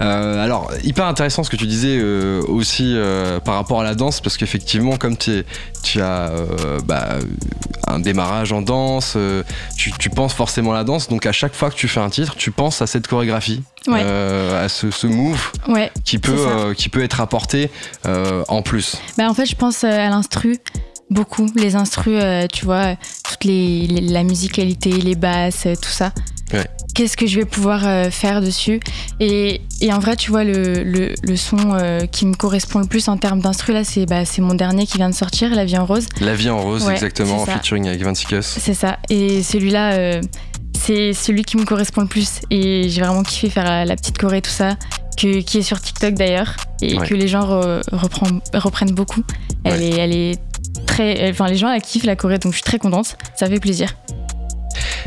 Euh, 0.00 0.42
alors, 0.42 0.70
hyper 0.82 1.06
intéressant 1.06 1.42
ce 1.44 1.50
que 1.50 1.56
tu 1.56 1.66
disais 1.66 1.96
euh, 2.00 2.42
aussi 2.48 2.94
euh, 2.96 3.38
par 3.40 3.54
rapport 3.54 3.80
à 3.80 3.84
la 3.84 3.94
danse, 3.94 4.20
parce 4.20 4.36
qu'effectivement, 4.36 4.96
comme 4.96 5.16
tu 5.16 5.44
as 6.00 6.30
bah, 6.84 7.18
un 7.86 7.98
démarrage 7.98 8.52
en 8.52 8.62
danse, 8.62 9.16
tu, 9.76 9.92
tu 9.98 10.10
penses 10.10 10.32
forcément 10.34 10.72
à 10.72 10.76
la 10.76 10.84
danse, 10.84 11.08
donc 11.08 11.26
à 11.26 11.32
chaque 11.32 11.54
fois 11.54 11.70
que 11.70 11.76
tu 11.76 11.88
fais 11.88 12.00
un 12.00 12.10
titre, 12.10 12.34
tu 12.36 12.50
penses 12.50 12.80
à 12.82 12.86
cette 12.86 13.06
chorégraphie, 13.06 13.62
Ouais. 13.88 14.00
à 14.00 14.68
ce, 14.68 14.90
ce 14.92 15.06
move 15.08 15.50
Ouais. 15.68 15.90
qui 16.04 16.18
peut, 16.18 16.72
qui 16.76 16.88
peut 16.88 17.02
être 17.02 17.20
apporté 17.20 17.70
en 18.06 18.62
plus. 18.62 18.96
Bah, 19.18 19.28
en 19.28 19.34
fait, 19.34 19.46
je 19.46 19.54
pense 19.56 19.84
à 19.84 20.08
l'instru. 20.08 20.56
Beaucoup, 21.10 21.46
les 21.56 21.76
instrus, 21.76 22.22
tu 22.54 22.64
vois, 22.64 22.96
toute 23.28 23.44
les, 23.44 23.86
les- 23.86 24.00
la 24.00 24.22
musicalité, 24.22 24.90
les 24.92 25.14
basses, 25.14 25.66
tout 25.82 25.90
ça. 25.90 26.10
Ouais. 26.54 26.66
Qu'est-ce 26.94 27.16
que 27.16 27.26
je 27.26 27.38
vais 27.38 27.44
pouvoir 27.46 27.86
euh, 27.86 28.10
faire 28.10 28.42
dessus 28.42 28.78
et, 29.18 29.62
et 29.80 29.92
en 29.92 29.98
vrai, 29.98 30.14
tu 30.14 30.30
vois, 30.30 30.44
le, 30.44 30.82
le, 30.84 31.14
le 31.22 31.36
son 31.36 31.56
euh, 31.72 32.00
qui 32.06 32.26
me 32.26 32.34
correspond 32.34 32.80
le 32.80 32.86
plus 32.86 33.08
en 33.08 33.16
termes 33.16 33.40
d'instru, 33.40 33.72
là, 33.72 33.82
c'est 33.82 34.04
bah, 34.04 34.22
mon 34.38 34.54
dernier 34.54 34.86
qui 34.86 34.98
vient 34.98 35.08
de 35.08 35.14
sortir, 35.14 35.54
La 35.54 35.64
vie 35.64 35.78
en 35.78 35.86
rose. 35.86 36.06
La 36.20 36.34
vie 36.34 36.50
en 36.50 36.60
rose, 36.60 36.84
Ouais, 36.84 36.92
exactement, 36.92 37.42
en 37.42 37.46
ça. 37.46 37.52
featuring 37.54 37.88
avec 37.88 38.02
Vinci 38.02 38.26
Cuss. 38.26 38.58
C'est 38.60 38.74
ça. 38.74 38.98
Et 39.08 39.42
celui-là, 39.42 39.92
euh, 39.92 40.20
c'est 40.78 41.12
celui 41.14 41.44
qui 41.44 41.56
me 41.56 41.64
correspond 41.64 42.02
le 42.02 42.08
plus. 42.08 42.40
Et 42.50 42.88
j'ai 42.90 43.00
vraiment 43.00 43.22
kiffé 43.22 43.48
faire 43.48 43.64
la, 43.64 43.84
la 43.86 43.96
petite 43.96 44.18
choré, 44.18 44.42
tout 44.42 44.50
ça, 44.50 44.76
que, 45.16 45.40
qui 45.40 45.58
est 45.58 45.62
sur 45.62 45.80
TikTok 45.80 46.12
d'ailleurs, 46.14 46.56
et 46.82 46.98
Ouais. 46.98 47.06
que 47.06 47.14
les 47.14 47.28
gens 47.28 47.46
re- 47.46 47.82
reprend- 47.92 48.40
reprennent 48.52 48.92
beaucoup. 48.92 49.22
Elle, 49.64 49.72
Ouais. 49.80 49.88
est, 49.88 49.98
elle 49.98 50.12
est 50.14 50.38
très. 50.86 51.30
Enfin, 51.30 51.46
les 51.48 51.56
gens 51.56 51.68
la 51.68 51.80
kiffent 51.80 52.04
la 52.04 52.16
choré, 52.16 52.38
donc 52.38 52.52
je 52.52 52.56
suis 52.58 52.64
très 52.64 52.78
contente. 52.78 53.16
Ça 53.36 53.46
fait 53.46 53.60
plaisir. 53.60 53.94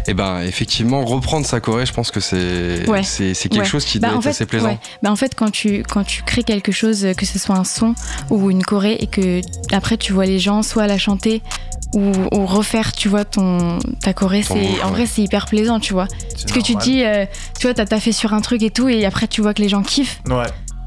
Et 0.08 0.14
ben 0.14 0.42
effectivement, 0.42 1.04
reprendre 1.06 1.46
sa 1.46 1.60
choré, 1.60 1.86
je 1.86 1.94
pense 1.94 2.12
que 2.12 2.20
c'est 2.20 2.88
Ouais. 2.88 3.04
c'est 3.04 3.34
c'est 3.34 3.50
quelque 3.50 3.64
Ouais. 3.64 3.68
chose 3.70 3.86
qui 3.86 4.00
Bah, 4.00 4.10
doit 4.10 4.18
être 4.18 4.24
fait, 4.24 4.30
assez 4.30 4.46
plaisant. 4.46 4.68
ouais. 4.70 4.80
Bah, 5.04 5.12
en 5.12 5.16
fait, 5.16 5.36
quand 5.36 5.52
tu, 5.52 5.84
quand 5.84 6.04
tu 6.04 6.24
crées 6.24 6.44
quelque 6.44 6.72
chose, 6.72 7.08
que 7.18 7.26
ce 7.26 7.40
soit 7.40 7.56
un 7.56 7.64
son 7.64 7.96
ou 8.30 8.50
une 8.52 8.64
choré, 8.64 8.94
et 9.00 9.08
que 9.08 9.42
après 9.72 9.98
tu 9.98 10.14
vois 10.14 10.26
les 10.26 10.40
gens 10.40 10.62
soit 10.64 10.88
la 10.88 10.98
chanter 10.98 11.42
ou, 11.94 12.12
ou 12.34 12.46
refaire, 12.46 12.92
tu 12.92 13.08
vois, 13.08 13.24
ton, 13.26 13.80
ta 14.02 14.14
choré, 14.14 14.42
Ton 14.44 14.56
c'est, 14.56 14.62
move, 14.62 14.80
en 14.84 14.86
ouais. 14.88 14.92
vrai, 14.92 15.06
c'est 15.06 15.22
hyper 15.22 15.46
plaisant, 15.46 15.80
tu 15.80 15.94
vois. 15.94 16.08
Parce 16.32 16.52
que 16.52 16.60
tu 16.60 16.76
te 16.76 16.82
dis, 16.84 17.04
euh, 17.04 17.26
tu 17.60 17.68
vois, 17.68 17.74
t'as 17.74 17.86
taffé 17.86 18.12
sur 18.12 18.34
un 18.34 18.42
truc 18.42 18.62
et 18.64 18.70
tout, 18.72 18.90
et 18.90 19.06
après 19.06 19.28
tu 19.28 19.42
vois 19.42 19.54
que 19.54 19.62
les 19.62 19.70
gens 19.70 19.82
kiffent, 19.84 20.22
Ouais, 20.28 20.44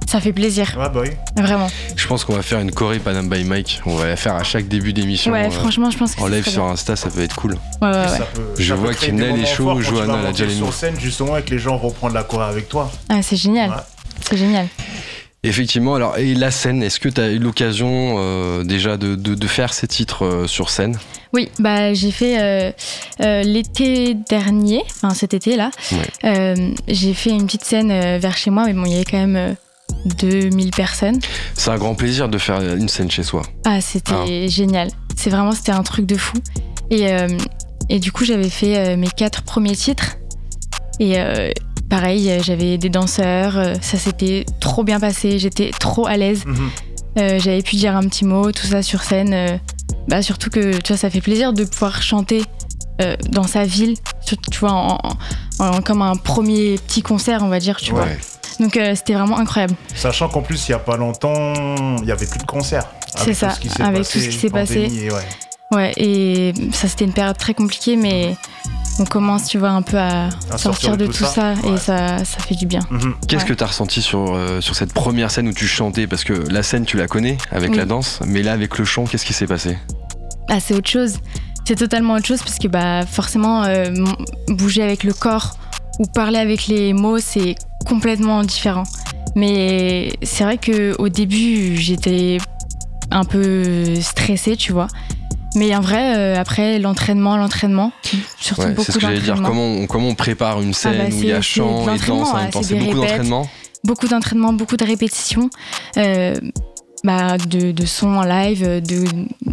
ça 0.09 0.21
fait 0.21 0.33
plaisir, 0.33 0.75
ouais, 0.79 0.89
bah 0.89 1.01
oui. 1.03 1.11
vraiment. 1.37 1.69
Je 1.95 2.07
pense 2.07 2.25
qu'on 2.25 2.35
va 2.35 2.43
faire 2.43 2.61
une 2.61 2.71
choré 2.73 2.99
Panam 2.99 3.29
by 3.29 3.45
Mike. 3.45 3.83
On 3.85 3.95
va 3.97 4.07
la 4.07 4.17
faire 4.17 4.35
à 4.35 4.43
chaque 4.43 4.67
début 4.67 4.93
d'émission. 4.95 5.33
ouais, 5.33 5.47
euh, 5.47 5.51
franchement, 5.51 5.91
je 5.91 5.99
pense 5.99 6.15
que 6.15 6.23
En 6.23 6.29
live 6.29 6.49
sur. 6.49 6.65
Insta, 6.65 6.97
ça 6.97 7.11
peut 7.11 7.21
être 7.23 7.37
cool. 7.37 7.53
Ouais, 7.83 7.89
ouais, 7.89 7.97
ouais. 7.97 8.09
Ça 8.09 8.25
peut- 8.33 8.43
Je 8.59 8.69
ça 8.69 8.75
vois 8.75 8.95
qu'Inel 8.95 9.35
des 9.35 9.43
est 9.43 9.47
chaud, 9.47 9.75
tu 9.77 9.85
Johanna, 9.85 10.15
vas 10.15 10.19
elle 10.21 10.27
a 10.27 10.33
déjà 10.33 10.49
sur 10.49 10.73
scène 10.73 10.95
justement 10.99 11.37
et 11.37 11.43
que 11.43 11.51
les 11.51 11.59
gens 11.59 11.77
vont 11.77 11.91
prendre 11.91 12.15
la 12.15 12.23
choré 12.25 12.45
avec 12.47 12.69
toi. 12.69 12.91
Ah, 13.11 13.21
c'est 13.23 13.37
génial. 13.37 13.71
Ouais. 13.71 13.77
C'est 14.29 14.37
génial. 14.39 14.67
Effectivement, 15.45 15.95
alors, 15.95 16.19
et 16.19 16.35
la 16.35 16.51
scène, 16.51 16.83
est-ce 16.83 16.99
que 16.99 17.09
tu 17.09 17.21
as 17.21 17.29
eu 17.29 17.39
l'occasion 17.39 18.17
euh, 18.19 18.65
déjà 18.65 18.97
de, 18.97 19.15
de- 19.15 19.37
de 19.37 19.47
faire 19.47 19.73
ces 19.73 19.87
titres 19.87 20.25
euh, 20.25 20.47
sur 20.49 20.69
scène? 20.69 20.99
Oui, 21.33 21.49
bah 21.61 21.95
j'ai 21.95 22.11
fait 22.11 22.41
euh, 22.41 22.73
euh, 23.21 23.43
l'été 23.45 24.15
dernier, 24.15 24.83
enfin 24.97 25.15
cet 25.15 25.35
été 25.35 25.55
là, 25.57 25.71
Ouais. 25.93 25.99
euh, 26.25 26.71
j'ai 26.89 27.15
fait 27.15 27.31
une 27.31 27.47
petite 27.47 27.65
scène 27.65 27.91
euh, 27.93 28.19
vers 28.19 28.37
chez 28.37 28.51
moi, 28.51 28.65
mais 28.67 28.73
bon, 28.73 28.85
il 28.87 28.93
y 28.93 28.95
avait 28.97 29.05
quand 29.05 29.19
même 29.19 29.37
euh, 29.37 29.53
2000 30.05 30.71
personnes. 30.71 31.19
C'est 31.55 31.71
un 31.71 31.77
grand 31.79 31.95
plaisir 31.95 32.29
de 32.29 32.39
faire 32.39 32.61
une 32.61 32.89
scène 32.89 33.11
chez 33.11 33.23
soi. 33.23 33.43
Ah, 33.65 33.81
c'était 33.81 34.49
génial. 34.49 34.89
C'est 35.17 35.31
vraiment, 35.31 35.53
c'était 35.53 35.73
un 35.73 35.83
truc 35.83 36.07
de 36.07 36.17
fou. 36.17 36.37
Et, 36.91 37.13
euh, 37.13 37.29
et 37.89 37.99
du 37.99 38.13
coup, 38.13 38.25
j'avais 38.25 38.49
fait 38.51 38.79
euh, 38.79 38.97
mes 38.97 39.09
quatre 39.09 39.43
premiers 39.43 39.77
titres. 39.77 40.17
Et 41.01 41.19
euh, 41.21 41.51
pareil, 41.91 42.31
j'avais 42.43 42.79
des 42.79 42.89
danseurs, 42.89 43.55
ça 43.81 43.99
s'était 43.99 44.45
trop 44.61 44.85
bien 44.85 44.99
passé, 45.01 45.39
j'étais 45.39 45.71
trop 45.79 46.07
à 46.07 46.17
l'aise. 46.17 46.45
Mhm. 46.47 46.71
Euh, 47.19 47.39
j'avais 47.41 47.63
pu 47.63 47.77
dire 47.77 47.97
un 47.97 48.03
petit 48.03 48.25
mot, 48.25 48.53
tout 48.53 48.67
ça 48.67 48.83
sur 48.83 49.03
scène. 49.03 49.33
euh, 49.35 49.57
bah, 50.07 50.23
surtout 50.23 50.51
que 50.51 50.77
tu 50.79 50.89
vois, 50.89 50.97
ça 50.97 51.11
fait 51.11 51.21
plaisir 51.21 51.53
de 51.53 51.65
pouvoir 51.65 52.01
chanter 52.03 52.43
euh, 53.01 53.17
dans 53.31 53.47
sa 53.47 53.65
ville, 53.65 53.95
tu 54.27 54.59
vois, 54.59 54.73
en, 54.73 54.99
en- 55.61 55.65
en- 55.77 55.81
comme 55.83 56.03
un 56.03 56.17
premier 56.17 56.77
petit 56.87 57.03
concert, 57.03 57.43
on 57.43 57.49
va 57.49 57.59
dire, 57.59 57.77
tu 57.79 57.93
vois. 57.93 58.07
Donc 58.61 58.77
euh, 58.77 58.95
c'était 58.95 59.15
vraiment 59.15 59.39
incroyable. 59.39 59.75
Sachant 59.95 60.29
qu'en 60.29 60.43
plus, 60.43 60.69
il 60.69 60.73
y 60.73 60.75
a 60.75 60.79
pas 60.79 60.97
longtemps, 60.97 61.53
il 62.03 62.05
y 62.09 62.13
avait 62.13 62.27
plus 62.27 62.39
de 62.41 62.45
concerts. 62.47 62.89
C'est 63.15 63.21
Avec 63.23 63.37
ça, 63.37 63.49
tout 63.49 63.55
ce 63.57 63.61
qui 63.61 63.69
s'est 63.69 63.83
avec 63.83 63.99
passé, 63.99 64.19
tout 64.19 64.25
ce 64.25 64.29
qui 64.31 64.39
s'est 64.39 64.51
passé. 64.51 64.89
et 64.93 65.11
ouais. 65.13 65.23
Ouais, 65.71 65.93
et 65.99 66.55
ça 66.73 66.89
c'était 66.89 67.05
une 67.05 67.13
période 67.13 67.37
très 67.37 67.53
compliquée, 67.53 67.97
mais 67.97 68.35
on 68.99 69.05
commence, 69.05 69.47
tu 69.49 69.59
vois, 69.59 69.69
un 69.69 69.83
peu 69.83 69.99
à, 69.99 70.29
À 70.51 70.57
sortir 70.59 70.97
de 70.97 71.07
tout 71.07 71.13
ça, 71.25 71.53
ouais. 71.63 71.75
et 71.75 71.77
ça, 71.77 72.25
ça 72.25 72.39
fait 72.41 72.55
du 72.55 72.65
bien. 72.67 72.81
Mhm. 72.91 73.15
Qu'est-ce 73.29 73.43
Ouais. 73.45 73.49
que 73.51 73.55
tu 73.55 73.63
as 73.63 73.67
ressenti 73.67 74.01
sur, 74.01 74.35
euh, 74.35 74.61
sur 74.63 74.75
cette 74.75 74.95
première 74.95 75.31
scène 75.31 75.47
où 75.47 75.53
tu 75.53 75.67
chantais? 75.69 76.07
Parce 76.07 76.25
que 76.25 76.33
la 76.33 76.63
scène, 76.63 76.85
tu 76.87 76.97
la 76.97 77.07
connais 77.07 77.37
avec 77.53 77.73
Oui. 77.73 77.77
la 77.77 77.85
danse, 77.85 78.21
mais 78.27 78.43
là, 78.43 78.53
avec 78.53 78.79
le 78.79 78.85
chant, 78.87 79.05
qu'est-ce 79.05 79.27
qui 79.27 79.35
s'est 79.35 79.47
passé? 79.47 79.77
Ah, 80.49 80.59
c'est 80.59 80.73
autre 80.75 80.89
chose. 80.89 81.19
C'est 81.67 81.77
totalement 81.77 82.15
autre 82.15 82.27
chose 82.27 82.41
parce 82.43 82.57
que 82.57 82.67
bah 82.67 83.05
forcément 83.05 83.63
euh, 83.65 83.91
bouger 84.49 84.83
avec 84.83 85.05
le 85.05 85.13
corps 85.13 85.59
ou 85.99 86.07
parler 86.07 86.39
avec 86.39 86.67
les 86.67 86.93
mots, 86.93 87.19
c'est 87.19 87.55
complètement 87.87 88.43
différent. 88.43 88.85
Mais 89.35 90.13
c'est 90.23 90.45
vrai 90.45 90.59
que 90.59 90.95
au 90.99 91.09
début, 91.09 91.77
j'étais 91.77 92.39
un 93.11 93.25
peu 93.25 93.95
stressée, 94.01 94.57
tu 94.57 94.73
vois. 94.73 94.89
Mais 95.55 95.75
en 95.75 95.81
vrai, 95.81 96.17
euh, 96.17 96.37
après 96.39 96.79
l'entraînement, 96.79 97.37
l'entraînement, 97.37 97.93
surtout 98.39 98.63
Ouais, 98.63 98.69
beaucoup 98.71 98.85
C'est 98.85 98.93
ce 98.93 98.99
que 98.99 99.03
j'allais 99.03 99.21
dire. 99.21 99.41
Comment 99.43 99.65
on, 99.65 99.87
comment 99.87 100.09
on 100.09 100.15
prépare 100.15 100.61
une 100.61 100.75
scène 100.75 101.09
bah, 101.09 101.15
où 101.17 101.23
il 101.23 101.29
y 101.29 101.33
a 101.33 101.41
chant 101.41 101.83
et 101.95 101.99
danse 101.99 102.09
en 102.11 102.17
l'entraînement, 102.17 102.35
même 102.35 102.51
temps? 102.51 102.59
hein, 102.61 102.63
C'est 102.63 102.75
beaucoup 102.77 102.97
d'entraînement? 102.97 103.49
beaucoup 103.85 104.09
d'entraînement, 104.09 104.53
beaucoup 104.53 104.77
de 104.77 104.85
répétitions, 104.85 105.49
euh, 105.97 106.35
bah, 107.05 107.39
de, 107.39 107.71
de 107.73 107.87
sons 107.87 108.17
en 108.17 108.25
live, 108.25 108.83
de, 108.83 109.05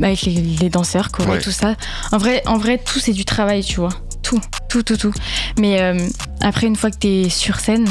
avec 0.04 0.24
les, 0.24 0.34
les 0.34 0.70
danseurs, 0.70 1.10
Ouais. 1.28 1.40
tout 1.40 1.52
ça. 1.52 1.76
En 2.12 2.18
vrai, 2.18 2.42
en 2.46 2.58
vrai, 2.58 2.78
tout 2.84 3.00
c'est 3.00 3.14
du 3.14 3.24
travail, 3.24 3.64
tu 3.64 3.76
vois. 3.80 3.90
Tout, 4.26 4.42
tout, 4.70 4.82
tout, 4.84 4.98
tout. 4.98 5.14
Mais 5.60 5.80
euh, 5.82 6.00
après, 6.42 6.66
une 6.68 6.76
fois 6.76 6.90
que 6.90 6.98
t'es 6.98 7.30
sur 7.30 7.60
scène, 7.60 7.86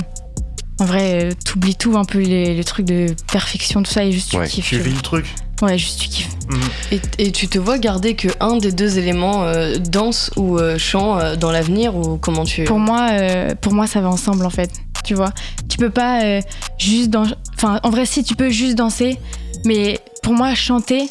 en 0.81 0.85
vrai, 0.85 1.25
euh, 1.27 1.31
t'oublies 1.45 1.77
tout, 1.77 1.97
un 1.97 2.05
peu 2.05 2.19
les, 2.19 2.57
le 2.57 2.65
truc 2.65 2.85
de 2.87 3.07
perfection, 3.31 3.83
tout 3.85 3.91
ça, 3.93 4.05
et 4.05 4.11
juste 4.11 4.31
tu 4.33 4.37
Ouais. 4.39 4.49
kiffes. 4.49 4.69
Tu 4.69 4.77
tu 4.79 4.83
vis 4.83 4.95
le 4.95 5.01
truc. 5.01 5.27
Ouais, 5.63 5.79
juste 5.79 6.01
tu 6.01 6.09
kiffes. 6.09 6.29
Mhm. 6.51 6.61
Et, 6.91 7.01
et 7.27 7.31
tu 7.33 7.47
te 7.47 7.59
vois 7.59 7.79
garder 7.79 8.17
que 8.17 8.27
un 8.41 8.57
des 8.57 8.73
deux 8.73 8.99
éléments, 8.99 9.45
euh, 9.45 9.79
danse 9.79 10.33
ou 10.37 10.59
euh, 10.59 10.77
chant, 10.77 11.19
euh, 11.21 11.37
dans 11.37 11.53
l'avenir 11.53 11.95
ou 11.95 12.17
comment 12.19 12.45
tu. 12.45 12.65
Pour 12.65 12.81
moi, 12.81 13.09
euh, 13.13 13.55
pour 13.55 13.73
moi, 13.73 13.87
ça 13.87 14.01
va 14.01 14.09
ensemble 14.09 14.45
en 14.45 14.51
fait. 14.51 14.71
Tu 15.05 15.15
vois, 15.15 15.33
tu 15.69 15.77
peux 15.79 15.91
pas 15.91 16.23
euh, 16.25 16.41
juste 16.79 17.11
dans. 17.11 17.25
Enfin, 17.57 17.79
en 17.85 17.91
vrai, 17.91 18.07
si 18.07 18.25
tu 18.25 18.35
peux 18.35 18.51
juste 18.51 18.75
danser, 18.75 19.19
mais 19.65 20.01
pour 20.25 20.33
moi, 20.35 20.53
chanter, 20.57 21.09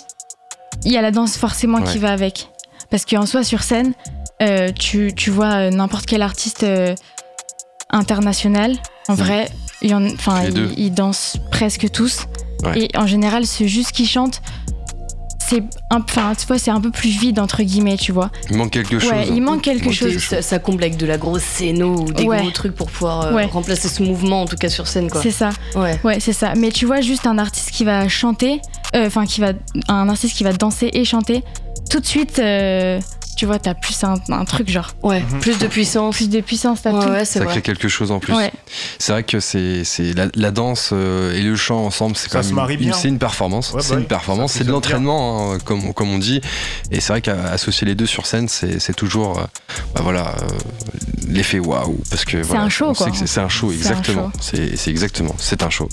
il 0.83 0.91
y 0.91 0.97
a 0.97 1.01
la 1.01 1.11
danse 1.11 1.37
forcément 1.37 1.77
Ouais. 1.77 1.89
qui 1.89 1.99
va 1.99 2.11
avec. 2.11 2.49
Parce 2.91 3.05
qu'en 3.05 3.25
soi, 3.25 3.43
sur 3.43 3.63
scène, 3.63 3.93
euh, 4.43 4.71
tu, 4.71 5.13
tu 5.15 5.29
vois 5.31 5.53
euh, 5.53 5.69
n'importe 5.71 6.05
quel 6.05 6.21
artiste 6.21 6.63
euh, 6.63 6.93
international. 7.89 8.73
En 9.07 9.13
Mhm. 9.13 9.19
vrai, 9.19 9.49
il 9.81 9.89
y 9.91 9.93
en, 9.93 10.03
ils, 10.05 10.73
ils 10.77 10.93
dansent 10.93 11.37
presque 11.51 11.89
tous. 11.91 12.25
Ouais. 12.63 12.83
Et 12.83 12.97
en 12.97 13.07
général, 13.07 13.45
c'est 13.45 13.67
juste 13.67 13.91
qui 13.91 14.05
chantent. 14.07 14.41
C'est 15.45 15.61
un, 15.91 15.99
enfin, 15.99 16.33
tu 16.39 16.47
vois, 16.47 16.57
c'est 16.57 16.71
un 16.71 16.79
peu 16.79 16.89
plus 16.89 17.09
vide 17.09 17.37
entre 17.37 17.61
guillemets, 17.63 17.97
tu 17.97 18.13
vois. 18.13 18.31
Il 18.49 18.55
manque 18.57 18.71
quelque 18.71 18.97
chose. 18.97 19.11
Ouais, 19.11 19.27
il 19.27 19.41
manque 19.41 19.61
quelque 19.61 19.85
manque 19.85 19.93
chose. 19.93 20.17
ça, 20.23 20.41
ça 20.41 20.57
comble 20.57 20.81
avec 20.83 20.95
de 20.95 21.05
la 21.05 21.17
grosse 21.17 21.43
scéno 21.43 21.97
ou 21.99 22.13
des 22.13 22.23
Ouais. 22.23 22.39
gros 22.41 22.51
trucs 22.51 22.73
pour 22.73 22.89
pouvoir 22.89 23.23
euh, 23.27 23.33
Ouais. 23.33 23.45
remplacer 23.45 23.89
ce 23.89 24.01
mouvement, 24.03 24.43
en 24.43 24.45
tout 24.45 24.55
cas 24.55 24.69
sur 24.69 24.87
scène, 24.87 25.09
quoi. 25.11 25.21
C'est 25.21 25.31
ça. 25.31 25.49
Ouais. 25.75 25.99
Ouais, 26.05 26.19
c'est 26.21 26.31
ça. 26.33 26.53
Mais 26.55 26.71
tu 26.71 26.85
vois, 26.85 27.01
juste 27.01 27.27
un 27.27 27.37
artiste 27.37 27.71
qui 27.71 27.83
va 27.83 28.07
chanter, 28.07 28.61
euh, 28.95 29.07
enfin, 29.07 29.25
qui 29.25 29.41
va, 29.41 29.51
un 29.89 30.07
artiste 30.07 30.37
qui 30.37 30.45
va 30.45 30.53
danser 30.53 30.89
et 30.93 31.03
chanter, 31.03 31.43
tout 31.89 31.99
de 31.99 32.05
suite, 32.05 32.39
euh, 32.39 33.01
tu 33.43 33.47
vois, 33.47 33.59
t'as 33.59 33.73
plus 33.73 34.01
un, 34.05 34.15
un 34.29 34.45
truc 34.45 34.69
genre. 34.69 34.95
Ouais. 35.03 35.19
Mhm. 35.19 35.41
Plus 35.41 35.57
de 35.57 35.67
puissance. 35.67 36.15
Plus 36.15 36.29
de 36.29 36.39
puissance, 36.39 36.81
t'as 36.81 36.93
Ouais, 36.93 37.05
tout. 37.05 37.11
ouais, 37.11 37.25
c'est 37.25 37.39
Ça 37.39 37.43
vrai. 37.43 37.55
crée 37.55 37.61
quelque 37.61 37.89
chose 37.89 38.09
en 38.09 38.19
plus. 38.21 38.33
Ouais. 38.33 38.53
C'est 38.99 39.11
vrai 39.11 39.23
que 39.23 39.41
c'est 39.41 39.83
c'est 39.83 40.13
la, 40.13 40.27
la 40.35 40.51
danse 40.51 40.91
euh, 40.93 41.35
et 41.35 41.41
le 41.41 41.53
chant 41.57 41.85
ensemble, 41.85 42.15
c'est 42.15 42.29
Ça 42.29 42.37
quand 42.37 42.43
se 42.43 42.47
même 42.47 42.55
marie 42.55 42.75
une- 42.75 42.79
bien. 42.79 42.93
c'est 42.93 43.09
une 43.09 43.19
performance. 43.19 43.73
Ouais, 43.73 43.81
c'est 43.81 43.95
bah 43.95 43.99
une 43.99 44.05
performance, 44.07 44.53
c'est 44.53 44.63
de 44.63 44.71
l'entraînement, 44.71 45.51
hein, 45.51 45.57
comme 45.65 45.93
comme 45.93 46.09
on 46.09 46.19
dit. 46.19 46.39
Et 46.89 47.01
c'est 47.01 47.11
vrai 47.11 47.19
qu'associer 47.21 47.85
les 47.85 47.95
deux 47.95 48.05
sur 48.05 48.25
scène, 48.25 48.47
c'est 48.47 48.79
c'est 48.79 48.93
toujours, 48.93 49.37
euh, 49.39 49.43
bah 49.93 49.99
voilà, 50.03 50.29
euh, 50.29 50.47
l'effet 51.27 51.59
waouh, 51.59 51.99
parce 52.09 52.23
que 52.23 52.37
voilà, 52.37 52.63
un 52.63 52.69
show, 52.69 52.85
on 52.85 52.93
quoi. 52.93 53.07
c'est- 53.13 53.27
c'est 53.27 53.41
un 53.41 53.49
show, 53.49 53.71
C'est 53.71 53.75
exactement. 53.77 54.31
C'est 54.39 54.77
c'est 54.77 54.89
exactement, 54.89 55.35
c'est 55.37 55.63
un 55.63 55.69
show. 55.69 55.89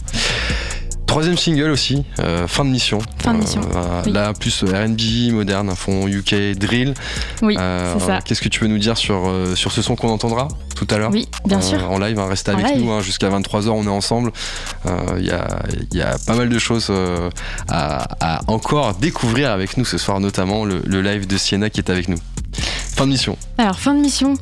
Troisième 1.10 1.36
single 1.36 1.70
aussi, 1.70 2.04
euh, 2.20 2.46
fin 2.46 2.64
de 2.64 2.70
mission. 2.70 3.00
Fin 3.18 3.34
de 3.34 3.38
mission, 3.40 3.60
Euh, 3.74 4.02
oui. 4.06 4.12
Là, 4.12 4.32
plus 4.32 4.62
R&B, 4.62 5.32
moderne, 5.32 5.68
un 5.68 5.74
fond 5.74 6.06
UK, 6.06 6.56
drill. 6.56 6.94
Oui, 7.42 7.56
Euh, 7.58 7.94
c'est 7.98 8.06
ça. 8.06 8.20
Qu'est-ce 8.24 8.40
que 8.40 8.48
tu 8.48 8.60
peux 8.60 8.68
nous 8.68 8.78
dire 8.78 8.96
sur, 8.96 9.28
euh, 9.28 9.56
sur 9.56 9.72
ce 9.72 9.82
son 9.82 9.96
qu'on 9.96 10.08
entendra 10.10 10.46
tout 10.76 10.86
à 10.88 10.98
l'heure 10.98 11.10
Oui, 11.10 11.26
bien 11.46 11.58
euh, 11.58 11.62
sûr. 11.62 11.90
En 11.90 11.98
live, 11.98 12.16
hein, 12.20 12.28
restez 12.28 12.52
En 12.52 12.58
avec 12.58 12.74
live. 12.74 12.84
nous 12.84 12.92
hein, 12.92 13.00
jusqu'à 13.00 13.28
23h, 13.28 13.70
on 13.70 13.84
est 13.86 13.88
ensemble. 13.88 14.30
Il 15.18 15.26
y, 15.26 15.32
a, 15.32 15.62
y 15.92 16.00
a 16.00 16.16
pas 16.26 16.36
mal 16.36 16.48
de 16.48 16.58
choses 16.60 16.86
euh, 16.90 17.28
à, 17.68 18.06
à 18.20 18.40
encore 18.46 18.94
découvrir 18.94 19.50
avec 19.50 19.76
nous 19.76 19.84
ce 19.84 19.98
soir, 19.98 20.20
notamment 20.20 20.64
le, 20.64 20.80
le 20.86 21.02
live 21.02 21.26
de 21.26 21.36
Sienna 21.36 21.70
qui 21.70 21.80
est 21.80 21.90
avec 21.90 22.06
nous. 22.08 22.18
Fin 22.94 23.06
de 23.06 23.10
mission. 23.10 23.36
Alors, 23.58 23.80
fin 23.80 23.94
de 23.94 24.00
mission, 24.00 24.34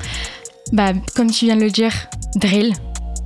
bah, 0.75 0.93
comme 1.17 1.31
tu 1.31 1.47
viens 1.47 1.57
de 1.57 1.63
le 1.63 1.71
dire, 1.71 1.93
drill. 2.37 2.75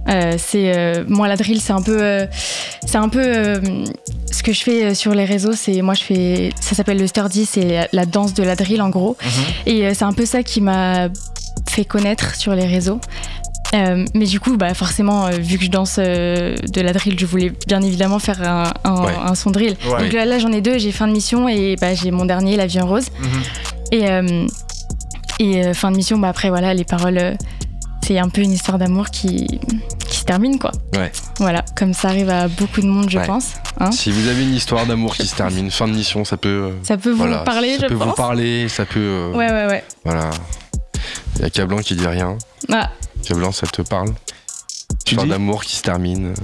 Euh, 0.08 0.34
c'est 0.36 0.76
euh, 0.76 1.04
moi 1.06 1.28
la 1.28 1.36
drill 1.36 1.60
c'est 1.60 1.72
un 1.72 1.80
peu 1.80 1.96
euh, 2.02 2.26
c'est 2.84 2.98
un 2.98 3.08
peu 3.08 3.22
ce 4.32 4.42
que 4.42 4.52
je 4.52 4.62
fais 4.64 4.94
sur 4.96 5.14
les 5.14 5.24
réseaux 5.24 5.52
c'est 5.52 5.80
moi 5.80 5.94
je 5.94 6.02
fais 6.02 6.50
ça 6.60 6.74
s'appelle 6.74 6.98
le 6.98 7.06
sturdy 7.06 7.46
c'est 7.46 7.64
la, 7.64 7.88
la 7.92 8.04
danse 8.04 8.34
de 8.34 8.42
la 8.42 8.56
drill 8.56 8.82
en 8.82 8.88
gros 8.90 9.16
Mhm. 9.24 9.72
et 9.72 9.94
c'est 9.94 10.04
un 10.04 10.12
peu 10.12 10.26
ça 10.26 10.42
qui 10.42 10.60
m'a 10.60 11.08
fait 11.70 11.84
connaître 11.84 12.34
sur 12.34 12.52
les 12.56 12.66
réseaux 12.66 13.00
mais 14.14 14.26
du 14.26 14.38
coup 14.40 14.56
bah 14.56 14.74
forcément 14.74 15.30
vu 15.30 15.56
que 15.56 15.64
je 15.64 15.70
danse 15.70 15.96
de 15.98 16.80
la 16.80 16.92
drill 16.92 17.16
je 17.18 17.24
voulais 17.24 17.52
bien 17.68 17.80
évidemment 17.80 18.18
faire 18.18 18.42
un, 18.42 18.72
un- 18.84 19.04
Ouais. 19.04 19.12
un 19.24 19.34
son 19.36 19.50
drill 19.50 19.76
Ouais. 19.88 20.00
donc 20.02 20.12
là, 20.12 20.24
là, 20.26 20.38
j'en 20.40 20.50
ai 20.52 20.60
deux 20.60 20.78
j'ai 20.78 20.90
fin 20.92 21.06
de 21.06 21.12
mission 21.12 21.48
et 21.48 21.76
bah, 21.80 21.94
j'ai 21.94 22.10
mon 22.10 22.24
dernier 22.26 22.56
la 22.56 22.66
vie 22.66 22.80
en 22.80 22.86
rose 22.88 23.06
Mhm. 23.92 24.46
et, 25.38 25.64
et 25.68 25.74
fin 25.74 25.90
de 25.90 25.96
mission, 25.96 26.18
bah 26.18 26.28
après 26.28 26.48
voilà, 26.50 26.74
les 26.74 26.84
paroles, 26.84 27.36
c'est 28.12 28.18
un 28.18 28.28
peu 28.28 28.42
une 28.42 28.52
histoire 28.52 28.78
d'amour 28.78 29.10
qui, 29.10 29.46
qui 30.08 30.18
se 30.18 30.24
termine 30.24 30.58
quoi. 30.58 30.70
Ouais. 30.94 31.10
Voilà, 31.38 31.64
comme 31.76 31.94
ça 31.94 32.08
arrive 32.08 32.28
à 32.28 32.48
beaucoup 32.48 32.80
de 32.82 32.86
monde, 32.86 33.08
je 33.08 33.18
Ouais. 33.18 33.26
pense. 33.26 33.52
hein. 33.80 33.90
Si 33.90 34.10
vous 34.10 34.28
avez 34.28 34.42
une 34.42 34.54
histoire 34.54 34.84
d'amour 34.86 35.14
qui 35.16 35.26
se 35.26 35.34
termine, 35.34 35.70
fin 35.70 35.88
de 35.88 35.94
mission, 35.94 36.24
ça 36.24 36.36
peut. 36.36 36.48
euh, 36.48 36.72
Ça 36.82 36.96
peut 36.98 37.10
vous 37.10 37.16
voilà, 37.18 37.38
parler, 37.38 37.76
ça 37.76 37.82
je 37.82 37.86
peut 37.86 37.94
vous 37.94 38.12
parler, 38.12 38.68
ça 38.68 38.84
peut. 38.84 39.00
euh, 39.00 39.32
Ouais, 39.32 39.48
ouais, 39.50 39.66
ouais. 39.66 39.84
Voilà. 40.04 40.30
Il 41.36 41.42
y 41.42 41.44
a 41.46 41.50
Cablan 41.50 41.78
qui 41.78 41.94
dit 41.96 42.06
rien. 42.06 42.36
Ah, 42.70 42.90
Cablan, 43.26 43.50
ça 43.52 43.66
te 43.66 43.80
parle? 43.82 44.10
Tu 45.04 45.12
Histoire 45.14 45.26
d'amour 45.26 45.64
qui 45.64 45.76
se 45.76 45.82
termine. 45.82 46.34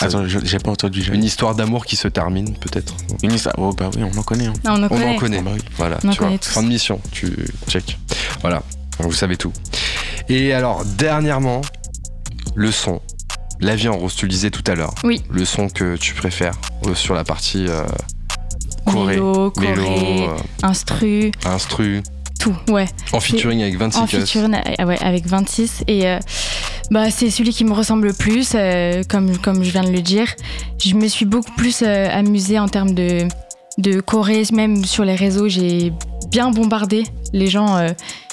Attends, 0.00 0.24
j'ai 0.26 0.58
pas 0.58 0.70
entendu. 0.70 1.02
Une 1.12 1.24
histoire 1.24 1.54
d'amour 1.54 1.84
qui 1.84 1.96
se 1.96 2.08
termine, 2.08 2.54
peut-être. 2.56 2.94
Une 3.22 3.32
histoire. 3.34 3.54
Oh, 3.58 3.72
bah 3.72 3.90
oui, 3.96 4.02
on 4.04 4.16
en 4.18 4.22
connaît. 4.22 4.46
hein. 4.46 4.54
non, 4.64 4.72
on 4.74 4.82
en 4.82 4.84
On 4.84 4.88
connaît. 4.88 5.16
en 5.16 5.18
connaît. 5.18 5.42
Bah 5.42 5.50
oui. 5.54 5.60
Voilà, 5.76 5.98
On 6.04 6.08
en 6.08 6.12
tu 6.12 6.20
vois. 6.20 6.30
Fin 6.40 6.62
de 6.62 6.68
mission, 6.68 7.00
tu 7.12 7.34
check. 7.68 7.98
Voilà, 8.40 8.62
vous 9.00 9.12
savez 9.12 9.36
tout. 9.36 9.52
Et 10.30 10.52
alors, 10.52 10.84
dernièrement, 10.84 11.60
le 12.54 12.70
son. 12.70 13.00
La 13.60 13.74
vie 13.74 13.88
en 13.88 13.98
rose, 13.98 14.14
tu 14.14 14.26
le 14.26 14.30
disais 14.30 14.50
tout 14.50 14.62
à 14.68 14.76
l'heure. 14.76 14.94
Oui. 15.02 15.22
Le 15.28 15.44
son 15.44 15.68
que 15.68 15.96
tu 15.96 16.14
préfères 16.14 16.54
euh, 16.86 16.94
sur 16.94 17.14
la 17.14 17.24
partie 17.24 17.66
euh, 17.68 17.82
Choré, 18.86 19.14
mélo, 19.14 19.50
choré, 19.50 19.68
mélo, 19.70 19.86
euh, 19.86 20.36
instru, 20.62 21.32
instru, 21.44 22.02
tout, 22.38 22.54
ouais. 22.68 22.86
en 23.12 23.18
featuring 23.18 23.60
avec 23.60 23.76
26 23.76 23.98
en 23.98 24.06
featuring 24.06 24.52
ouais, 24.86 24.98
avec 25.02 25.26
26 25.26 25.84
et 25.86 26.08
euh, 26.08 26.18
bah 26.90 27.10
c'est 27.10 27.30
celui 27.30 27.50
qui 27.50 27.64
me 27.64 27.72
ressemble 27.72 28.06
le 28.06 28.12
plus 28.14 28.52
euh, 28.54 29.02
comme 29.08 29.36
comme 29.36 29.62
je 29.62 29.70
viens 29.70 29.84
de 29.84 29.90
le 29.90 30.00
dire 30.00 30.34
je 30.82 30.94
me 30.94 31.06
suis 31.08 31.26
beaucoup 31.26 31.52
plus 31.52 31.82
euh, 31.82 32.08
amusée 32.10 32.58
en 32.58 32.68
termes 32.68 32.94
de 32.94 33.28
de 33.76 34.00
choré 34.00 34.42
même 34.52 34.84
sur 34.84 35.04
les 35.04 35.14
réseaux 35.14 35.48
j'ai 35.48 35.92
bien 36.30 36.50
bombardé 36.50 37.04
les 37.34 37.46
gens 37.48 37.76
euh, 37.76 37.90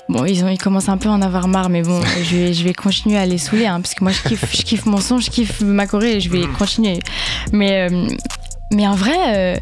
Bon, 0.09 0.23
ils, 0.25 0.43
ont, 0.45 0.47
ils 0.47 0.57
commencent 0.57 0.89
un 0.89 0.97
peu 0.97 1.09
à 1.09 1.11
en 1.11 1.21
avoir 1.21 1.47
marre, 1.47 1.69
mais 1.69 1.81
bon, 1.81 2.01
je 2.23 2.35
vais, 2.35 2.53
je 2.53 2.63
vais 2.63 2.73
continuer 2.73 3.17
à 3.17 3.25
les 3.25 3.37
saouler, 3.37 3.65
hein, 3.65 3.81
parce 3.81 3.93
que 3.93 4.03
moi, 4.03 4.13
je 4.13 4.21
kiffe, 4.21 4.55
je 4.55 4.61
kiffe 4.63 4.85
mon 4.85 4.99
son, 4.99 5.19
je 5.19 5.29
kiffe 5.29 5.61
ma 5.61 5.85
choré, 5.85 6.15
et 6.17 6.19
je 6.19 6.29
vais 6.29 6.47
continuer. 6.57 6.99
Mais, 7.51 7.89
euh, 7.89 8.07
mais 8.71 8.87
en 8.87 8.95
vrai, 8.95 9.17
euh, 9.27 9.55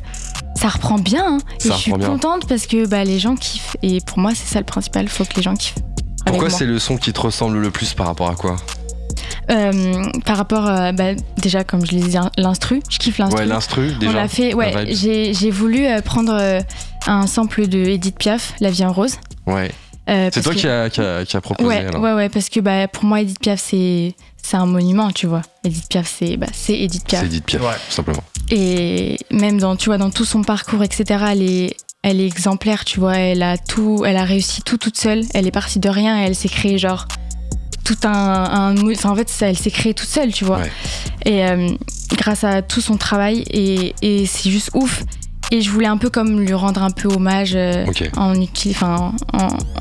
ça 0.55 0.69
reprend 0.69 0.99
bien, 0.99 1.25
hein, 1.25 1.37
et 1.63 1.69
je 1.69 1.73
suis 1.73 1.93
bien. 1.93 2.07
contente 2.07 2.47
parce 2.47 2.67
que 2.67 2.87
bah, 2.87 3.03
les 3.03 3.17
gens 3.17 3.35
kiffent, 3.35 3.75
et 3.81 4.01
pour 4.01 4.19
moi, 4.19 4.31
c'est 4.35 4.47
ça 4.47 4.59
le 4.59 4.65
principal, 4.65 5.07
faut 5.07 5.25
que 5.25 5.35
les 5.35 5.41
gens 5.41 5.55
kiffent. 5.55 5.75
Pourquoi 6.25 6.49
c'est 6.49 6.65
le 6.65 6.79
son 6.79 6.97
qui 6.97 7.13
te 7.13 7.21
ressemble 7.21 7.59
le 7.59 7.69
plus 7.71 7.93
par 7.93 8.07
rapport 8.07 8.29
à 8.29 8.35
quoi? 8.35 8.55
Euh, 9.51 10.09
par 10.25 10.37
rapport, 10.37 10.63
bah, 10.63 11.13
déjà 11.37 11.63
comme 11.63 11.85
je 11.85 11.91
l'ai 11.91 12.01
dit, 12.01 12.17
l'instru, 12.37 12.81
je 12.89 12.97
kiffe 12.97 13.19
l'instru. 13.19 13.41
Ouais, 13.41 13.45
l'instru 13.45 13.93
déjà. 13.99 14.11
On 14.11 14.15
l'a 14.15 14.27
fait, 14.27 14.55
ouais. 14.55 14.87
J'ai 14.89 15.35
j'ai 15.35 15.51
voulu 15.51 15.85
prendre 16.03 16.63
un 17.05 17.27
sample 17.27 17.67
de 17.67 17.77
Edith 17.77 18.17
Piaf, 18.17 18.53
La 18.59 18.71
vie 18.71 18.83
en 18.85 18.91
rose. 18.91 19.17
Ouais. 19.45 19.69
Euh, 20.09 20.29
C'est 20.33 20.41
toi 20.41 20.53
que- 20.53 20.59
qui 20.59 20.67
as 20.67 20.89
qui 20.89 21.01
a, 21.01 21.25
qui 21.25 21.37
a 21.37 21.41
proposé 21.41 21.67
Ouais, 21.67 21.85
alors. 21.85 22.01
ouais, 22.01 22.13
ouais, 22.13 22.29
parce 22.29 22.49
que 22.49 22.59
bah, 22.59 22.87
pour 22.87 23.03
moi, 23.05 23.21
Edith 23.21 23.39
Piaf, 23.39 23.59
c'est 23.61 24.15
c'est 24.41 24.57
un 24.57 24.65
monument, 24.67 25.11
tu 25.11 25.25
vois. 25.27 25.41
Edith 25.63 25.87
Piaf, 25.89 26.13
c'est 26.19 26.37
bah, 26.37 26.47
c'est 26.53 26.79
Edith 26.79 27.05
Piaf. 27.07 27.21
C'est 27.21 27.27
Edith 27.27 27.45
Piaf, 27.45 27.61
Ouais. 27.63 27.73
tout 27.87 27.93
simplement. 27.93 28.23
Et 28.51 29.17
même 29.31 29.57
dans, 29.59 29.75
tu 29.75 29.89
vois, 29.89 29.97
dans 29.97 30.11
tout 30.11 30.25
son 30.25 30.43
parcours, 30.43 30.83
etc., 30.83 31.23
elle 31.31 31.41
est, 31.41 31.75
elle 32.03 32.21
est 32.21 32.27
exemplaire, 32.27 32.85
tu 32.85 32.99
vois. 32.99 33.17
Elle 33.17 33.41
a 33.41 33.57
tout, 33.57 34.03
elle 34.05 34.17
a 34.17 34.23
réussi 34.23 34.61
tout 34.61 34.77
toute 34.77 34.97
seule. 34.97 35.23
Elle 35.33 35.47
est 35.47 35.51
partie 35.51 35.79
de 35.79 35.89
rien 35.89 36.21
et 36.21 36.25
elle 36.27 36.35
s'est 36.35 36.49
créée, 36.49 36.77
genre, 36.77 37.07
tout 37.83 37.97
un. 38.03 38.09
un 38.11 38.73
mou- 38.75 38.91
enfin, 38.91 39.09
en 39.09 39.15
fait, 39.15 39.29
ça, 39.29 39.47
elle 39.49 39.57
s'est 39.57 39.71
créée 39.71 39.95
toute 39.95 40.09
seule, 40.09 40.31
tu 40.31 40.45
vois. 40.45 40.59
Ouais. 40.59 40.71
Et 41.25 41.43
euh, 41.43 41.69
grâce 42.11 42.43
à 42.43 42.61
tout 42.61 42.81
son 42.81 42.97
travail, 42.97 43.43
et, 43.49 43.95
et 44.03 44.27
c'est 44.27 44.51
juste 44.51 44.69
ouf. 44.75 45.03
Et 45.51 45.61
je 45.61 45.69
voulais 45.69 45.87
un 45.87 45.97
peu 45.97 46.09
comme 46.09 46.39
lui 46.39 46.53
rendre 46.53 46.81
un 46.81 46.91
peu 46.91 47.07
hommage 47.07 47.53
euh, 47.55 47.85
en, 48.17 48.33
en, 48.83 49.13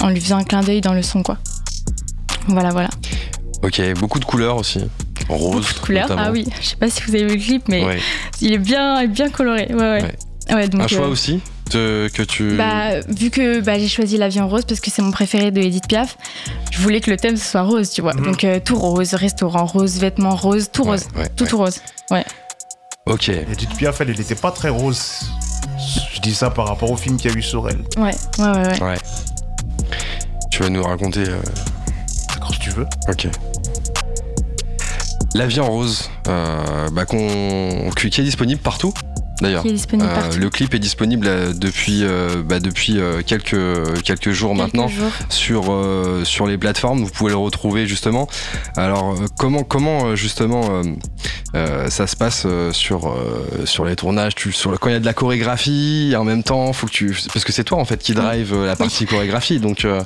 en 0.01 0.09
lui 0.09 0.21
faisant 0.21 0.39
un 0.39 0.45
clin 0.45 0.61
d'œil 0.63 0.81
dans 0.81 0.93
le 0.93 1.03
son, 1.03 1.23
quoi. 1.23 1.39
Voilà, 2.49 2.71
voilà. 2.71 2.91
Ok, 3.63 3.81
beaucoup 3.99 4.19
de 4.21 4.25
couleurs 4.27 4.57
aussi. 4.57 4.81
Rose. 5.29 5.63
Beaucoup 5.63 5.75
de 5.75 5.79
couleurs. 5.81 6.09
notamment. 6.09 6.29
Ah 6.29 6.33
oui, 6.33 6.45
je 6.61 6.67
sais 6.69 6.77
pas 6.77 6.91
si 6.91 7.03
vous 7.03 7.15
avez 7.15 7.27
vu 7.27 7.37
le 7.37 7.43
clip, 7.43 7.63
mais 7.69 7.85
Ouais. 7.85 7.99
il 8.43 8.53
est 8.53 8.59
bien, 8.59 9.07
bien 9.07 9.31
coloré. 9.31 9.67
Ouais, 9.71 9.75
ouais. 9.75 10.03
Ouais. 10.03 10.55
Ouais, 10.55 10.69
donc, 10.69 10.83
Un 10.83 10.89
choix 10.89 11.07
euh, 11.07 11.11
aussi 11.11 11.41
te- 11.71 12.09
que 12.09 12.23
tu. 12.23 12.57
Bah, 12.59 13.01
vu 13.09 13.31
que 13.31 13.61
bah, 13.61 13.79
j'ai 13.79 13.89
choisi 13.89 14.19
La 14.19 14.29
vie 14.29 14.41
en 14.41 14.49
rose 14.49 14.67
parce 14.69 14.81
que 14.81 14.91
c'est 14.91 15.01
mon 15.01 15.11
préféré 15.13 15.51
de 15.51 15.63
Edith 15.63 15.89
Piaf, 15.89 16.19
je 16.71 16.79
voulais 16.79 17.01
que 17.01 17.11
le 17.11 17.17
thème 17.17 17.39
ce 17.39 17.51
soit 17.53 17.63
rose, 17.63 17.89
tu 17.89 18.03
vois. 18.03 18.13
Mhm. 18.13 18.25
Donc 18.27 18.45
euh, 18.45 18.61
tout 18.63 18.77
rose, 18.77 19.15
restaurant 19.15 19.65
rose, 19.65 19.97
vêtements 19.99 20.37
roses, 20.37 20.69
tout 20.71 20.83
Ouais, 20.83 20.91
rose. 20.91 21.07
ouais, 21.17 21.31
Tout, 21.35 21.45
ouais. 21.45 21.51
tout 21.51 21.57
rose. 21.57 21.81
Ok. 23.07 23.29
Edith 23.31 23.75
Piaf, 23.79 24.03
elle, 24.03 24.11
elle 24.11 24.21
était 24.21 24.35
pas 24.35 24.51
très 24.51 24.69
rose. 24.69 25.21
Je 26.15 26.21
dis 26.21 26.35
ça 26.35 26.51
par 26.51 26.67
rapport 26.69 26.91
au 26.91 26.97
film 26.97 27.17
qu'il 27.17 27.31
y 27.31 27.35
a 27.35 27.37
eu 27.37 27.43
sur 27.43 27.69
elle. 27.69 27.83
Ouais, 27.97 28.15
ouais, 28.39 28.45
ouais. 28.45 28.67
ouais. 28.81 28.83
Ouais. 28.83 28.99
Tu 30.51 30.63
vas 30.63 30.69
nous 30.71 30.83
raconter. 30.83 31.25
euh, 31.29 31.41
Quand 32.41 32.53
tu 32.59 32.71
veux. 32.71 32.87
Ok. 33.09 33.29
La 35.35 35.47
vie 35.47 35.59
en 35.61 35.67
rose, 35.67 36.09
euh, 36.29 36.89
bah, 36.93 37.07
qu'on- 37.07 37.91
qui 37.97 38.09
qui 38.11 38.21
est 38.21 38.25
disponible 38.25 38.61
partout 38.61 38.93
d'ailleurs. 39.41 39.65
Euh, 39.67 40.37
le 40.39 40.51
clip 40.51 40.75
est 40.75 40.79
disponible 40.79 41.27
euh, 41.29 41.53
depuis, 41.53 42.01
euh, 42.05 42.43
bah, 42.45 42.61
depuis 42.61 42.99
euh, 42.99 43.23
quelques, 43.27 43.57
quelques 44.03 44.31
jours 44.31 44.53
Quelques 44.53 44.63
maintenant 44.63 44.89
jours. 44.89 45.11
sur, 45.29 45.73
euh, 45.73 46.25
sur 46.25 46.47
les 46.47 46.59
plateformes. 46.59 47.03
Vous 47.03 47.11
pouvez 47.11 47.31
le 47.31 47.37
retrouver 47.37 47.87
justement. 47.87 48.29
Alors, 48.77 49.17
comment, 49.39 49.63
comment 49.65 50.15
justement 50.17 50.63
euh, 50.71 50.83
euh, 51.55 51.89
ça 51.91 52.07
se 52.07 52.17
passe 52.17 52.47
sur, 52.73 53.09
euh, 53.09 53.65
sur 53.65 53.85
les 53.85 53.97
tournages? 53.97 54.35
Tu, 54.35 54.53
sur, 54.53 54.79
Quand 54.79 54.89
il 54.89 54.93
y 54.93 54.97
a 54.97 55.01
de 55.01 55.05
la 55.07 55.15
chorégraphie, 55.15 56.15
en 56.17 56.25
même 56.25 56.43
temps, 56.43 56.73
faut 56.73 56.87
que 56.87 56.93
tu. 56.93 57.17
Parce 57.33 57.45
que 57.45 57.53
c'est 57.53 57.65
toi 57.65 57.79
en 57.79 57.85
fait 57.85 58.03
qui 58.03 58.15
drive 58.15 58.55
la 58.65 58.77
partie 58.77 59.07
chorégraphie. 59.07 59.61
Donc, 59.61 59.85
euh, 59.85 60.03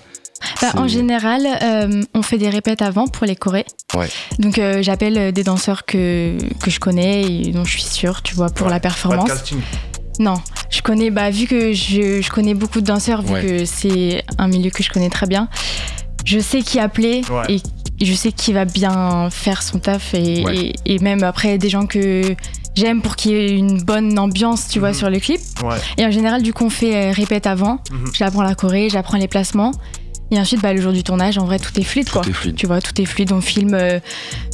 Bah, 0.62 0.72
en 0.76 0.86
général, 0.89 1.47
euh, 1.62 2.03
on 2.14 2.22
fait 2.22 2.39
des 2.39 2.49
répètes 2.49 2.82
avant 2.82 3.07
pour 3.07 3.26
les 3.26 3.36
chorés. 3.36 3.64
Ouais. 3.97 4.09
Donc 4.39 4.59
euh, 4.59 4.82
j'appelle 4.82 5.18
euh, 5.18 5.32
des 5.32 5.43
danseurs 5.45 5.84
que, 5.86 6.36
que 6.62 6.70
je 6.70 6.78
connais 6.80 7.22
et 7.22 7.51
dont 7.53 7.64
je 7.64 7.70
suis 7.72 7.82
sûre, 7.82 8.22
tu 8.22 8.34
vois, 8.34 8.49
pour 8.51 8.66
Ouais, 8.66 8.72
la 8.72 8.80
Pas 8.80 8.89
de 8.89 8.95
performance. 8.95 9.28
casting. 9.28 9.59
Non, 10.20 10.34
je 10.70 10.82
connais, 10.82 11.11
bah, 11.11 11.30
vu 11.30 11.47
que 11.47 11.72
je, 11.72 12.20
je 12.20 12.30
connais 12.30 12.55
beaucoup 12.55 12.80
de 12.80 12.86
danseurs, 12.86 13.22
vu 13.22 13.32
Ouais. 13.34 13.43
que 13.43 13.64
c'est 13.64 14.24
un 14.39 14.49
milieu 14.49 14.70
que 14.70 14.82
je 14.82 14.91
connais 14.91 15.11
très 15.11 15.26
bien, 15.26 15.49
je 16.24 16.39
sais 16.41 16.62
qui 16.62 16.78
appeler 16.80 17.22
et 17.49 17.61
je 18.05 18.12
sais 18.14 18.32
qui 18.32 18.53
va 18.53 18.64
bien 18.64 19.28
faire 19.30 19.62
son 19.62 19.78
taf 19.78 20.14
et, 20.14 20.43
et, 20.43 20.74
et 20.86 20.99
même 20.99 21.22
après 21.22 21.59
des 21.59 21.68
gens 21.68 21.86
que 21.86 22.22
j'aime 22.74 23.01
pour 23.03 23.16
qu'il 23.16 23.32
y 23.32 23.34
ait 23.34 23.51
une 23.57 23.82
bonne 23.82 24.18
ambiance, 24.18 24.68
tu 24.68 24.78
vois, 24.78 24.89
Mhm. 24.91 24.95
sur 24.95 25.11
le 25.11 25.18
clip. 25.20 25.41
Et 25.97 26.05
en 26.07 26.11
général, 26.11 26.43
du 26.43 26.53
coup, 26.53 26.64
on 26.64 26.70
fait 26.70 27.11
répète 27.12 27.47
avant, 27.47 27.78
Mhm. 27.91 28.11
j'apprends 28.12 28.43
la 28.43 28.55
choré, 28.55 28.89
j'apprends 28.91 29.18
les 29.18 29.26
placements. 29.28 29.72
Et 30.31 30.39
ensuite, 30.39 30.61
bah, 30.61 30.72
le 30.74 30.81
jour 30.81 30.93
du 30.93 31.03
tournage, 31.03 31.39
en 31.39 31.45
vrai, 31.47 31.59
tout 31.59 31.79
est 31.81 31.85
fluide, 31.85 32.11
quoi. 32.11 32.22
tout 32.22 32.31
est 32.31 32.35
fluide. 32.35 32.55
Tu 32.57 32.66
vois, 32.66 32.81
tout 32.83 33.01
est 33.01 33.05
fluide, 33.07 33.33
on 33.33 33.41
filme, 33.41 33.74
euh, 33.74 33.99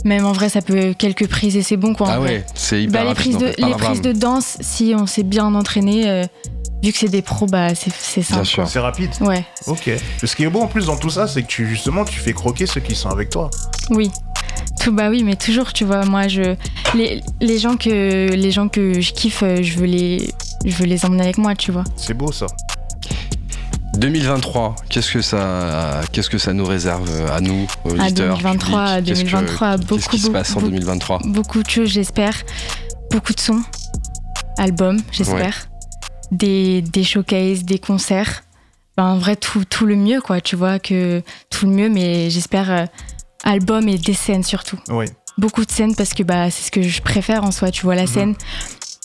même 0.04 0.24
en 0.24 0.32
vrai, 0.32 0.48
ça 0.48 0.62
peut 0.62 0.94
quelques 0.96 1.26
prises 1.26 1.56
et 1.56 1.62
c'est 1.62 1.76
bon, 1.76 1.94
quoi. 1.94 2.06
en 2.08 2.10
Ah 2.12 2.18
vrai. 2.20 2.28
ouais, 2.28 2.46
c'est 2.54 2.82
hyper 2.82 2.92
Bah, 2.92 3.02
les 3.02 3.08
rapide, 3.08 3.22
prises, 3.22 3.36
en 3.36 3.40
de, 3.66 3.68
les 3.70 3.74
prises 3.74 4.00
de 4.02 4.12
danse, 4.12 4.56
si 4.60 4.94
on 4.96 5.06
s'est 5.06 5.24
bien 5.24 5.52
entraîné, 5.54 6.08
euh, 6.08 6.24
vu 6.82 6.92
que 6.92 6.98
c'est 6.98 7.08
des 7.08 7.22
pros, 7.22 7.46
bah, 7.46 7.74
c'est 7.74 7.92
c'est 7.92 8.22
simple. 8.22 8.46
C'est 8.66 8.78
rapide. 8.78 9.10
Ouais, 9.20 9.44
Ok. 9.66 9.90
Ce 10.22 10.36
qui 10.36 10.44
est 10.44 10.48
beau 10.48 10.60
en 10.60 10.68
plus 10.68 10.86
dans 10.86 10.96
tout 10.96 11.10
ça, 11.10 11.26
c'est 11.26 11.42
que 11.42 11.48
tu, 11.48 11.66
justement, 11.66 12.04
tu 12.04 12.20
fais 12.20 12.32
croquer 12.34 12.66
ceux 12.66 12.80
qui 12.80 12.94
sont 12.94 13.08
avec 13.10 13.30
toi. 13.30 13.50
oui. 13.90 14.10
Tout, 14.80 14.92
bah 14.92 15.08
oui, 15.08 15.22
mais 15.24 15.34
toujours, 15.36 15.72
tu 15.72 15.84
vois, 15.84 16.04
moi, 16.04 16.28
je, 16.28 16.54
les, 16.94 17.22
les, 17.40 17.58
gens 17.58 17.76
que, 17.76 18.28
les 18.32 18.50
gens 18.50 18.68
que 18.68 19.00
je 19.00 19.12
kiffe, 19.12 19.42
euh, 19.42 19.62
je 19.62 19.78
veux 19.78 19.86
les, 19.86 20.30
je 20.64 20.74
veux 20.76 20.84
les 20.84 21.04
emmener 21.04 21.22
avec 21.22 21.38
moi, 21.38 21.54
tu 21.54 21.72
vois. 21.72 21.84
C'est 21.96 22.12
beau 22.14 22.30
ça. 22.32 22.46
2023, 23.98 24.76
qu'est-ce 24.88 25.12
que 25.12 25.22
ça, 25.22 26.00
qu'est-ce 26.12 26.28
que 26.30 26.38
ça 26.38 26.52
nous 26.52 26.64
réserve 26.64 27.08
euh, 27.10 27.34
à 27.36 27.40
nous, 27.40 27.66
À 27.84 27.88
auditeurs 27.88 28.38
2023, 28.38 28.86
public? 28.96 29.06
Qu'est-ce 29.06 29.20
que- 29.24 29.30
2023, 29.30 29.76
beaucoup, 29.76 29.94
Qu'est-ce 29.96 30.08
qui 30.08 30.18
se 30.18 30.22
beaucoup, 30.24 30.32
passe 30.32 30.50
en 30.50 30.54
beaucoup. 30.54 30.66
2023 30.70 31.18
Beaucoup 31.24 31.62
de 31.62 31.70
choses, 31.70 31.88
j'espère. 31.90 32.34
Beaucoup 33.10 33.32
de 33.32 33.40
sons, 33.40 33.62
albums, 34.58 35.00
j'espère. 35.12 35.68
Des, 36.32 36.82
des 36.82 37.04
showcases, 37.04 37.64
des 37.64 37.78
concerts. 37.78 38.42
Ben, 38.96 39.04
en 39.04 39.18
vrai, 39.18 39.36
tout, 39.36 39.64
tout 39.64 39.86
le 39.86 39.96
mieux, 39.96 40.20
quoi. 40.20 40.40
Tu 40.40 40.56
vois, 40.56 40.78
que 40.78 41.22
tout 41.50 41.66
le 41.66 41.72
mieux, 41.72 41.88
mais 41.88 42.30
j'espère 42.30 42.70
euh, 42.70 42.86
album 43.44 43.88
et 43.88 43.98
des 43.98 44.14
scènes 44.14 44.42
surtout. 44.42 44.78
Oui. 44.88 45.06
Beaucoup 45.38 45.64
de 45.64 45.70
scènes 45.70 45.94
parce 45.96 46.14
que 46.14 46.22
bah, 46.22 46.50
c'est 46.50 46.64
ce 46.66 46.70
que 46.70 46.82
je 46.82 47.02
préfère 47.02 47.44
en 47.44 47.50
soi, 47.50 47.70
tu 47.70 47.82
vois, 47.82 47.94
la 47.94 48.02
Mhm. 48.02 48.08
scène, 48.08 48.34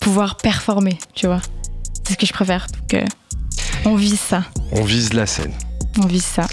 pouvoir 0.01 0.37
performer, 0.37 0.97
tu 1.15 1.25
vois. 1.27 1.41
C'est 2.05 2.13
ce 2.13 2.17
que 2.17 2.25
je 2.25 2.33
préfère. 2.33 2.67
Donc, 2.79 2.93
euh, 2.95 3.05
on 3.85 3.95
vise 3.95 4.19
ça. 4.19 4.43
On 4.71 4.83
vise 4.83 5.13
la 5.13 5.25
scène. 5.25 5.53
On 6.01 6.05
vise 6.05 6.25
ça. 6.25 6.47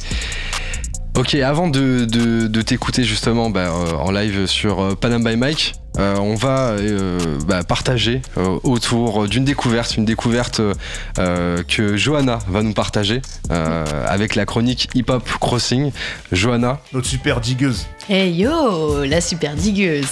Ok, 1.16 1.34
avant 1.34 1.68
de, 1.68 2.04
de- 2.04 2.46
de 2.46 2.62
t'écouter 2.62 3.04
justement 3.04 3.48
bah, 3.50 3.70
euh, 3.70 3.92
en 3.94 4.10
live 4.10 4.46
sur 4.46 4.80
euh, 4.82 4.94
Panam 4.94 5.24
by 5.24 5.36
Mike, 5.36 5.74
euh, 5.98 6.16
on 6.16 6.34
va 6.34 6.70
euh, 6.70 7.18
bah, 7.46 7.62
partager 7.62 8.22
euh, 8.36 8.58
autour 8.62 9.28
d'une 9.28 9.44
découverte, 9.44 9.96
une 9.96 10.04
découverte 10.04 10.60
que 11.16 11.96
Johanna 11.96 12.38
va 12.48 12.62
nous 12.62 12.74
partager 12.74 13.22
euh, 13.50 13.84
avec 14.06 14.34
la 14.34 14.44
chronique 14.44 14.88
Hip 14.94 15.06
Hop 15.08 15.28
Crossing. 15.40 15.92
Johanna, 16.32 16.80
Notre 16.92 17.06
super 17.06 17.40
digueuse. 17.40 17.86
Hey 18.08 18.32
yo, 18.32 19.04
la 19.04 19.20
super 19.20 19.54
digueuse. 19.54 20.06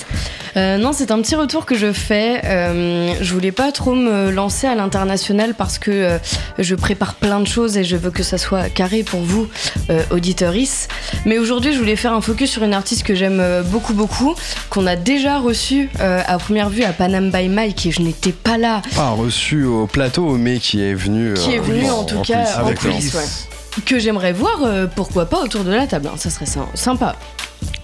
Euh, 0.57 0.78
non, 0.78 0.93
c'est 0.93 1.11
un 1.11 1.20
petit 1.20 1.35
retour 1.35 1.66
que 1.66 1.74
je 1.74 1.93
fais. 1.93 2.41
Euh, 2.45 3.12
je 3.20 3.35
voulais 3.35 3.53
pas 3.53 3.72
trop 3.72 3.95
me 3.95 4.30
lancer 4.30 4.66
à 4.66 4.74
l'international 4.74 5.55
parce 5.55 5.78
que 5.78 5.91
euh, 5.91 6.18
je 6.59 6.74
prépare 6.76 7.14
plein 7.14 7.41
de 7.41 7.47
choses 7.47 7.76
et 7.76 7.82
je 7.82 7.97
veux 7.97 8.11
que 8.11 8.22
ça 8.22 8.39
soit 8.39 8.68
carré 8.68 9.03
pour 9.03 9.20
vous, 9.20 9.49
euh, 9.91 10.03
auditeuris. 10.11 10.87
Mais 11.26 11.39
aujourd'hui, 11.39 11.72
je 11.72 11.78
voulais 11.78 11.97
faire 11.97 12.12
un 12.12 12.20
focus 12.20 12.51
sur 12.51 12.62
une 12.62 12.74
artiste 12.74 13.03
que 13.03 13.14
j'aime 13.14 13.43
beaucoup, 13.66 13.95
beaucoup, 13.95 14.35
qu'on 14.70 14.87
a 14.87 14.95
déjà 14.97 15.39
reçue 15.39 15.74
euh, 16.01 16.20
à 16.27 16.39
première 16.39 16.68
vue 16.68 16.85
à 16.85 16.93
Panam 16.93 17.31
by 17.31 17.49
Mike 17.49 17.87
et 17.87 17.91
je 17.91 18.03
n'étais 18.03 18.33
pas 18.33 18.59
là. 18.59 18.83
pas 18.95 19.11
reçu 19.11 19.64
au 19.64 19.87
plateau, 19.87 20.37
mais 20.37 20.59
qui 20.59 20.83
est 20.83 20.95
venu. 20.95 21.35
Qui 21.35 21.53
est 21.53 21.59
euh, 21.59 21.62
venu, 21.62 21.91
en 21.91 22.05
tout 22.05 22.20
cas, 22.22 22.62
en 22.62 22.72
coulisses. 22.75 23.14
ouais. 23.14 23.54
Que 23.85 23.99
j'aimerais 23.99 24.33
voir, 24.33 24.61
euh, 24.64 24.87
pourquoi 24.95 25.27
pas, 25.27 25.41
autour 25.41 25.64
de 25.64 25.72
la 25.72 25.87
table. 25.87 26.09
hein, 26.12 26.16
ça 26.16 26.31
serait 26.31 26.47
sy- 26.47 26.59
sympa. 26.75 27.16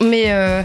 Mais, 0.03 0.25
euh, 0.29 0.63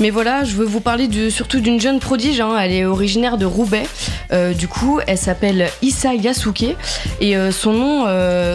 mais 0.00 0.10
voilà, 0.10 0.44
je 0.44 0.54
veux 0.54 0.64
vous 0.64 0.80
parler 0.80 1.08
surtout 1.30 1.60
d'une 1.60 1.80
jeune 1.80 1.98
prodige. 1.98 2.40
hein, 2.40 2.56
elle 2.58 2.72
est 2.72 2.84
originaire 2.84 3.36
de 3.38 3.44
Roubaix. 3.46 3.86
Euh, 4.32 4.52
du 4.54 4.68
coup, 4.68 5.00
elle 5.06 5.16
s'appelle 5.18 5.68
Issa 5.82 6.14
Yasuke. 6.14 6.76
Et 7.20 7.36
euh, 7.36 7.52
son 7.52 7.72
nom, 7.72 8.06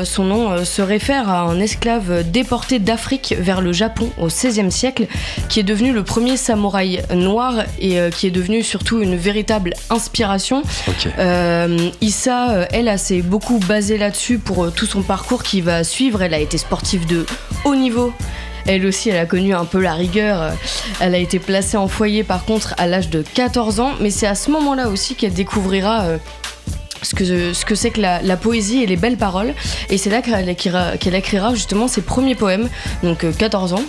son 0.06 0.24
nom 0.24 0.64
se 0.66 0.82
réfère 0.82 1.30
à 1.30 1.42
un 1.42 1.60
esclave 1.60 2.24
déporté 2.30 2.78
d'Afrique 2.80 3.36
vers 3.40 3.62
le 3.62 3.72
Japon 3.72 4.10
au 4.20 4.28
XVIe 4.28 4.72
siècle, 4.72 5.08
qui 5.50 5.60
est 5.60 5.64
devenu 5.64 5.92
le 5.92 6.04
premier 6.04 6.38
samouraï 6.38 7.04
noir 7.14 7.56
et 7.80 7.98
qui 8.16 8.28
est 8.28 8.32
devenu 8.32 8.62
surtout 8.64 9.02
une 9.02 9.16
véritable 9.16 9.74
inspiration. 9.90 10.62
Ok. 10.88 11.08
Euh, 11.20 11.90
Issa, 12.02 12.68
elle, 12.72 12.88
elle 12.88 13.00
s'est 13.00 13.22
beaucoup 13.22 13.60
basée 13.60 13.98
là-dessus 13.98 14.38
pour 14.40 14.72
tout 14.72 14.86
son 14.86 15.02
parcours 15.02 15.42
qui 15.44 15.62
va 15.62 15.84
suivre. 15.84 16.05
Elle 16.22 16.34
a 16.34 16.40
été 16.40 16.58
sportive 16.58 17.06
de 17.08 17.26
haut 17.64 17.76
niveau. 17.76 18.14
Elle 18.68 18.86
aussi, 18.86 19.10
elle 19.10 19.18
a 19.18 19.26
connu 19.26 19.54
un 19.54 19.66
peu 19.66 19.80
la 19.80 19.94
rigueur. 19.94 20.42
Euh, 20.42 20.52
Elle 21.00 21.16
a 21.16 21.18
été 21.18 21.40
placée 21.40 21.78
en 21.78 21.88
foyer 21.88 22.24
par 22.24 22.46
contre 22.46 22.74
à 22.78 22.88
l'âge 22.88 23.10
de 23.10 23.24
14 23.34 23.80
ans, 23.80 23.92
mais 24.00 24.10
c'est 24.10 24.28
à 24.28 24.36
ce 24.36 24.50
moment-là 24.52 24.90
aussi 24.90 25.16
qu'elle 25.16 25.34
découvrira 25.34 26.04
euh, 26.04 26.18
ce 27.02 27.14
que 27.16 27.54
ce 27.54 27.66
que 27.66 27.76
c'est 27.76 27.92
que 27.92 28.02
la, 28.02 28.38
poésie 28.38 28.82
et 28.84 28.88
les 28.88 28.98
belles 28.98 29.18
paroles. 29.18 29.54
Et 29.90 29.98
c'est 29.98 30.10
là 30.10 30.22
qu'elle 30.22 30.50
écrira, 30.50 30.96
écrira 30.96 31.54
justement 31.54 31.88
ses 31.88 32.02
premiers 32.02 32.36
poèmes, 32.36 32.70
donc 33.04 33.24
euh, 33.24 33.32
14 33.32 33.74
ans. 33.74 33.84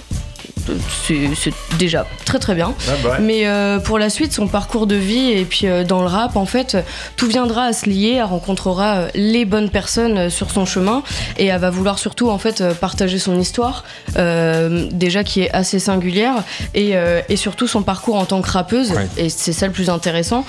C'est 1.07 1.53
déjà 1.79 2.07
très 2.25 2.39
très 2.39 2.55
bien. 2.55 2.75
Ah 2.89 2.93
bah 3.03 3.11
ouais. 3.11 3.19
Mais 3.21 3.47
euh, 3.47 3.79
pour 3.79 3.99
la 3.99 4.11
suite, 4.11 4.33
son 4.33 4.49
parcours 4.49 4.87
de 4.87 4.97
vie 4.97 5.31
et 5.31 5.45
puis 5.45 5.67
euh, 5.67 5.85
dans 5.85 6.01
le 6.01 6.09
rap, 6.09 6.37
en 6.37 6.47
fait, 6.47 6.77
tout 7.17 7.27
viendra 7.27 7.65
à 7.65 7.73
se 7.73 7.89
lier. 7.89 8.15
Elle 8.19 8.25
rencontrera 8.25 8.97
euh, 8.97 9.09
les 9.15 9.45
bonnes 9.45 9.71
personnes 9.71 10.31
sur 10.31 10.51
son 10.51 10.65
chemin 10.65 11.03
et 11.37 11.47
elle 11.47 11.61
va 11.61 11.71
vouloir 11.71 11.99
surtout 11.99 12.31
en 12.31 12.39
fait 12.39 12.63
partager 12.75 13.19
son 13.19 13.39
histoire, 13.39 13.85
euh, 14.17 14.89
déjà 14.91 15.25
qui 15.25 15.43
est 15.43 15.51
assez 15.53 15.79
singulière 15.79 16.35
et, 16.75 16.95
et 17.29 17.37
surtout 17.37 17.67
son 17.67 17.83
parcours 17.83 18.17
en 18.17 18.25
tant 18.25 18.43
que 18.43 18.51
rappeuse. 18.51 18.93
Ouais. 18.93 19.09
Et 19.17 19.29
c'est 19.29 19.53
ça 19.53 19.67
le 19.67 19.73
plus 19.73 19.91
intéressant. 19.91 20.45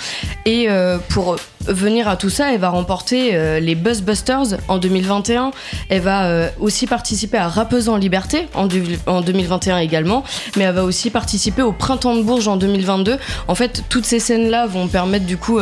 Et 0.46 0.68
pour 1.10 1.38
venir 1.68 2.08
à 2.08 2.16
tout 2.18 2.30
ça, 2.30 2.54
elle 2.54 2.60
va 2.60 2.70
remporter 2.70 3.36
euh, 3.36 3.60
les 3.60 3.76
Buzzbusters 3.76 4.58
en 4.68 4.78
2021. 4.78 5.52
Elle 5.90 6.02
va 6.02 6.26
euh, 6.28 6.50
aussi 6.60 6.88
participer 6.88 7.38
à 7.38 7.48
Rappeuse 7.48 7.90
en 7.90 7.98
Liberté 7.98 8.48
en, 8.54 8.68
du- 8.68 8.98
en 9.06 9.22
2021 9.22 9.78
également, 9.80 10.24
mais 10.56 10.64
elle 10.66 10.76
va 10.76 10.84
aussi 10.84 11.10
participer 11.10 11.62
au 11.62 11.72
Printemps 11.72 12.16
de 12.16 12.22
Bourges 12.24 12.48
en 12.48 12.58
2022. 12.58 13.18
En 13.48 13.56
fait, 13.56 13.84
toutes 13.90 14.06
ces 14.06 14.20
scènes-là 14.20 14.68
vont 14.68 14.88
permettre 14.88 15.26
du 15.26 15.38
coup 15.38 15.60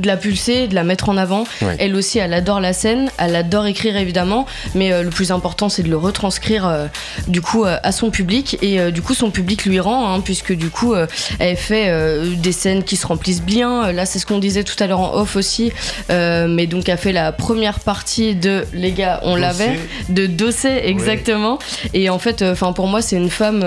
de 0.00 0.06
la 0.06 0.16
pulser, 0.16 0.68
de 0.68 0.74
la 0.74 0.84
mettre 0.84 1.08
en 1.08 1.16
avant. 1.16 1.44
Ouais. 1.62 1.76
Elle 1.78 1.94
aussi, 1.96 2.18
elle 2.18 2.34
adore 2.34 2.60
la 2.60 2.72
scène, 2.72 3.10
elle 3.18 3.36
adore 3.36 3.66
écrire 3.66 3.96
évidemment, 3.96 4.46
mais 4.74 4.92
euh, 4.92 5.02
le 5.02 5.10
plus 5.10 5.30
important, 5.30 5.68
c'est 5.68 5.82
de 5.82 5.88
le 5.88 5.96
retranscrire 5.96 6.66
euh, 6.66 6.86
du 7.28 7.40
coup 7.40 7.64
euh, 7.64 7.78
à 7.82 7.92
son 7.92 8.10
public 8.10 8.58
et 8.62 8.90
du 8.90 9.02
coup 9.02 9.14
son 9.14 9.30
public 9.30 9.64
lui 9.64 9.80
rend, 9.80 10.12
hein, 10.12 10.20
puisque 10.20 10.52
du 10.52 10.70
coup 10.70 10.94
elle 11.38 11.56
fait 11.56 11.90
des 12.36 12.52
scènes 12.52 12.82
qui 12.82 12.96
se 12.96 13.06
remplissent 13.06 13.42
bien. 13.42 13.92
Là, 13.92 14.06
c'est 14.06 14.18
ce 14.18 14.26
qu'on 14.26 14.38
disait 14.38 14.64
tout 14.64 14.76
à 14.82 14.86
l'heure 14.86 15.00
en 15.00 15.14
off 15.14 15.36
aussi, 15.36 15.72
mais 16.08 16.66
donc 16.66 16.88
elle 16.88 16.98
fait 16.98 17.12
la 17.12 17.32
première 17.32 17.80
partie 17.80 18.34
de 18.34 18.64
les 18.72 18.92
gars, 18.92 19.20
on 19.24 19.36
l'avait 19.36 19.78
de 20.08 20.26
Dossé 20.26 20.80
exactement. 20.84 21.58
Et 21.94 22.10
en 22.10 22.18
fait, 22.18 22.42
enfin 22.42 22.72
pour 22.72 22.86
moi, 22.86 23.02
c'est 23.02 23.16
une 23.16 23.30
femme 23.30 23.64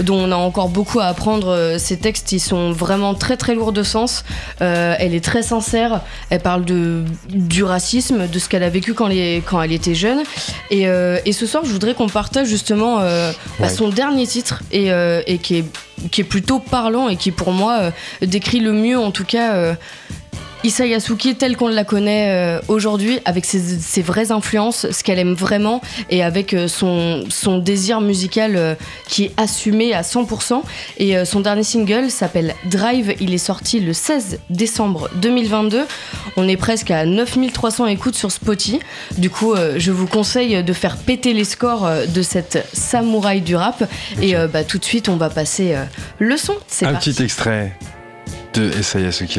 dont 0.00 0.18
on 0.18 0.32
a 0.32 0.36
encore 0.36 0.68
beaucoup 0.68 1.00
à 1.00 1.06
apprendre. 1.06 1.76
Ses 1.78 1.98
textes, 1.98 2.32
ils 2.32 2.40
sont 2.40 2.72
vraiment 2.72 3.14
très 3.14 3.36
très 3.36 3.54
lourds 3.54 3.72
de 3.72 3.82
sens. 3.82 4.24
Elle 4.60 5.14
est 5.14 5.24
très 5.24 5.42
sincère. 5.42 5.67
Elle 5.74 6.40
parle 6.40 6.64
de 6.64 7.04
du 7.28 7.62
racisme, 7.64 8.26
de 8.28 8.38
ce 8.38 8.48
qu'elle 8.48 8.62
a 8.62 8.68
vécu 8.70 8.94
quand, 8.94 9.06
les, 9.08 9.42
quand 9.46 9.60
elle 9.62 9.72
était 9.72 9.94
jeune. 9.94 10.18
Et, 10.70 10.88
euh, 10.88 11.18
et 11.24 11.32
ce 11.32 11.46
soir, 11.46 11.64
je 11.64 11.70
voudrais 11.72 11.94
qu'on 11.94 12.08
partage 12.08 12.46
justement 12.48 13.00
euh, 13.00 13.32
bah, 13.58 13.66
Ouais. 13.66 13.68
son 13.68 13.88
dernier 13.88 14.26
titre 14.26 14.62
et, 14.72 14.90
euh, 14.92 15.22
et 15.26 15.38
qui 15.38 15.56
est 15.56 15.64
qui 16.12 16.20
est 16.20 16.24
plutôt 16.24 16.60
parlant 16.60 17.08
et 17.08 17.16
qui 17.16 17.32
pour 17.32 17.50
moi 17.50 17.90
décrit 18.22 18.60
le 18.60 18.72
mieux 18.72 18.96
en 18.96 19.10
tout 19.10 19.24
cas 19.24 19.74
Issa 20.64 20.86
Yasuki 20.86 21.36
telle 21.36 21.56
qu'on 21.56 21.68
la 21.68 21.84
connaît 21.84 22.30
euh, 22.30 22.60
aujourd'hui, 22.66 23.20
avec 23.24 23.44
ses, 23.44 23.60
ses 23.60 24.02
vraies 24.02 24.32
influences, 24.32 24.90
ce 24.90 25.04
qu'elle 25.04 25.20
aime 25.20 25.34
vraiment, 25.34 25.80
et 26.10 26.24
avec 26.24 26.52
euh, 26.52 26.66
son, 26.66 27.24
son 27.28 27.58
désir 27.58 28.00
musical 28.00 28.56
euh, 28.56 28.74
qui 29.06 29.24
est 29.26 29.32
assumé 29.36 29.94
à 29.94 30.02
100%. 30.02 30.62
Et 30.98 31.24
son 31.24 31.40
dernier 31.40 31.62
single 31.62 32.10
s'appelle 32.10 32.54
Drive, 32.66 33.14
il 33.20 33.32
est 33.32 33.38
sorti 33.38 33.78
le 33.80 33.92
16 33.92 34.40
décembre 34.50 35.08
2022. 35.16 35.84
On 36.36 36.48
est 36.48 36.56
presque 36.56 36.90
à 36.90 37.04
9300 37.04 37.86
écoutes 37.86 38.16
sur 38.16 38.32
Spotify. 38.32 38.80
Du 39.16 39.30
coup, 39.30 39.54
je 39.76 39.90
vous 39.92 40.06
conseille 40.06 40.62
de 40.62 40.72
faire 40.72 40.96
péter 40.96 41.32
les 41.32 41.44
scores 41.44 41.88
de 42.08 42.22
cette 42.22 42.66
samouraï 42.72 43.40
du 43.40 43.56
rap. 43.56 43.84
Et 44.20 44.34
bah, 44.52 44.64
tout 44.64 44.78
de 44.78 44.84
suite, 44.84 45.08
on 45.08 45.16
va 45.16 45.30
passer 45.30 45.74
le 46.18 46.36
son. 46.36 46.54
C'est 46.66 46.86
Un 46.86 46.92
parti. 46.92 47.12
petit 47.12 47.22
extrait 47.22 47.76
de 48.54 48.70
Essa 48.78 49.00
Yasuke. 49.00 49.38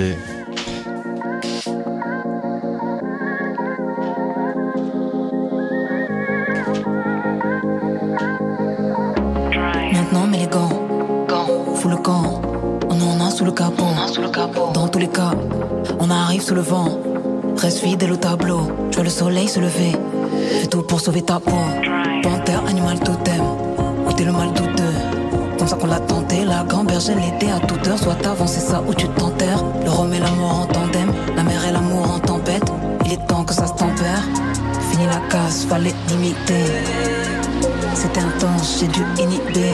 Le 16.53 16.61
vent. 16.61 16.99
Reste 17.57 17.79
fidèle 17.79 18.11
au 18.11 18.15
tableau. 18.15 18.61
Je 18.91 18.95
vois 18.95 19.03
le 19.03 19.09
soleil 19.09 19.47
se 19.47 19.59
lever. 19.59 19.91
Fais 20.61 20.67
tout 20.67 20.81
pour 20.81 20.99
sauver 20.99 21.21
ta 21.21 21.39
peau. 21.39 21.51
Panthère, 22.23 22.63
animal 22.67 22.99
totem. 22.99 23.41
Ôter 24.07 24.25
le 24.25 24.31
mal 24.31 24.51
douteux? 24.53 24.83
Comme 25.57 25.67
ça 25.67 25.75
qu'on 25.75 25.87
l'a 25.87 25.99
tenté. 25.99 26.45
La 26.45 26.63
gamberge, 26.63 27.09
elle 27.09 27.35
était 27.35 27.51
à 27.51 27.59
toute 27.59 27.87
heure. 27.87 27.97
Soit 27.97 28.25
avancé 28.25 28.59
ça 28.59 28.81
ou 28.87 28.93
tu 28.93 29.07
t'enterres. 29.09 29.63
Le 29.83 29.89
rhum 29.89 30.13
et 30.13 30.19
l'amour 30.19 30.61
en 30.61 30.65
tandem. 30.65 31.11
La 31.35 31.43
mer 31.43 31.65
et 31.67 31.71
l'amour 31.71 32.15
en 32.15 32.19
tempête. 32.19 32.71
Il 33.05 33.13
est 33.13 33.27
temps 33.27 33.43
que 33.43 33.53
ça 33.53 33.67
se 33.67 33.73
tempère. 33.73 34.23
Fini 34.91 35.05
la 35.05 35.19
casse, 35.29 35.65
fallait 35.65 35.95
limiter. 36.07 36.65
C'était 37.93 38.21
intense, 38.21 38.79
j'ai 38.79 38.87
dû 38.87 39.01
inhiber. 39.21 39.73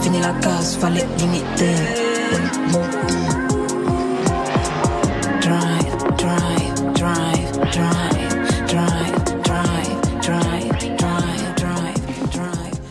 Fini 0.00 0.20
la 0.20 0.32
case, 0.40 0.76
fallait 0.76 1.06
limiter. 1.18 1.74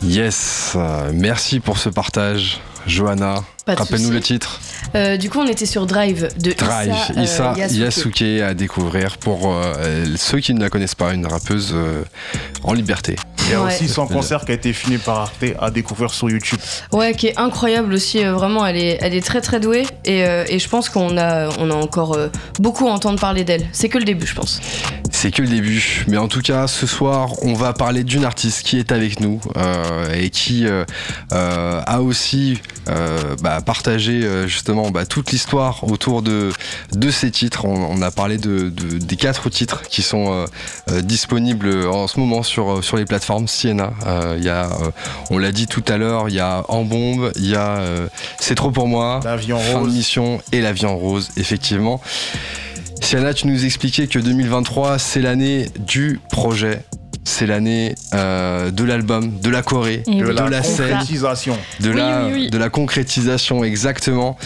Yes, 0.03 0.73
euh, 0.75 1.11
merci 1.13 1.59
pour 1.59 1.77
ce 1.77 1.89
partage, 1.89 2.59
Johanna. 2.85 3.43
Rappelle-nous 3.65 4.11
le 4.11 4.19
titre. 4.19 4.59
Euh, 4.95 5.17
du 5.17 5.29
coup, 5.29 5.39
on 5.39 5.47
était 5.47 5.65
sur 5.65 5.85
Drive 5.85 6.29
de 6.39 6.51
Drive, 6.53 6.93
Issa, 7.15 7.21
Issa 7.21 7.51
euh, 7.53 7.57
Yasuke. 7.57 7.79
Yasuke 8.21 8.41
à 8.41 8.53
découvrir 8.53 9.17
pour 9.17 9.51
euh, 9.51 10.05
ceux 10.17 10.39
qui 10.39 10.53
ne 10.53 10.59
la 10.61 10.69
connaissent 10.69 10.95
pas, 10.95 11.13
une 11.13 11.25
rappeuse 11.25 11.71
euh, 11.73 12.03
en 12.63 12.73
liberté. 12.73 13.15
Il 13.47 13.51
y 13.51 13.55
a 13.55 13.61
Ouais. 13.61 13.73
aussi 13.73 13.89
son 13.89 14.07
concert 14.07 14.45
qui 14.45 14.51
a 14.51 14.55
été 14.55 14.71
filmé 14.71 14.97
par 14.97 15.17
Arte 15.19 15.43
à 15.59 15.69
découvrir 15.69 16.13
sur 16.13 16.29
YouTube. 16.29 16.59
Ouais, 16.93 17.13
qui 17.13 17.27
est 17.27 17.37
incroyable 17.37 17.93
aussi. 17.93 18.23
euh, 18.23 18.33
vraiment, 18.33 18.65
elle 18.65 18.77
est, 18.77 18.97
elle 19.01 19.13
est 19.13 19.25
très 19.25 19.41
très 19.41 19.59
douée. 19.59 19.85
Et, 20.05 20.23
euh, 20.25 20.45
et 20.47 20.59
je 20.59 20.69
pense 20.69 20.87
qu'on 20.89 21.17
a, 21.17 21.49
on 21.59 21.69
a 21.69 21.73
encore 21.73 22.13
euh, 22.13 22.29
beaucoup 22.59 22.87
à 22.87 22.91
entendre 22.91 23.19
parler 23.19 23.43
d'elle. 23.43 23.65
C'est 23.73 23.89
que 23.89 23.97
le 23.97 24.05
début, 24.05 24.25
je 24.25 24.35
pense. 24.35 24.61
C'est 25.23 25.31
que 25.31 25.41
le 25.41 25.47
début, 25.47 26.03
mais 26.09 26.17
en 26.17 26.27
tout 26.27 26.41
cas, 26.41 26.67
ce 26.67 26.85
soir, 26.85 27.29
on 27.43 27.53
va 27.53 27.71
parler 27.71 28.03
d'une 28.03 28.25
artiste 28.25 28.63
qui 28.63 28.77
est 28.77 28.91
avec 28.91 29.21
nous 29.21 29.39
euh, 29.55 30.13
et 30.13 30.29
qui 30.29 30.67
euh, 30.67 30.83
euh, 31.31 31.81
a 31.87 32.01
aussi 32.01 32.59
euh, 32.89 33.33
bah, 33.41 33.61
partagé 33.61 34.27
justement 34.47 34.91
bah, 34.91 35.05
toute 35.05 35.31
l'histoire 35.31 35.85
autour 35.89 36.23
de, 36.23 36.51
de 36.91 37.09
ces 37.09 37.31
titres. 37.31 37.63
On, 37.63 37.73
on 37.97 38.01
a 38.01 38.11
parlé 38.11 38.37
de, 38.37 38.67
de- 38.69 38.97
des 38.97 39.15
quatre 39.15 39.49
titres 39.49 39.83
qui 39.83 40.01
sont 40.01 40.45
disponibles 41.01 41.87
en 41.87 42.07
ce 42.09 42.19
moment 42.19 42.43
sur, 42.43 42.83
sur 42.83 42.97
les 42.97 43.05
plateformes 43.05 43.47
Siena. 43.47 43.93
Euh, 44.05 44.35
Il 44.37 44.43
y 44.43 44.49
a, 44.49 44.65
euh, 44.65 44.91
on 45.29 45.37
l'a 45.37 45.53
dit 45.53 45.67
tout 45.67 45.85
à 45.87 45.95
l'heure, 45.95 46.27
il 46.27 46.35
y 46.35 46.41
a 46.41 46.65
En 46.67 46.83
Bombe, 46.83 47.31
il 47.37 47.47
y 47.47 47.55
a 47.55 47.77
euh, 47.77 48.07
C'est 48.41 48.55
trop 48.55 48.71
pour 48.71 48.89
moi, 48.89 49.21
La 49.23 49.37
vie 49.37 49.53
en 49.53 49.59
Fin 49.59 49.75
de 49.75 49.77
rose. 49.85 49.93
mission 49.93 50.41
et 50.51 50.59
La 50.59 50.73
vie 50.73 50.85
en 50.85 50.97
rose, 50.97 51.29
effectivement. 51.37 52.01
Sienna, 53.03 53.33
tu 53.33 53.47
nous 53.47 53.65
expliquais 53.65 54.07
que 54.07 54.17
2023, 54.17 54.97
c'est 54.97 55.19
l'année 55.21 55.67
du 55.79 56.19
projet. 56.31 56.83
C'est 57.25 57.45
l'année 57.45 57.95
euh, 58.13 58.71
de 58.71 58.83
l'album, 58.83 59.39
de 59.39 59.49
la 59.49 59.61
Corée, 59.61 60.03
De 60.07 60.11
oui. 60.11 60.19
de 60.21 60.49
la 60.49 60.63
scène, 60.63 60.89
concrétisation. 60.89 61.57
de, 61.79 61.89
Oui, 61.91 61.95
la, 61.97 62.25
oui, 62.25 62.31
oui. 62.33 62.49
de 62.49 62.57
la 62.57 62.69
concrétisation, 62.69 63.63
exactement. 63.63 64.37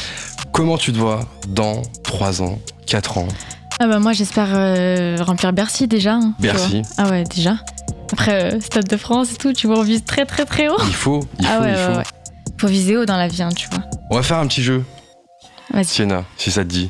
Comment 0.52 0.78
tu 0.78 0.92
te 0.92 0.98
vois 0.98 1.22
dans 1.48 1.82
3 2.04 2.42
ans, 2.42 2.60
4 2.88 3.18
ans? 3.20 3.28
Ah 3.80 3.88
bah 3.88 4.00
moi 4.00 4.12
j'espère 4.12 4.48
euh, 4.54 5.18
remplir 5.22 5.54
Bercy 5.54 5.88
déjà. 5.88 6.14
hein, 6.16 6.34
Bercy. 6.40 6.82
Ah 6.98 7.10
ouais 7.10 7.24
déjà. 7.26 7.58
Après 8.12 8.54
euh, 8.56 8.60
Stade 8.60 8.88
de 8.88 8.98
France 8.98 9.34
et 9.34 9.36
tout, 9.38 9.54
tu 9.54 9.68
vois 9.68 9.78
on 9.80 9.84
vise 9.84 10.04
très 10.04 10.26
très 10.26 10.46
très 10.46 10.68
haut. 10.68 10.76
Il 10.88 10.94
faut, 10.96 11.20
il 11.40 11.46
faut, 11.46 11.52
ah 11.56 11.62
ouais, 11.62 11.72
il 11.72 11.76
faut. 11.78 11.92
ouais, 11.92 11.98
ouais. 11.98 12.04
Faut 12.60 12.68
viser 12.68 12.98
haut 12.98 13.06
dans 13.06 13.18
la 13.18 13.28
vie, 13.28 13.44
hein, 13.44 13.50
tu 13.56 13.68
vois. 13.70 13.84
On 14.10 14.16
va 14.16 14.24
faire 14.24 14.38
un 14.38 14.48
petit 14.48 14.64
jeu, 14.64 14.84
Vas-y. 15.72 15.86
Sienna, 15.86 16.26
si 16.38 16.50
ça 16.52 16.64
te 16.64 16.70
dit. 16.70 16.90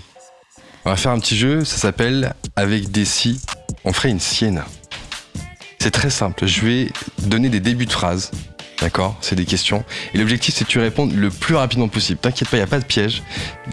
On 0.88 0.90
va 0.90 0.96
faire 0.96 1.12
un 1.12 1.20
petit 1.20 1.36
jeu, 1.36 1.66
ça 1.66 1.76
s'appelle 1.76 2.34
Avec 2.56 2.92
des 2.92 3.04
si, 3.04 3.42
on 3.84 3.92
ferait 3.92 4.08
une 4.08 4.22
Sienna. 4.22 4.66
C'est 5.80 5.92
très 5.92 6.10
simple. 6.10 6.48
Je 6.48 6.62
vais 6.62 6.92
donner 7.24 7.50
des 7.50 7.60
débuts 7.60 7.88
de 7.88 7.92
phrases. 7.92 8.32
D'accord 8.80 9.18
C'est 9.20 9.36
des 9.36 9.44
questions. 9.44 9.84
Et 10.14 10.18
l'objectif, 10.18 10.56
c'est 10.56 10.64
que 10.64 10.70
tu 10.70 10.80
répondes 10.80 11.14
le 11.14 11.30
plus 11.30 11.56
rapidement 11.56 11.90
possible. 11.90 12.22
T'inquiète 12.22 12.48
pas, 12.48 12.56
il 12.56 12.62
n'y 12.62 12.64
a 12.64 12.68
pas 12.68 12.80
de 12.80 12.86
piège. 12.86 13.22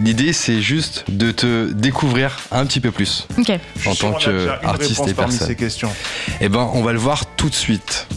L'idée, 0.00 0.32
c'est 0.32 0.60
juste 0.60 1.04
de 1.08 1.30
te 1.30 1.70
découvrir 1.70 2.36
un 2.50 2.66
petit 2.66 2.80
peu 2.80 2.90
plus 2.90 3.28
Ok. 3.38 3.52
En 3.86 3.94
tant 3.94 4.14
qu'artiste 4.14 5.06
et 5.06 5.14
parmi 5.14 5.34
personne. 5.34 5.46
ces 5.46 5.54
questions. 5.54 5.92
Eh 6.40 6.48
ben, 6.48 6.68
on 6.74 6.82
va 6.82 6.92
le 6.92 6.98
voir 6.98 7.26
tout 7.36 7.48
de 7.48 7.54
suite. 7.54 8.08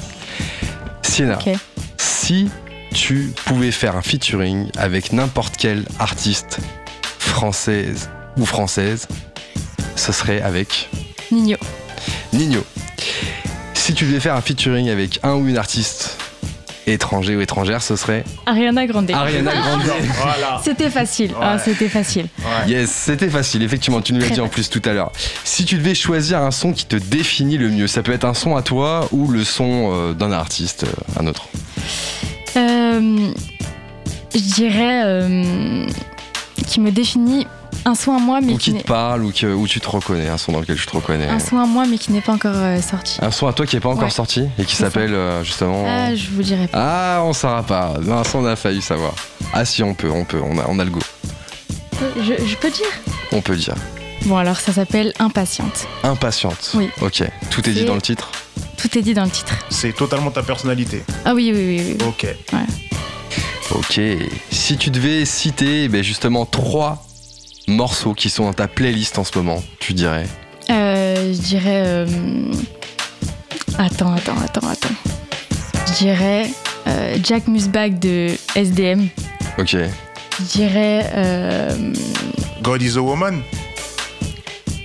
Siena, 1.04 1.38
Ok. 1.38 1.54
si 1.98 2.50
tu 2.96 3.32
pouvais 3.46 3.70
faire 3.70 3.96
un 3.96 4.02
featuring 4.02 4.72
avec 4.76 5.14
n'importe 5.14 5.54
quel 5.56 5.86
artiste 6.00 6.58
française 7.20 8.10
ou 8.38 8.46
française, 8.46 9.08
ce 9.96 10.12
serait 10.12 10.42
avec 10.42 10.90
Nino. 11.32 11.58
Nino. 12.34 12.64
Si 13.74 13.94
tu 13.94 14.06
devais 14.06 14.20
faire 14.20 14.36
un 14.36 14.42
featuring 14.42 14.90
avec 14.90 15.20
un 15.24 15.34
ou 15.36 15.48
une 15.48 15.58
artiste 15.58 16.18
étranger 16.86 17.36
ou 17.36 17.42
étrangère, 17.42 17.82
ce 17.82 17.96
serait 17.98 18.24
Ariana 18.46 18.86
Grande. 18.88 19.12
Ariana 19.12 19.52
Grande. 19.54 19.82
Voilà. 20.22 20.62
C'était 20.64 20.90
facile. 20.90 21.32
Ah, 21.42 21.56
Ouais. 21.56 21.62
c'était 21.64 21.90
facile. 21.90 22.28
Ouais. 22.40 22.70
Yes, 22.72 22.90
c'était 22.90 23.30
facile, 23.30 23.62
effectivement, 23.64 24.02
tu 24.02 24.14
nous 24.14 24.22
l'as 24.22 24.30
dit 24.30 24.40
en 24.40 24.48
plus 24.48 24.70
tout 24.70 24.82
à 24.86 24.94
l'heure. 24.94 25.12
Si 25.44 25.66
tu 25.66 25.76
devais 25.76 25.96
choisir 25.96 26.42
un 26.42 26.52
son 26.52 26.72
qui 26.72 26.86
te 26.86 26.96
définit 26.96 27.58
le 27.58 27.70
mieux, 27.70 27.88
ça 27.88 28.04
peut 28.04 28.14
être 28.14 28.24
un 28.26 28.34
son 28.34 28.56
à 28.56 28.62
toi 28.62 29.08
ou 29.12 29.28
le 29.30 29.44
son 29.44 29.92
euh, 29.94 30.14
d'un 30.14 30.32
artiste, 30.32 30.86
euh, 30.86 31.20
un 31.22 31.28
autre? 31.28 31.48
Euh, 32.56 33.32
je 34.34 34.40
dirais 34.40 35.02
euh, 35.06 35.86
qui 36.68 36.80
me 36.80 36.92
définit 36.92 37.48
un 37.88 37.96
son 37.96 38.14
à 38.14 38.20
moi, 38.20 38.42
mais 38.42 38.54
ou 38.54 38.58
qui 38.58 38.74
te 38.74 38.84
parle 38.84 39.24
ou 39.24 39.32
que, 39.32 39.48
où 39.48 39.66
tu 39.66 39.80
te 39.80 39.88
reconnais, 39.90 40.28
un 40.28 40.38
son 40.38 40.52
dans 40.52 40.60
lequel 40.60 40.76
tu 40.76 40.86
te 40.86 40.96
reconnais. 40.96 41.28
un 41.28 41.40
son 41.40 41.58
à 41.58 41.66
moi, 41.66 41.86
mais 41.90 41.98
qui 41.98 42.12
n'est 42.12 42.20
pas 42.22 42.34
encore 42.34 42.52
euh, 42.56 42.82
sorti. 42.82 43.18
Un 43.22 43.32
son 43.32 43.48
à 43.48 43.54
toi 43.54 43.66
qui 43.66 43.78
n'est 43.78 43.80
pas 43.80 43.90
encore 43.90 44.04
Ouais. 44.04 44.10
sorti 44.10 44.44
et 44.60 44.66
qui 44.66 44.76
s'appelle 44.76 45.14
euh, 45.14 45.42
justement. 45.44 45.86
Ah, 45.88 46.14
je 46.14 46.30
vous 46.32 46.44
dirais 46.44 46.68
pas. 46.68 47.18
Ah, 47.18 47.24
on 47.24 47.32
saura 47.32 47.64
pas. 47.64 47.94
Non, 48.04 48.24
ça 48.26 48.38
on 48.38 48.46
a 48.46 48.58
failli 48.58 48.82
savoir. 48.82 49.14
Ah 49.54 49.64
si, 49.64 49.84
on 49.84 49.94
peut, 49.94 50.10
on 50.12 50.26
peut, 50.26 50.42
on 50.44 50.58
a, 50.60 50.66
on 50.68 50.80
a 50.80 50.84
le 50.84 50.92
go. 50.92 51.00
Je, 52.22 52.46
je 52.46 52.56
peux 52.58 52.70
dire 52.70 52.86
On 53.32 53.42
peut 53.42 53.56
dire. 53.56 53.76
Bon, 54.26 54.36
alors 54.36 54.60
ça 54.60 54.74
s'appelle 54.74 55.14
Impatiente. 55.20 55.88
Impatiente. 56.04 56.72
Oui. 56.76 56.90
Ok. 57.02 57.24
Tout 57.50 57.70
est 57.70 57.74
dit 57.74 57.86
dans 57.86 57.96
le 57.96 58.02
titre. 58.02 58.30
Tout 58.76 58.98
est 58.98 59.02
dit 59.02 59.14
dans 59.14 59.24
le 59.24 59.30
titre. 59.32 59.54
C'est 59.70 59.96
totalement 59.96 60.30
ta 60.32 60.44
personnalité. 60.44 61.04
Ah 61.24 61.34
oui, 61.34 61.52
oui, 61.56 61.78
oui. 61.80 61.96
oui. 62.00 62.06
Ok. 62.06 62.28
Ok. 63.72 64.00
Si 64.52 64.78
tu 64.78 64.90
devais 64.92 65.24
citer 65.26 65.88
ben, 65.88 66.04
justement 66.04 66.46
trois 66.46 67.04
morceaux 67.68 68.14
qui 68.14 68.30
sont 68.30 68.46
dans 68.46 68.54
ta 68.54 68.68
playlist 68.68 69.18
en 69.18 69.24
ce 69.24 69.38
moment, 69.38 69.64
tu 69.80 69.94
dirais. 69.94 70.26
Euh, 70.70 71.34
je 71.34 71.40
dirais. 71.40 71.84
euh, 71.86 72.08
Attends, 73.78 74.14
attends, 74.14 74.36
attends, 74.44 74.68
attends. 74.68 74.96
Je 75.88 75.94
dirais 76.06 76.50
euh, 76.88 77.18
Jack 77.24 77.48
Musbach 77.48 77.92
de 78.00 78.30
SDM. 78.56 79.08
Ok. 79.60 79.76
Je 80.40 80.44
dirais. 80.46 81.10
euh, 81.14 81.94
God 82.62 82.82
is 82.82 82.98
a 82.98 83.02
woman. 83.02 83.42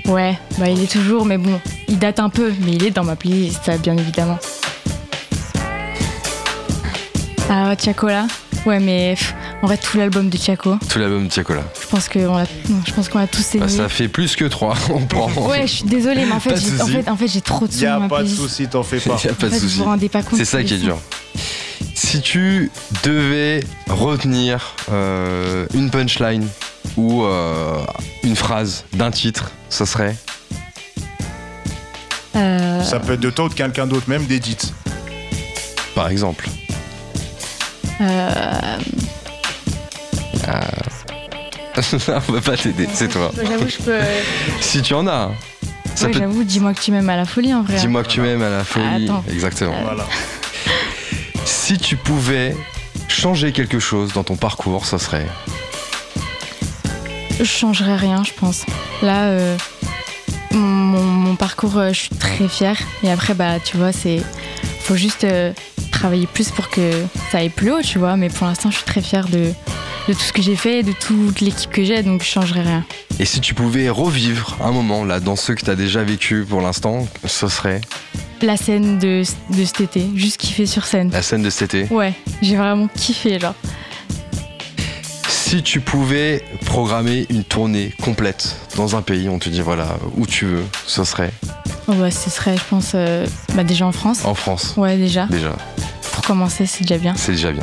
Ouais, 0.06 0.36
bah 0.58 0.68
il 0.68 0.82
est 0.82 0.90
toujours, 0.90 1.24
mais 1.24 1.38
bon, 1.38 1.60
il 1.88 1.98
date 1.98 2.18
un 2.18 2.28
peu, 2.28 2.52
mais 2.64 2.72
il 2.72 2.84
est 2.84 2.90
dans 2.90 3.04
ma 3.04 3.14
playlist, 3.16 3.60
ça, 3.64 3.78
bien 3.78 3.96
évidemment. 3.96 4.38
Ah, 7.48 7.74
Chacola 7.82 8.26
Ouais, 8.66 8.78
mais 8.80 9.14
pff, 9.16 9.34
en 9.62 9.66
vrai, 9.68 9.76
tout 9.78 9.96
l'album 9.96 10.28
de 10.28 10.36
Chaco, 10.36 10.76
Tout 10.88 10.98
l'album 10.98 11.24
de 11.24 11.30
Tiakola. 11.30 11.62
je 11.80 11.86
pense 11.86 12.08
qu'on 12.08 12.36
l'a, 12.36 12.44
je 12.86 12.92
pense 12.92 13.08
qu'on 13.08 13.18
l'a 13.20 13.28
tous 13.28 13.52
Bah, 13.54 13.64
aimé. 13.64 13.68
ça 13.68 13.88
fait 13.88 14.08
plus 14.08 14.34
que 14.34 14.44
trois. 14.46 14.74
On 14.90 15.00
prend. 15.06 15.30
Ouais, 15.48 15.66
je 15.68 15.72
suis 15.72 15.84
désolée, 15.84 16.24
mais 16.26 16.32
en 16.32 16.40
fait, 16.40 16.56
j'ai, 16.56 16.80
en 16.82 16.86
fait, 16.86 17.08
en 17.10 17.16
fait, 17.16 17.28
j'ai 17.28 17.40
trop 17.40 17.66
de 17.68 17.72
Y 17.72 17.78
sons 17.80 17.86
a 17.86 17.98
ma 18.00 18.08
pas 18.08 18.22
de 18.24 18.28
souci, 18.28 18.66
t'en 18.68 18.82
fais 18.82 18.98
pas. 19.00 19.16
Il 19.22 19.30
a 19.30 19.34
pas 19.34 19.46
En 19.46 19.48
de 19.50 19.54
fait, 19.54 19.60
souci. 19.60 19.82
C'est 20.36 20.44
ça 20.44 20.62
qui 20.64 20.74
est 20.74 20.78
dur. 20.78 20.98
Si 21.94 22.20
tu 22.20 22.70
devais 23.04 23.62
retenir 23.88 24.74
euh, 24.90 25.66
une 25.74 25.90
punchline 25.90 26.46
ou 26.96 27.22
euh, 27.22 27.78
une 28.24 28.36
phrase 28.36 28.84
d'un 28.94 29.10
titre, 29.10 29.52
ce 29.70 29.84
serait? 29.84 30.16
Euh, 32.34 32.82
Ça 32.82 32.98
peut 32.98 33.12
être 33.12 33.20
de 33.20 33.30
toi 33.30 33.44
ou 33.44 33.48
de 33.48 33.54
quelqu'un 33.54 33.86
d'autre, 33.86 34.08
même 34.08 34.24
d'Edith. 34.26 34.72
par 35.94 36.08
exemple. 36.08 36.48
euh, 38.00 38.78
On 42.28 42.32
va 42.32 42.40
pas 42.40 42.56
t'aider, 42.56 42.86
c'est 42.92 43.08
toi. 43.08 43.30
J'avoue, 43.36 43.68
je 43.68 43.78
peux. 43.82 43.98
Si 44.60 44.82
tu 44.82 44.92
en 44.94 45.06
as, 45.06 45.30
ça 45.94 46.06
Ouais, 46.06 46.12
peut. 46.12 46.18
j'avoue, 46.18 46.44
dis-moi 46.44 46.74
que 46.74 46.80
tu 46.80 46.90
m'aimes 46.92 47.08
à 47.08 47.16
la 47.16 47.24
folie 47.24 47.54
en 47.54 47.62
vrai. 47.62 47.76
Dis-moi 47.76 48.02
que 48.02 48.08
tu 48.08 48.20
m'aimes 48.20 48.42
à 48.42 48.50
la 48.50 48.64
folie. 48.64 49.04
Attends. 49.04 49.24
Exactement. 49.30 49.74
Voilà. 49.82 50.06
Si 51.44 51.78
tu 51.78 51.96
pouvais 51.96 52.54
changer 53.08 53.52
quelque 53.52 53.78
chose 53.78 54.12
dans 54.12 54.24
ton 54.24 54.36
parcours, 54.36 54.84
ça 54.84 54.98
serait. 54.98 55.26
Je 57.38 57.44
changerais 57.44 57.96
rien, 57.96 58.22
je 58.24 58.32
pense. 58.32 58.64
Là, 59.00 59.24
euh, 59.26 59.56
mon, 60.50 61.02
mon 61.02 61.36
parcours, 61.36 61.78
euh, 61.78 61.92
je 61.92 62.00
suis 62.00 62.08
très 62.10 62.48
fière. 62.48 62.76
Et 63.02 63.10
après, 63.10 63.34
bah, 63.34 63.58
tu 63.64 63.76
vois, 63.76 63.92
c'est. 63.92 64.22
Faut 64.80 64.96
juste 64.96 65.24
euh, 65.24 65.52
travailler 65.92 66.26
plus 66.26 66.50
pour 66.50 66.68
que 66.68 66.90
ça 67.30 67.38
aille 67.38 67.48
plus 67.48 67.70
haut, 67.72 67.80
tu 67.82 67.98
vois. 67.98 68.16
Mais 68.16 68.28
pour 68.28 68.46
l'instant, 68.46 68.70
je 68.70 68.76
suis 68.76 68.84
très 68.86 69.00
fière 69.00 69.28
de, 69.28 69.52
de 70.08 70.12
tout 70.14 70.20
ce 70.20 70.32
que 70.32 70.42
j'ai 70.42 70.56
fait, 70.56 70.82
de 70.82 70.92
toute 70.92 71.40
l'équipe 71.40 71.70
que 71.70 71.84
j'ai, 71.84 72.02
donc 72.02 72.22
je 72.22 72.28
changerais 72.28 72.62
rien. 72.62 72.84
Et 73.18 73.24
si 73.24 73.40
tu 73.40 73.54
pouvais 73.54 73.88
revivre 73.88 74.56
un 74.62 74.72
moment 74.72 75.04
là 75.04 75.20
dans 75.20 75.36
ceux 75.36 75.54
que 75.54 75.64
tu 75.64 75.70
as 75.70 75.76
déjà 75.76 76.02
vécu 76.02 76.44
pour 76.48 76.60
l'instant, 76.60 77.06
ce 77.24 77.46
serait 77.48 77.80
La 78.40 78.56
scène 78.56 78.98
de, 78.98 79.22
de 79.50 79.64
cet 79.64 79.80
été, 79.80 80.06
juste 80.16 80.38
kiffer 80.38 80.66
sur 80.66 80.84
scène. 80.84 81.10
la 81.12 81.22
scène 81.22 81.42
de 81.42 81.50
cet 81.50 81.74
été. 81.74 81.92
Ouais, 81.94 82.14
j'ai 82.42 82.56
vraiment 82.56 82.88
kiffé, 82.88 83.38
genre. 83.38 83.54
Si 85.28 85.62
tu 85.62 85.80
pouvais 85.80 86.42
programmer 86.64 87.26
une 87.28 87.44
tournée 87.44 87.92
complète 88.02 88.56
dans 88.76 88.96
un 88.96 89.02
pays, 89.02 89.28
on 89.28 89.38
te 89.38 89.50
dit 89.50 89.60
voilà, 89.60 89.96
où 90.16 90.26
tu 90.26 90.46
veux, 90.46 90.64
ce 90.86 91.04
serait 91.04 91.30
Oh, 91.88 91.92
bah, 91.94 92.10
ce 92.10 92.30
serait, 92.30 92.56
je 92.56 92.62
pense, 92.70 92.92
euh, 92.94 93.26
bah, 93.54 93.62
déjà 93.64 93.86
en 93.86 93.92
France. 93.92 94.24
en 94.24 94.34
France. 94.34 94.74
Ouais, 94.76 94.96
déjà. 94.96 95.26
Déjà, 95.26 95.54
Pour 96.12 96.22
commencer, 96.24 96.64
c'est 96.64 96.82
déjà 96.84 96.96
bien. 96.96 97.14
c'est 97.16 97.32
déjà 97.32 97.52
bien. 97.52 97.62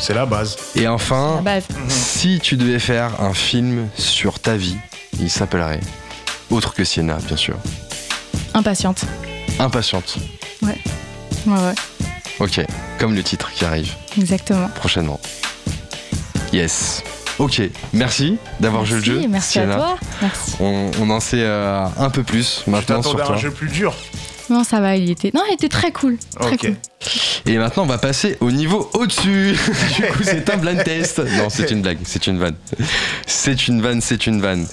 C'est 0.00 0.14
la 0.14 0.26
base. 0.26 0.56
Et 0.76 0.88
enfin, 0.88 1.40
base. 1.42 1.64
si 1.88 2.40
tu 2.40 2.56
devais 2.56 2.78
faire 2.78 3.20
un 3.20 3.34
film 3.34 3.88
sur 3.96 4.38
ta 4.40 4.56
vie, 4.56 4.76
il 5.20 5.30
s'appellerait 5.30 5.80
autre 6.50 6.74
que 6.74 6.84
Sienna, 6.84 7.16
bien 7.26 7.36
sûr. 7.36 7.56
Impatiente. 8.54 9.04
Impatiente. 9.58 10.16
Ouais, 10.62 10.78
ouais, 11.46 11.74
Ok, 12.40 12.60
comme 12.98 13.14
le 13.14 13.22
titre 13.22 13.50
qui 13.52 13.64
arrive 13.64 13.92
exactement. 14.18 14.68
prochainement. 14.74 15.20
Yes. 16.52 17.02
Ok, 17.38 17.62
merci 17.92 18.36
d'avoir 18.58 18.84
joué 18.84 18.98
le 18.98 19.04
jeu. 19.04 19.26
Merci 19.28 19.52
Sienna. 19.52 19.74
à 19.74 19.76
toi. 19.76 19.98
Merci. 20.20 20.52
On, 20.60 20.90
on 21.00 21.10
en 21.10 21.20
sait 21.20 21.42
euh, 21.42 21.84
un 21.98 22.10
peu 22.10 22.22
plus 22.22 22.64
maintenant 22.66 23.02
sur 23.02 23.16
toi. 23.16 23.32
un 23.34 23.36
jeu 23.38 23.50
plus 23.50 23.68
dur. 23.68 23.94
Non, 24.50 24.64
ça 24.64 24.80
va, 24.80 24.96
il 24.96 25.10
était. 25.10 25.30
Non, 25.32 25.42
il 25.48 25.54
était 25.54 25.68
très 25.68 25.92
cool. 25.92 26.18
Très 26.38 26.52
Ok. 26.54 26.60
cool. 26.60 26.76
Et 27.46 27.56
maintenant, 27.56 27.84
on 27.84 27.86
va 27.86 27.98
passer 27.98 28.36
au 28.40 28.50
niveau 28.50 28.90
au-dessus. 28.94 29.52
du 29.96 30.02
coup, 30.12 30.22
c'est 30.22 30.50
un 30.50 30.56
blind 30.58 30.82
test. 30.84 31.18
Non, 31.20 31.48
c'est 31.48 31.70
une 31.70 31.80
blague, 31.82 31.98
c'est 32.04 32.26
une 32.26 32.38
vanne. 32.38 32.56
C'est 33.26 33.68
une 33.68 33.80
vanne, 33.80 34.00
c'est 34.00 34.26
une 34.26 34.40
vanne. 34.40 34.66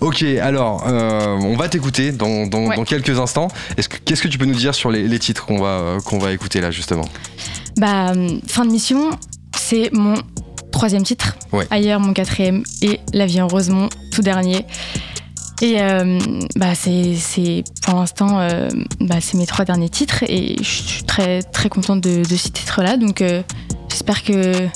Ok, 0.00 0.22
alors, 0.22 0.84
euh, 0.88 1.36
on 1.40 1.56
va 1.56 1.68
t'écouter 1.68 2.10
dans, 2.10 2.46
dans- 2.46 2.66
Ouais. 2.68 2.76
dans 2.76 2.84
quelques 2.84 3.18
instants. 3.18 3.48
Est-ce 3.76 3.88
que- 3.88 3.98
Qu'est-ce 4.04 4.22
que 4.22 4.28
tu 4.28 4.38
peux 4.38 4.44
nous 4.46 4.54
dire 4.54 4.74
sur 4.74 4.90
les, 4.90 5.06
les 5.06 5.18
titres 5.18 5.44
qu'on 5.46 5.58
va, 5.60 5.68
euh, 5.68 6.00
qu'on 6.00 6.18
va 6.18 6.32
écouter 6.32 6.60
là, 6.60 6.70
justement? 6.70 7.08
Bah, 7.76 8.12
hum, 8.12 8.40
fin 8.46 8.64
de 8.64 8.70
mission, 8.72 9.10
c'est 9.56 9.90
mon 9.92 10.14
troisième 10.72 11.02
titre. 11.04 11.36
Ouais. 11.52 11.66
Ailleurs, 11.70 12.00
mon 12.00 12.12
quatrième. 12.12 12.62
Et 12.82 13.00
La 13.12 13.26
vie 13.26 13.40
en 13.40 13.48
rose, 13.48 13.68
mon 13.70 13.88
tout 14.12 14.22
dernier. 14.22 14.64
Et 15.60 15.80
euh, 15.80 16.18
bah, 16.56 16.74
c'est, 16.74 17.64
pour 17.82 17.94
l'instant, 17.96 18.38
euh, 18.40 18.68
bah, 19.00 19.16
c'est 19.20 19.36
mes 19.36 19.46
trois 19.46 19.64
derniers 19.64 19.88
titres. 19.88 20.22
Et 20.28 20.56
je 20.58 20.64
suis 20.64 21.02
très, 21.02 21.42
très 21.42 21.68
contente 21.68 22.00
de, 22.00 22.22
de 22.22 22.36
ces 22.36 22.50
titres-là. 22.50 22.96
Donc, 22.96 23.22
euh, 23.22 23.42
j'espère 23.88 24.22
que 24.22 24.68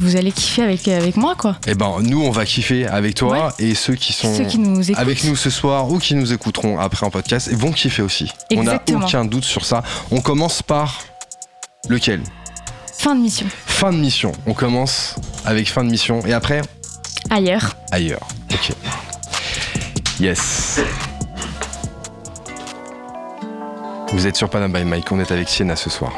vous 0.00 0.16
allez 0.16 0.30
kiffer 0.30 0.62
avec, 0.62 0.86
avec 0.86 1.16
moi, 1.16 1.34
quoi. 1.34 1.56
Eh 1.66 1.74
ben, 1.74 1.96
nous, 2.02 2.22
on 2.22 2.30
va 2.30 2.44
kiffer 2.44 2.86
avec 2.86 3.16
toi 3.16 3.52
et 3.58 3.74
ceux 3.74 3.94
qui 3.94 4.12
sont. 4.12 4.32
Ceux 4.32 4.44
qui 4.44 4.58
nous 4.58 4.80
écoutent. 4.80 5.00
Avec 5.00 5.24
nous 5.24 5.34
ce 5.34 5.50
soir 5.50 5.90
ou 5.90 5.98
qui 5.98 6.14
nous 6.14 6.32
écouteront 6.32 6.78
après 6.78 7.04
en 7.04 7.10
podcast 7.10 7.52
vont 7.52 7.72
kiffer 7.72 8.02
aussi. 8.02 8.30
Exactement. 8.50 8.98
On 8.98 9.00
n'a 9.00 9.06
aucun 9.06 9.24
doute 9.24 9.44
sur 9.44 9.64
ça. 9.64 9.82
On 10.12 10.20
commence 10.20 10.62
par 10.62 11.00
lequel? 11.88 12.20
Fin 12.96 13.14
de 13.14 13.20
mission. 13.20 13.46
Fin 13.66 13.92
de 13.92 13.98
mission. 13.98 14.32
On 14.46 14.54
commence 14.54 15.16
avec 15.44 15.68
fin 15.68 15.82
de 15.82 15.90
mission 15.90 16.24
et 16.26 16.32
après? 16.32 16.62
Ailleurs. 17.30 17.76
ailleurs. 17.90 18.26
Ok. 18.52 18.72
Yes. 20.20 20.80
Vous 24.12 24.26
êtes 24.26 24.34
sur 24.34 24.50
Panama 24.50 24.80
by 24.80 24.84
Mike, 24.84 25.12
on 25.12 25.20
est 25.20 25.30
avec 25.30 25.48
Sienna 25.48 25.76
ce 25.76 25.90
soir. 25.90 26.12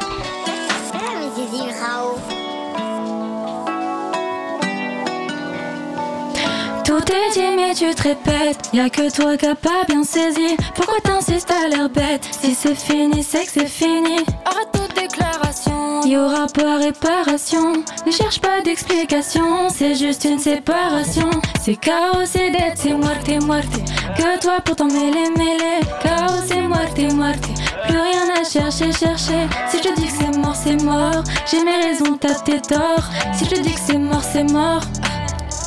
Tout 6.83 6.97
est 6.97 7.33
dit 7.33 7.55
mais 7.55 7.75
tu 7.75 7.93
te 7.93 8.01
répètes 8.01 8.69
Y'a 8.73 8.89
que 8.89 9.13
toi 9.15 9.37
qui 9.37 9.45
a 9.45 9.55
pas 9.55 9.85
bien 9.87 10.03
saisi 10.03 10.57
Pourquoi 10.75 10.99
t'insistes 11.01 11.51
à 11.51 11.69
l'air 11.69 11.87
bête? 11.89 12.27
Si 12.31 12.55
c'est 12.55 12.75
fini 12.75 13.23
c'est 13.23 13.45
que 13.45 13.51
c'est 13.51 13.67
fini 13.67 14.25
Arrête 14.45 14.71
toute 14.73 14.95
déclaration. 14.95 15.70
Y 16.03 16.17
aura 16.17 16.47
pas 16.47 16.77
réparation. 16.77 17.73
Ne 18.05 18.11
cherche 18.11 18.39
pas 18.39 18.61
d'explication 18.61 19.69
C'est 19.69 19.95
juste 19.95 20.25
une 20.25 20.39
séparation. 20.39 21.29
C'est 21.61 21.75
chaos 21.75 22.25
c'est 22.25 22.49
dette 22.51 22.75
C'est 22.75 22.93
muerte 22.93 23.27
muerte 23.45 23.79
Que 24.17 24.39
toi 24.39 24.59
pour 24.65 24.75
t'en 24.75 24.87
mêler 24.87 25.29
mêler. 25.37 25.79
Chaos 26.01 26.41
c'est 26.47 26.61
muerte 26.61 26.97
muerte 27.13 27.47
Plus 27.87 27.99
rien 27.99 28.41
à 28.41 28.43
chercher 28.43 28.91
chercher. 28.91 29.47
Si 29.69 29.77
je 29.77 29.83
te 29.83 29.95
dis 29.99 30.07
que 30.07 30.13
c'est 30.13 30.37
mort 30.37 30.55
c'est 30.55 30.83
mort. 30.83 31.23
J'ai 31.49 31.63
mes 31.63 31.81
raisons 31.83 32.17
t'as 32.19 32.35
tes 32.35 32.61
torts. 32.61 33.09
Si 33.33 33.45
je 33.45 33.51
te 33.51 33.59
dis 33.61 33.73
que 33.73 33.79
c'est 33.79 33.97
mort 33.97 34.23
c'est 34.23 34.51
mort. 34.51 34.81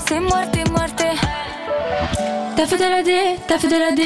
C'est 0.07 0.21
muerte, 0.21 0.71
muerte. 0.71 1.03
T'as 2.57 2.67
fait 2.67 2.77
de 2.77 2.83
la 2.83 3.03
D, 3.03 3.11
t'as 3.49 3.59
fait 3.59 3.69
de 3.69 3.77
la 3.77 3.93
D, 3.93 4.03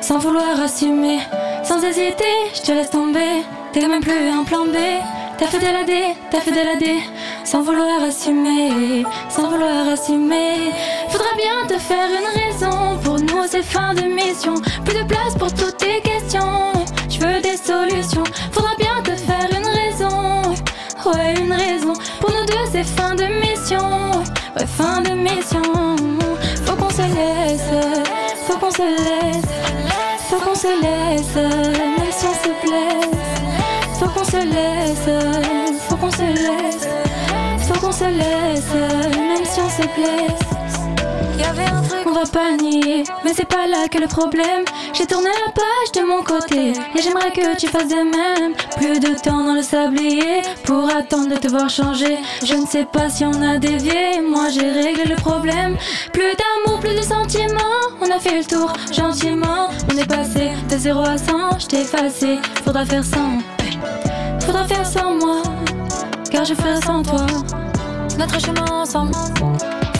sans 0.00 0.18
vouloir 0.18 0.60
assumer, 0.62 1.20
sans 1.64 1.82
hésiter, 1.82 2.24
je 2.54 2.62
te 2.62 2.72
laisse 2.72 2.90
tomber. 2.90 3.42
T'es 3.72 3.86
même 3.86 4.00
plus 4.00 4.28
un 4.28 4.44
plan 4.44 4.66
B. 4.66 4.76
T'as 5.38 5.46
fait 5.46 5.60
de 5.60 5.72
la 5.72 5.84
D, 5.84 5.92
t'as 6.32 6.40
fait 6.40 6.50
de 6.50 6.56
la 6.56 6.74
D, 6.74 6.98
sans 7.44 7.62
vouloir 7.62 8.02
assumer, 8.02 9.04
sans 9.30 9.48
vouloir 9.48 9.88
assumer. 9.88 10.72
Faudra 11.08 11.28
bien 11.36 11.64
te 11.68 11.80
faire 11.80 12.08
une 12.10 12.40
raison. 12.40 12.98
Pour 13.04 13.20
nous 13.20 13.44
c'est 13.48 13.62
fin 13.62 13.94
de 13.94 14.02
mission, 14.02 14.54
plus 14.84 14.94
de 14.94 15.04
place 15.04 15.34
pour 15.38 15.54
toutes 15.54 15.76
tes 15.76 16.00
questions. 16.00 16.72
Je 17.08 17.20
veux 17.20 17.40
des 17.40 17.56
solutions. 17.56 18.24
Faudra 18.50 18.74
bien 18.78 19.00
te 19.04 19.12
faire 19.12 19.48
une 19.56 19.66
raison. 19.66 20.42
Ouais, 21.06 21.34
une 21.40 21.52
raison. 21.52 21.92
Pour 22.20 22.30
nous 22.32 22.44
deux 22.44 22.66
c'est 22.72 22.82
fin 22.82 23.14
de 23.14 23.26
mission. 23.40 24.10
Ouais, 24.56 24.66
fin 24.66 25.00
de 25.02 25.10
mission. 25.10 25.62
Faut 26.66 26.74
qu'on 26.74 26.90
se 26.90 27.02
laisse, 27.02 27.70
faut 28.44 28.58
qu'on 28.58 28.72
se 28.72 28.82
laisse, 28.82 29.44
faut 30.28 30.40
qu'on 30.40 30.54
se 30.56 30.66
laisse, 30.66 31.34
même 31.36 32.10
si 32.10 32.26
on 32.26 32.34
se 32.34 32.66
blesse. 32.66 33.27
Faut 34.28 34.36
qu'on 34.36 34.42
se 34.42 34.46
laisse, 34.46 35.78
faut 35.88 35.96
qu'on 35.96 36.10
se 36.10 36.20
laisse, 36.20 36.88
faut 37.66 37.80
qu'on 37.80 37.92
se 37.92 38.04
laisse, 38.04 38.74
même 39.16 39.44
si 39.44 39.58
on 39.58 39.70
se 39.70 39.82
blesse. 39.96 41.38
Y'avait 41.38 41.64
un 41.64 41.80
truc. 41.80 42.00
On 42.04 42.12
va 42.12 42.26
pas 42.26 42.52
nier, 42.62 43.04
mais 43.24 43.32
c'est 43.34 43.48
pas 43.48 43.66
là 43.66 43.88
que 43.90 43.96
le 43.96 44.06
problème. 44.06 44.64
J'ai 44.92 45.06
tourné 45.06 45.30
la 45.46 45.52
page 45.52 45.92
de 45.94 46.06
mon 46.06 46.22
côté 46.22 46.72
et 46.94 47.02
j'aimerais 47.02 47.30
que 47.30 47.56
tu 47.56 47.68
fasses 47.68 47.88
de 47.88 47.94
même. 47.94 48.52
Plus 48.76 49.00
de 49.00 49.18
temps 49.18 49.44
dans 49.44 49.54
le 49.54 49.62
sablier 49.62 50.42
pour 50.64 50.90
attendre 50.90 51.30
de 51.30 51.36
te 51.36 51.48
voir 51.48 51.70
changer. 51.70 52.18
Je 52.44 52.54
ne 52.54 52.66
sais 52.66 52.84
pas 52.84 53.08
si 53.08 53.24
on 53.24 53.42
a 53.42 53.56
dévié, 53.56 54.20
moi 54.20 54.50
j'ai 54.50 54.70
réglé 54.70 55.04
le 55.04 55.16
problème. 55.16 55.78
Plus 56.12 56.34
d'amour, 56.36 56.80
plus 56.80 56.94
de 56.94 57.02
sentiments, 57.02 57.80
on 58.02 58.10
a 58.14 58.18
fait 58.20 58.36
le 58.36 58.44
tour 58.44 58.74
gentiment. 58.92 59.70
On 59.90 59.96
est 59.96 60.06
passé 60.06 60.50
de 60.68 60.76
0 60.76 61.00
à 61.00 61.16
100, 61.16 61.60
je 61.60 61.66
t'ai 61.66 61.80
effacé. 61.80 62.38
Faudra 62.62 62.84
faire 62.84 63.04
sans, 63.04 63.38
faudra 64.48 64.64
faire 64.66 64.86
sans 64.86 65.14
moi, 65.14 65.42
car 66.30 66.42
je 66.42 66.54
ferai 66.54 66.80
sans 66.80 67.02
toi. 67.02 67.26
Notre 68.18 68.40
chemin 68.40 68.64
ensemble. 68.82 69.12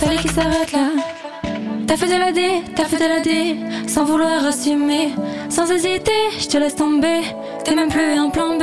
Fallait 0.01 0.16
qu'il 0.16 0.30
s'arrête 0.30 0.72
là. 0.72 0.88
T'as 1.86 1.96
fait 1.99 2.07
de 2.07 2.18
la 2.18 2.32
D, 2.32 2.40
t'as 2.74 2.84
fait 2.84 2.96
de 2.96 3.09
la 3.14 3.20
D, 3.20 3.57
sans 3.86 4.05
vouloir 4.05 4.46
assumer, 4.46 5.11
sans 5.51 5.70
hésiter, 5.70 6.20
je 6.38 6.46
te 6.46 6.57
laisse 6.57 6.76
tomber. 6.76 7.20
T'es 7.64 7.74
même 7.74 7.90
plus 7.90 8.14
un 8.14 8.30
plan 8.30 8.57
B. 8.57 8.62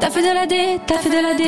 T'as 0.00 0.10
fait 0.10 0.22
de 0.22 0.34
la 0.34 0.46
D, 0.46 0.80
t'as 0.88 0.98
fait 0.98 1.10
de 1.10 1.22
la 1.28 1.34
D, 1.34 1.44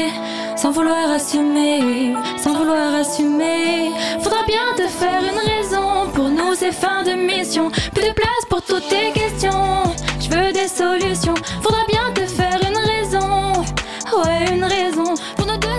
sans 0.56 0.70
vouloir 0.70 1.10
assumer, 1.10 2.14
sans 2.36 2.54
vouloir 2.54 2.94
assumer. 2.94 3.90
Faudra 4.22 4.44
bien 4.46 4.66
te 4.76 4.86
faire 4.86 5.20
une 5.30 5.40
raison. 5.52 6.10
Pour 6.14 6.28
nous 6.28 6.54
c'est 6.54 6.72
fin 6.72 7.02
de 7.02 7.14
mission, 7.14 7.72
plus 7.92 8.04
de 8.08 8.12
place 8.12 8.44
pour 8.48 8.62
toutes 8.62 8.88
tes 8.88 9.10
questions. 9.20 9.82
Je 10.20 10.28
veux 10.28 10.52
des 10.52 10.68
solutions. 10.68 11.34
Faudra 11.60 11.82
bien 11.88 12.13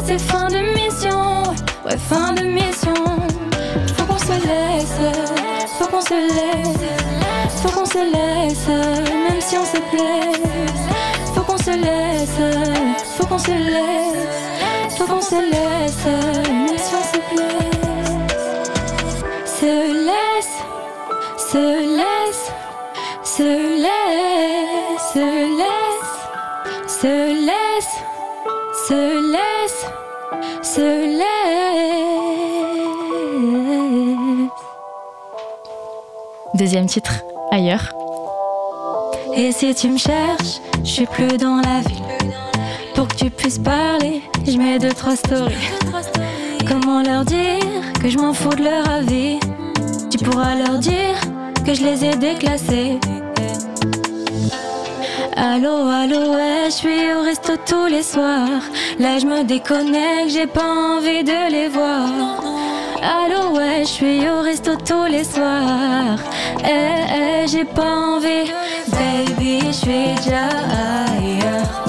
c'est 0.06 0.20
fin 0.20 0.48
de 0.48 0.60
mission. 0.74 1.44
Ouais, 1.86 1.98
fin 1.98 2.34
de 2.34 2.44
mission. 2.44 2.94
Faut 3.98 4.06
qu'on 4.06 4.18
se 4.20 4.34
laisse, 4.48 5.00
faut 5.80 5.88
qu'on 5.88 6.02
se 6.02 6.14
laisse, 6.14 7.62
faut 7.62 7.70
qu'on 7.70 7.86
se 7.86 7.98
laisse, 7.98 8.68
même 8.68 9.42
si 9.42 9.58
on 9.58 9.66
se 9.66 9.80
blesse. 9.92 10.42
Faut 11.34 11.42
qu'on 11.42 11.58
se 11.58 11.72
laisse, 11.72 12.40
faut 13.18 13.26
qu'on 13.26 13.40
se 13.40 13.52
laisse, 13.52 14.98
faut 14.98 15.06
qu'on 15.06 15.22
se 15.22 15.36
laisse, 15.36 16.06
même 16.50 16.78
si 16.78 16.94
on 16.96 17.04
se 17.12 17.20
blesse. 17.34 17.56
Se 19.46 19.72
laisse, 20.10 20.56
se 21.38 21.64
laisse, 22.00 22.46
se 23.24 23.44
laisse, 23.84 25.14
se 25.14 25.26
laisse, 25.60 26.12
se 26.88 27.14
laisse, 27.48 27.96
se 28.88 29.00
laisse, 29.32 29.35
se 30.62 30.82
laisse. 31.18 31.26
Deuxième 36.54 36.86
titre, 36.86 37.22
ailleurs. 37.52 37.94
Et 39.36 39.52
si 39.52 39.76
tu 39.76 39.90
me 39.90 39.98
cherches, 39.98 40.60
je 40.84 40.90
suis 40.90 41.06
plus 41.06 41.38
dans 41.38 41.58
la 41.58 41.82
ville. 41.82 42.04
Pour 42.94 43.08
que 43.08 43.16
tu 43.16 43.30
puisses 43.30 43.60
parler, 43.60 44.22
je 44.48 44.58
mets 44.58 44.80
deux 44.80 44.94
trois 44.94 45.16
stories. 45.16 45.54
Comment 46.68 47.02
leur 47.02 47.26
dire 47.26 47.60
que 48.02 48.10
je 48.10 48.18
m'en 48.18 48.34
fous 48.34 48.56
de 48.56 48.64
leur 48.64 48.90
avis? 48.90 49.40
Tu 50.10 50.18
pourras 50.20 50.56
leur 50.56 50.78
dire 50.80 51.16
que 51.66 51.74
je 51.74 51.84
les 51.84 52.06
ai 52.06 52.16
déclassés. 52.16 53.00
Allô, 55.38 55.90
allô, 55.90 56.34
ouais, 56.34 56.66
je 56.68 56.72
suis 56.72 57.14
au 57.14 57.22
resto 57.22 57.58
tous 57.66 57.88
les 57.88 58.04
soirs. 58.04 58.62
Là, 59.00 59.20
je 59.20 59.26
me 59.26 59.44
déconnecte, 59.44 60.30
j'ai 60.30 60.48
pas 60.48 60.96
envie 60.96 61.26
de 61.26 61.52
les 61.52 61.68
voir. 61.68 62.08
Allô, 63.04 63.58
ouais, 63.58 63.82
je 63.82 63.90
suis 63.90 64.30
au 64.30 64.42
resto 64.42 64.78
tous 64.78 65.04
les 65.06 65.26
soirs. 65.26 66.20
Eh, 66.64 66.68
eh, 66.70 67.48
j'ai 67.48 67.66
pas 67.66 67.96
envie. 68.14 68.50
Baby, 68.88 69.60
je 69.68 69.72
suis 69.74 70.16
déjà 70.24 70.48
ailleurs. 71.18 71.84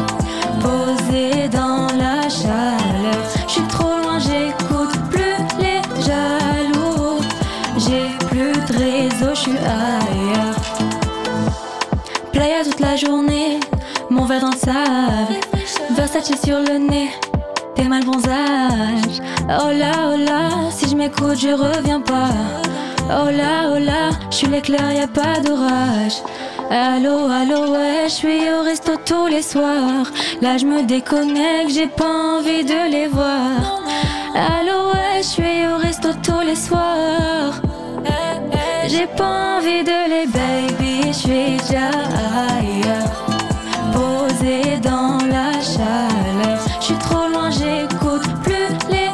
Posée 0.60 1.48
dans 1.48 1.86
la 1.96 2.28
chaleur. 2.28 3.22
Je 3.46 3.52
suis 3.52 3.68
trop 3.68 3.96
loin, 4.02 4.18
j'écoute 4.18 4.98
plus 5.08 5.38
les 5.60 5.82
jaloux. 6.02 7.20
J'ai 7.78 8.08
plus 8.26 8.52
de 8.52 8.78
réseau, 8.78 9.30
je 9.34 9.40
suis 9.40 9.58
ailleurs. 9.58 10.05
Toute 12.66 12.80
la 12.80 12.96
journée, 12.96 13.60
mon 14.10 14.24
verre 14.24 14.40
dans 14.40 14.50
le 14.50 14.56
sable. 14.56 15.38
Versace 15.90 16.32
sur 16.44 16.58
le 16.58 16.78
nez, 16.78 17.10
tes 17.76 17.84
mal 17.84 18.04
bronzage. 18.04 19.20
Oh 19.48 19.70
là, 19.72 19.92
oh 20.12 20.16
là, 20.16 20.50
si 20.70 20.88
je 20.88 20.96
m'écoute, 20.96 21.38
je 21.38 21.50
reviens 21.50 22.00
pas. 22.00 22.34
Oh 23.04 23.30
là, 23.30 23.70
oh 23.72 23.78
là, 23.78 24.10
je 24.32 24.36
suis 24.38 24.48
l'éclair, 24.48 24.92
y 24.92 24.98
a 24.98 25.06
pas 25.06 25.38
d'orage. 25.44 26.16
Allô, 26.68 27.28
allô, 27.30 27.72
ouais, 27.72 28.06
je 28.08 28.14
suis 28.14 28.50
au 28.50 28.64
resto 28.64 28.92
tous 29.04 29.28
les 29.28 29.42
soirs. 29.42 30.10
Là, 30.42 30.58
je 30.58 30.66
me 30.66 30.82
déconnecte, 30.82 31.70
j'ai 31.70 31.86
pas 31.86 32.38
envie 32.38 32.64
de 32.64 32.90
les 32.90 33.06
voir. 33.06 33.80
Allô, 34.34 34.88
ouais, 34.92 35.18
je 35.18 35.28
suis 35.28 35.66
au 35.72 35.76
resto 35.78 36.08
tous 36.20 36.40
les 36.44 36.56
soirs. 36.56 37.62
J'ai 38.88 39.08
pas 39.08 39.58
envie 39.58 39.82
de 39.82 39.98
les 40.08 40.26
baby, 40.26 40.85
suis 41.16 41.56
déjà 41.56 41.88
ailleurs. 42.58 43.24
Posée 43.92 44.78
dans 44.82 45.18
la 45.26 45.52
chaleur, 45.62 46.58
je 46.80 46.84
suis 46.84 46.94
trop 46.96 47.28
loin, 47.28 47.50
j'écoute 47.50 48.28
plus 48.42 48.68
les 48.90 49.05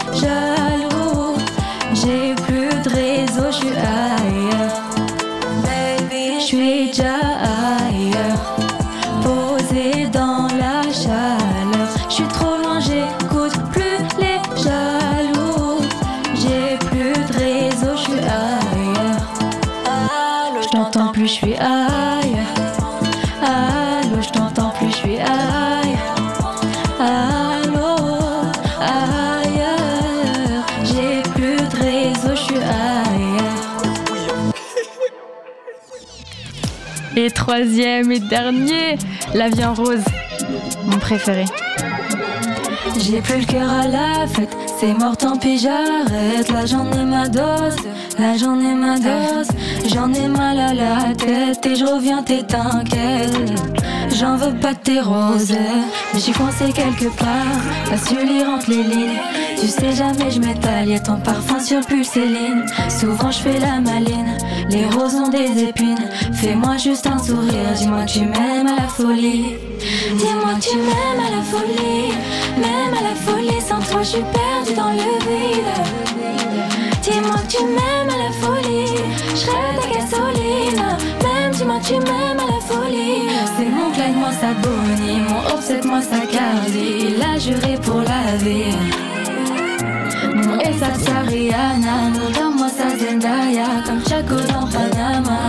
Et 37.24 37.30
troisième 37.30 38.10
et 38.10 38.18
dernier, 38.18 38.98
La 39.32 39.48
vie 39.48 39.64
rose, 39.64 40.02
mon 40.86 40.98
préféré. 40.98 41.44
J'ai 42.98 43.20
plus 43.20 43.38
le 43.38 43.44
cœur 43.44 43.70
à 43.70 43.86
la 43.86 44.26
fête, 44.26 44.48
c'est 44.80 44.92
mort, 44.94 45.16
tant 45.16 45.36
pis, 45.36 45.56
j'arrête. 45.56 46.50
Là 46.50 46.66
j'en 46.66 46.90
ai 46.90 47.04
ma 47.04 47.28
dose, 47.28 47.76
là 48.18 48.36
j'en 48.36 48.58
ai 48.58 48.74
ma 48.74 48.98
dose. 48.98 49.46
J'en 49.94 50.12
ai 50.12 50.26
mal 50.26 50.58
à 50.58 50.74
la 50.74 51.14
tête 51.14 51.64
et 51.64 51.76
je 51.76 51.84
reviens, 51.84 52.24
t'es 52.24 52.42
t'inquiète. 52.42 53.30
J'en 54.18 54.36
veux 54.36 54.54
pas 54.54 54.72
de 54.74 54.78
tes 54.78 55.00
roses, 55.00 55.52
mais 55.52 56.18
je 56.18 56.18
suis 56.18 56.32
coincée 56.32 56.72
quelque 56.74 57.08
part. 57.16 57.60
Pas 57.88 57.98
su 57.98 58.16
lire 58.26 58.48
entre 58.48 58.68
les 58.68 58.82
lignes. 58.82 59.20
Tu 59.60 59.68
sais 59.68 59.92
jamais, 59.92 60.28
je 60.28 60.40
m'étale, 60.40 60.88
y'a 60.88 60.98
ton 60.98 61.18
parfum 61.20 61.60
sur 61.60 61.82
Céline. 61.84 62.64
Souvent 62.88 63.30
je 63.30 63.38
fais 63.38 63.60
la 63.60 63.80
maline, 63.80 64.31
les 64.72 64.86
roses 64.86 65.14
ont 65.14 65.28
des 65.28 65.64
épines. 65.64 66.08
Fais-moi 66.32 66.76
juste 66.78 67.06
un 67.06 67.18
sourire, 67.18 67.72
dis-moi 67.76 68.04
que 68.04 68.10
tu 68.10 68.20
m'aimes 68.20 68.66
à 68.66 68.76
la 68.82 68.88
folie. 68.88 69.56
Dis-moi 70.16 70.54
que 70.54 70.70
tu 70.70 70.76
m'aimes 70.76 71.22
à 71.26 71.30
la 71.36 71.42
folie, 71.42 72.12
même 72.56 72.94
à 72.98 73.02
la 73.10 73.14
folie. 73.14 73.60
Sans 73.60 73.80
toi, 73.90 74.02
je 74.02 74.08
suis 74.08 74.22
perdue 74.22 74.74
dans 74.74 74.92
le 74.92 75.12
vide. 75.26 75.74
Dis-moi 77.02 77.36
que 77.46 77.56
tu 77.56 77.64
m'aimes 77.64 78.10
à 78.10 78.18
la 78.24 78.32
folie, 78.40 78.96
je 79.30 79.36
serai 79.36 79.76
ta 79.80 79.86
gasoline. 79.94 80.84
Même 81.22 81.52
dis-moi 81.52 81.78
tu 81.84 81.94
m'aimes 81.94 82.40
à 82.40 82.46
la 82.54 82.60
folie. 82.60 83.28
C'est 83.56 83.68
mon 83.68 83.90
clan, 83.92 84.12
moi 84.16 84.30
sa 84.40 84.52
bonnie, 84.54 85.20
mon 85.20 85.54
offset, 85.54 85.80
moi 85.84 86.00
sa 86.00 86.20
cardie. 86.20 87.16
La 87.18 87.38
jurée 87.38 87.78
pour 87.82 88.00
la 88.00 88.36
vie. 88.36 88.76
Mon 90.34 90.58
Esa, 90.60 90.94
sa 91.04 91.20
Rihanna, 91.28 92.10
moi 92.56 92.61
sa 92.82 92.90
Zendaya, 92.98 93.68
comme 93.86 94.02
Chaco 94.08 94.34
dans 94.34 94.66
Panama. 94.66 95.40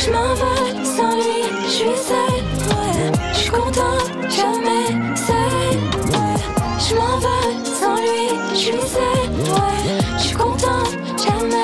Je 0.00 0.10
m'envole 0.10 0.84
sans 0.84 1.14
lui, 1.16 1.42
je 1.64 1.68
suis 1.68 1.98
seule, 2.08 2.44
ouais. 2.68 3.12
Je 3.32 3.38
suis 3.38 3.50
contente, 3.50 4.10
jamais 4.28 4.88
seule, 5.14 5.80
ouais. 6.12 6.40
Je 6.88 6.94
m'envole 6.96 7.58
sans 7.80 7.96
lui, 7.96 8.26
je 8.52 8.56
suis 8.56 8.72
seule, 8.72 9.32
ouais. 9.54 9.80
Je 10.16 10.22
suis 10.22 10.36
contente, 10.36 10.96
jamais. 11.16 11.56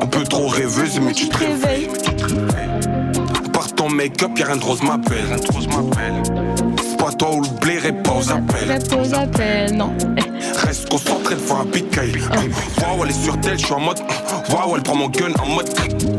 Un 0.00 0.06
peu 0.06 0.24
trop 0.24 0.48
rêveuse, 0.48 1.00
mais 1.00 1.12
tu 1.12 1.28
te 1.28 1.38
réveilles. 1.38 1.88
Par 3.52 3.72
ton 3.74 3.88
make-up, 3.88 4.30
y'a 4.38 4.46
rien 4.46 4.56
de 4.56 4.64
rose 4.64 4.82
m'appelle. 4.82 5.36
Pas 7.02 7.10
toi 7.10 7.34
ou 7.34 7.42
le 7.42 7.48
blé, 7.60 7.78
répond 7.78 8.20
aux 8.20 8.30
appels. 8.30 8.68
Réponse 8.68 9.12
appel, 9.12 9.76
non. 9.76 9.92
Reste 10.64 10.88
concentré 10.88 11.34
devant 11.34 11.62
un 11.62 11.64
picaille. 11.64 12.12
Waouh, 12.80 13.02
elle 13.02 13.10
est 13.10 13.24
sur 13.24 13.40
tel, 13.40 13.58
je 13.58 13.64
suis 13.64 13.74
en 13.74 13.80
mode. 13.80 13.98
Waouh, 14.50 14.76
elle 14.76 14.82
prend 14.84 14.94
mon 14.94 15.08
gun 15.08 15.32
en 15.42 15.48
mode. 15.48 15.68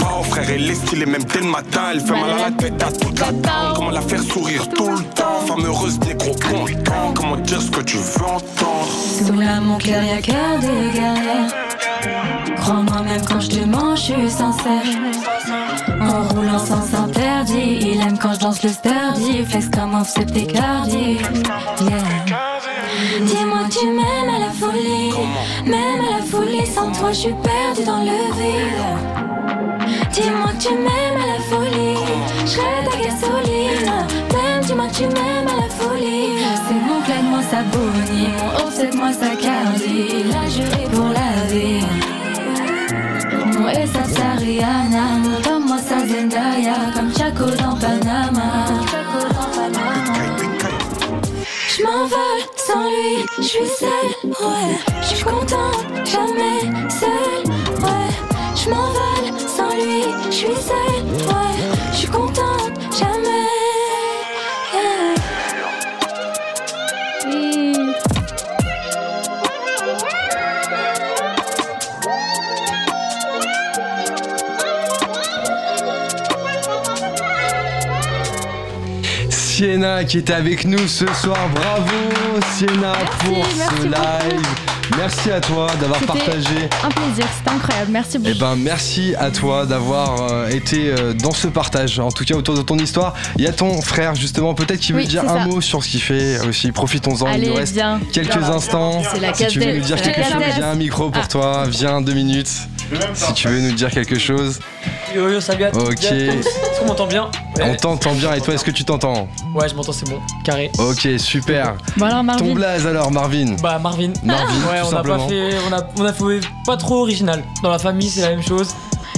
Wow, 0.01 0.23
frère, 0.23 0.49
elle 0.49 0.69
est 0.69 0.75
stylée 0.75 1.05
même 1.05 1.23
dès 1.23 1.39
le 1.39 1.45
matin. 1.45 1.83
Elle 1.93 2.01
fait 2.01 2.11
mal 2.11 2.31
à 2.31 2.49
la 2.49 2.51
tête 2.51 2.83
à 2.83 2.91
toute 2.91 3.17
la 3.17 3.27
town. 3.27 3.73
Comment 3.77 3.91
la 3.91 4.01
faire 4.01 4.21
sourire 4.23 4.67
tout 4.67 4.89
le 4.89 5.03
temps. 5.15 5.45
Femme 5.47 5.65
heureuse, 5.65 5.97
négro 6.01 6.31
content. 6.31 7.13
Comment 7.15 7.37
dire 7.37 7.61
ce 7.61 7.71
que 7.71 7.81
tu 7.81 7.95
veux 7.95 8.25
entendre. 8.25 8.91
Sous 9.25 9.39
la 9.39 9.61
mon 9.61 9.77
cœur, 9.77 10.03
y'a 10.03 10.21
cœur 10.21 10.59
de 10.59 10.93
guerrière. 10.93 11.49
Crois-moi, 12.57 13.03
même 13.03 13.21
quand 13.25 13.39
je 13.39 13.47
te 13.51 13.65
mens, 13.65 13.95
je 13.95 14.01
suis 14.01 14.29
sincère. 14.29 14.83
En 16.01 16.33
roulant 16.33 16.59
sans 16.59 16.93
interdit, 16.95 17.79
il 17.81 18.01
aime 18.01 18.17
quand 18.17 18.33
je 18.33 18.39
danse 18.39 18.63
le 18.63 18.69
sturdy. 18.69 19.45
Flex 19.45 19.69
comme 19.69 19.95
off, 19.95 20.11
c'est 20.13 20.25
tes 20.25 20.45
cardi. 20.45 21.17
Dis-moi 23.21 23.63
tu 23.69 23.87
m'aimes 23.87 24.29
à 24.35 24.39
la 24.39 24.51
folie. 24.51 25.13
Même 25.65 26.01
à 26.01 26.17
la 26.17 26.23
folie, 26.25 26.65
sans 26.65 26.91
toi, 26.91 27.11
je 27.11 27.19
suis 27.19 27.33
perdue 27.43 27.85
dans 27.85 28.03
le 28.03 28.19
vide. 28.37 29.33
Dis-moi 30.11 30.51
que 30.57 30.67
tu 30.67 30.73
m'aimes 30.73 31.19
à 31.23 31.27
la 31.33 31.39
folie. 31.49 31.97
Je 32.45 32.57
ta 32.57 32.97
gasoline. 32.97 33.91
Même 34.33 34.61
dis-moi 34.63 34.87
tu 34.93 35.03
m'aimes 35.03 35.47
à 35.47 35.63
la 35.63 35.69
folie. 35.69 36.37
C'est 36.67 36.73
mon 36.73 37.01
clan, 37.01 37.23
moi 37.29 37.41
sa 37.49 37.63
bonnie. 37.63 38.29
Mon 38.37 38.65
offset, 38.65 38.91
moi 38.95 39.11
sa 39.11 39.35
cardie. 39.35 40.23
La 40.31 40.47
jurée 40.49 40.87
pour 40.91 41.09
la 41.09 41.31
vie. 41.51 41.85
Mon 43.57 43.67
Esa, 43.69 44.03
sa 44.05 44.39
Rihanna. 44.39 45.42
Comme 46.13 47.11
Chaco 47.11 47.45
dans 47.57 47.75
Panama. 47.75 48.67
Je 51.67 51.83
m'envole 51.83 52.43
sans 52.55 52.83
lui, 52.83 53.25
je 53.39 53.41
suis 53.41 53.65
seule, 53.65 54.29
ouais. 54.29 54.77
Je 55.01 55.07
suis 55.07 55.23
contente, 55.23 55.87
jamais 56.05 56.61
seule, 56.87 57.51
ouais. 57.81 58.09
Je 58.55 58.69
m'envole 58.69 59.39
sans 59.39 59.75
lui, 59.75 60.03
je 60.27 60.31
suis 60.31 60.47
seule, 60.53 61.03
ouais. 61.29 61.72
Sienna 79.63 80.03
qui 80.03 80.17
était 80.17 80.33
avec 80.33 80.65
nous 80.65 80.89
ce 80.89 81.05
soir. 81.13 81.37
Bravo 81.55 81.87
Sienna 82.51 82.91
pour 83.19 83.37
merci 83.37 83.77
ce 83.79 83.83
live. 83.85 84.41
Merci 84.97 85.31
à 85.31 85.39
toi 85.39 85.67
d'avoir 85.79 86.01
partagé. 86.01 86.67
Un 86.83 86.89
plaisir, 86.89 87.25
c'était 87.37 87.49
incroyable. 87.55 87.91
Merci 87.93 88.17
beaucoup. 88.17 88.31
Eh 88.35 88.37
ben 88.37 88.55
merci 88.57 89.15
à 89.17 89.31
toi 89.31 89.65
d'avoir 89.65 90.29
euh, 90.33 90.49
été 90.49 90.89
euh, 90.89 91.13
dans 91.13 91.31
ce 91.31 91.47
partage, 91.47 91.97
en 91.97 92.11
tout 92.11 92.25
cas 92.25 92.35
autour 92.35 92.55
de 92.55 92.61
ton 92.61 92.77
histoire. 92.77 93.13
Il 93.37 93.45
y 93.45 93.47
a 93.47 93.53
ton 93.53 93.81
frère 93.81 94.15
justement, 94.15 94.53
peut-être 94.53 94.81
qu'il 94.81 94.95
veut 94.95 95.01
Oui, 95.01 95.07
dire 95.07 95.23
un 95.23 95.39
ça. 95.39 95.45
mot 95.45 95.61
sur 95.61 95.81
ce 95.81 95.87
qu'il 95.87 96.01
fait 96.01 96.45
aussi. 96.45 96.73
Profitons-en, 96.73 97.31
il 97.31 97.47
nous 97.47 97.53
reste 97.55 97.79
quelques 98.11 98.35
instants. 98.35 99.01
C'est 99.13 99.21
la 99.21 99.33
Si 99.33 99.47
tu 99.47 99.59
veux 99.59 99.77
nous 99.77 99.85
dire 99.85 100.01
quelque 100.01 100.23
chose, 100.23 100.43
j'ai 100.57 100.61
un 100.63 100.75
micro 100.75 101.09
pour 101.09 101.25
toi. 101.29 101.67
Viens 101.69 102.01
deux 102.01 102.13
minutes. 102.15 102.51
Si 103.13 103.33
tu 103.33 103.47
veux 103.47 103.59
nous 103.61 103.71
dire 103.73 103.89
quelque 103.89 104.17
chose. 104.19 104.59
Yo 105.15 105.29
yo, 105.29 105.39
salut 105.41 105.65
à 105.65 105.71
tous. 105.71 105.79
Ok. 105.79 106.03
Est-ce 106.03 106.79
qu'on 106.79 106.87
m'entend 106.87 107.05
bien 107.07 107.29
On 107.61 107.75
t'entend 107.75 108.13
bien 108.13 108.33
et 108.33 108.41
toi 108.41 108.53
est-ce 108.55 108.63
que 108.65 108.71
tu 108.71 108.83
t'entends 108.83 109.27
Ouais, 109.53 109.69
je 109.69 109.75
m'entends, 109.75 109.91
c'est 109.91 110.09
bon. 110.09 110.19
Carré. 110.43 110.71
Ok 110.79 111.07
super. 111.17 111.75
Bon 111.97 112.05
alors 112.05 112.17
Ton 112.19 112.23
Marvin. 112.23 112.53
blaze 112.53 112.87
alors 112.87 113.11
Marvin. 113.11 113.55
Bah, 113.61 113.77
Marvin. 113.79 114.11
Marvin, 114.23 114.43
Ouais, 114.71 114.81
tout 114.81 114.87
on 114.87 114.89
a 114.97 115.03
pas 115.03 115.09
simplement. 115.19 115.29
fait. 115.29 115.49
On 115.69 115.73
a, 115.73 115.81
on 115.99 116.05
a 116.05 116.13
fait 116.13 116.47
pas 116.65 116.77
trop 116.77 117.01
original. 117.01 117.43
Dans 117.61 117.69
la 117.69 117.79
famille, 117.79 118.09
c'est 118.09 118.21
la 118.21 118.29
même 118.29 118.43
chose. 118.43 118.69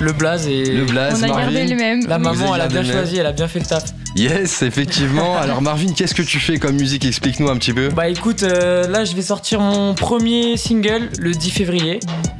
Le 0.01 0.11
blaze 0.11 0.47
et. 0.47 0.63
Le 0.65 0.85
blaze, 0.85 1.19
On 1.19 1.23
a 1.23 1.27
gardé 1.27 1.65
le 1.65 1.75
même. 1.75 2.05
La 2.07 2.17
maman, 2.19 2.53
elle 2.55 2.61
a 2.61 2.67
bien 2.67 2.83
choisi, 2.83 3.17
elle 3.17 3.25
a 3.25 3.31
bien 3.31 3.47
fait 3.47 3.59
le 3.59 3.65
taf. 3.65 3.83
Yes, 4.15 4.61
effectivement. 4.61 5.37
Alors 5.41 5.61
Marvin, 5.61 5.93
qu'est-ce 5.93 6.13
que 6.15 6.21
tu 6.21 6.39
fais 6.39 6.57
comme 6.57 6.75
musique? 6.75 7.05
Explique-nous 7.05 7.49
un 7.49 7.57
petit 7.57 7.73
peu. 7.73 7.89
Bah 7.89 8.07
écoute, 8.07 8.43
euh, 8.43 8.87
là 8.87 9.03
je 9.05 9.15
vais 9.15 9.21
sortir 9.21 9.59
mon 9.59 9.93
premier 9.93 10.57
single 10.57 11.09
le 11.19 11.31
10 11.31 11.49
février, 11.51 11.99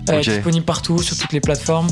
euh, 0.10 0.20
Ok. 0.20 0.24
disponible 0.30 0.66
partout 0.66 1.02
sur 1.02 1.18
toutes 1.18 1.34
les 1.34 1.42
plateformes. 1.42 1.88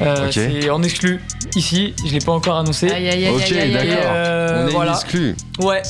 Euh, 0.00 0.26
Ok. 0.26 0.32
C'est 0.32 0.70
en 0.70 0.82
exclu 0.82 1.20
ici, 1.56 1.94
je 2.06 2.12
l'ai 2.12 2.18
pas 2.20 2.32
encore 2.32 2.58
annoncé. 2.58 2.90
Aïe 2.90 3.08
aïe 3.08 3.26
aïe 3.26 3.34
Ok, 3.34 3.42
aïe 3.52 3.58
aïe. 3.60 3.72
d'accord. 3.72 4.12
Euh, 4.14 4.64
On 4.64 4.68
est 4.68 4.72
voilà. 4.72 4.92
exclu. 4.92 5.36
Ouais. 5.60 5.82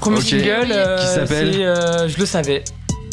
Premier 0.00 0.20
single. 0.20 0.66
euh, 0.70 0.98
Qui 0.98 1.06
s'appelle 1.14 1.54
c'est, 1.54 1.64
euh, 1.64 2.08
Je 2.08 2.18
le 2.18 2.26
savais. 2.26 2.64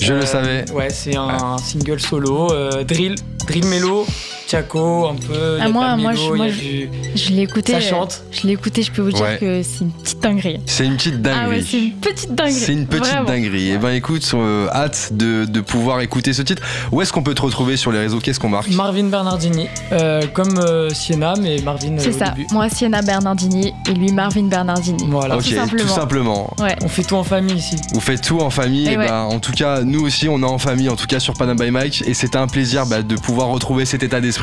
Je 0.01 0.13
le 0.13 0.25
savais. 0.25 0.65
Ouais, 0.71 0.89
c'est 0.89 1.15
un 1.15 1.57
single 1.57 1.99
solo, 1.99 2.51
euh, 2.51 2.83
drill, 2.83 3.15
drill 3.47 3.65
mélo, 3.65 4.05
Chaco, 4.47 5.07
un 5.07 5.15
peu. 5.15 5.55
il 5.55 5.59
y 5.59 5.61
a 5.61 5.65
Ah, 5.65 5.69
moi- 5.69 5.95
moi, 5.97 6.13
je- 6.13 6.33
moi, 6.33 6.47
du- 6.47 6.89
l'ai 7.33 7.41
écouté. 7.41 7.73
Ça 7.73 7.79
chante. 7.81 8.21
Je 8.31 8.45
l'ai 8.45 8.53
écouté, 8.53 8.83
je 8.83 8.91
peux 8.91 9.01
vous 9.01 9.11
dire 9.11 9.23
Ouais. 9.25 9.37
que 9.39 9.63
c'est 9.63 9.83
une 9.83 9.91
petite 9.91 10.19
dinguerie. 10.19 10.59
C'est 10.67 10.85
une 10.85 10.97
petite 10.97 11.21
dinguerie. 11.21 11.41
Ah 11.45 11.49
ouais, 11.49 11.63
c'est 11.67 11.79
une 11.79 11.91
petite 11.93 12.35
dinguerie. 12.35 12.53
C'est 12.53 12.73
une 12.73 12.85
petite 12.87 13.05
Vraiment. 13.05 13.27
dinguerie. 13.27 13.69
Et 13.71 13.77
ben 13.77 13.89
écoute, 13.91 14.29
euh, 14.35 14.67
hâte 14.71 15.09
de, 15.13 15.45
de 15.45 15.61
pouvoir 15.61 16.01
écouter 16.01 16.31
ce 16.33 16.43
titre. 16.43 16.61
Où 16.91 17.01
est-ce 17.01 17.11
qu'on 17.11 17.23
peut 17.23 17.33
te 17.33 17.41
retrouver 17.41 17.75
sur 17.75 17.91
les 17.91 17.99
réseaux? 17.99 18.19
Qu'est-ce 18.19 18.39
qu'on 18.39 18.49
marque? 18.49 18.69
Marvin 18.69 19.05
Bernardini, 19.05 19.67
euh, 19.91 20.21
comme 20.33 20.59
euh, 20.59 20.89
Sienna, 20.91 21.33
mais 21.41 21.57
Marvin 21.63 21.93
euh, 21.93 21.99
C'est 21.99 22.11
ça. 22.11 22.29
début. 22.29 22.45
Moi, 22.51 22.69
Sienna 22.69 23.01
Bernardini 23.01 23.73
et 23.89 23.93
lui, 23.93 24.11
Marvin 24.11 24.43
Bernardini. 24.43 25.05
Voilà. 25.09 25.37
Ok, 25.37 25.43
tout 25.43 25.49
simplement. 25.55 25.83
tout 25.83 25.89
simplement. 25.89 26.53
Ouais. 26.59 26.75
On 26.83 26.87
fait 26.87 27.03
tout 27.03 27.15
en 27.15 27.23
famille 27.23 27.55
ici. 27.55 27.77
Vous 27.93 27.99
faites 27.99 28.21
tout 28.21 28.39
en 28.39 28.49
famille. 28.51 28.87
Et 28.87 28.93
Et, 28.93 28.97
ouais. 28.97 29.07
ben, 29.07 29.21
en 29.23 29.39
tout 29.39 29.51
cas, 29.53 29.81
nous 29.81 30.01
aussi, 30.05 30.29
on 30.29 30.39
est 30.41 30.45
en 30.45 30.59
famille, 30.59 30.87
en 30.89 30.95
tout 30.95 31.07
cas 31.07 31.19
sur 31.19 31.33
Panam 31.33 31.57
by 31.57 31.71
Mike. 31.71 32.03
Et 32.05 32.13
c'était 32.13 32.37
un 32.37 32.47
plaisir 32.47 32.85
bah, 32.85 33.01
de 33.01 33.15
pouvoir 33.15 33.47
retrouver 33.49 33.85
cet 33.85 34.03
état 34.03 34.21
d'esprit 34.21 34.34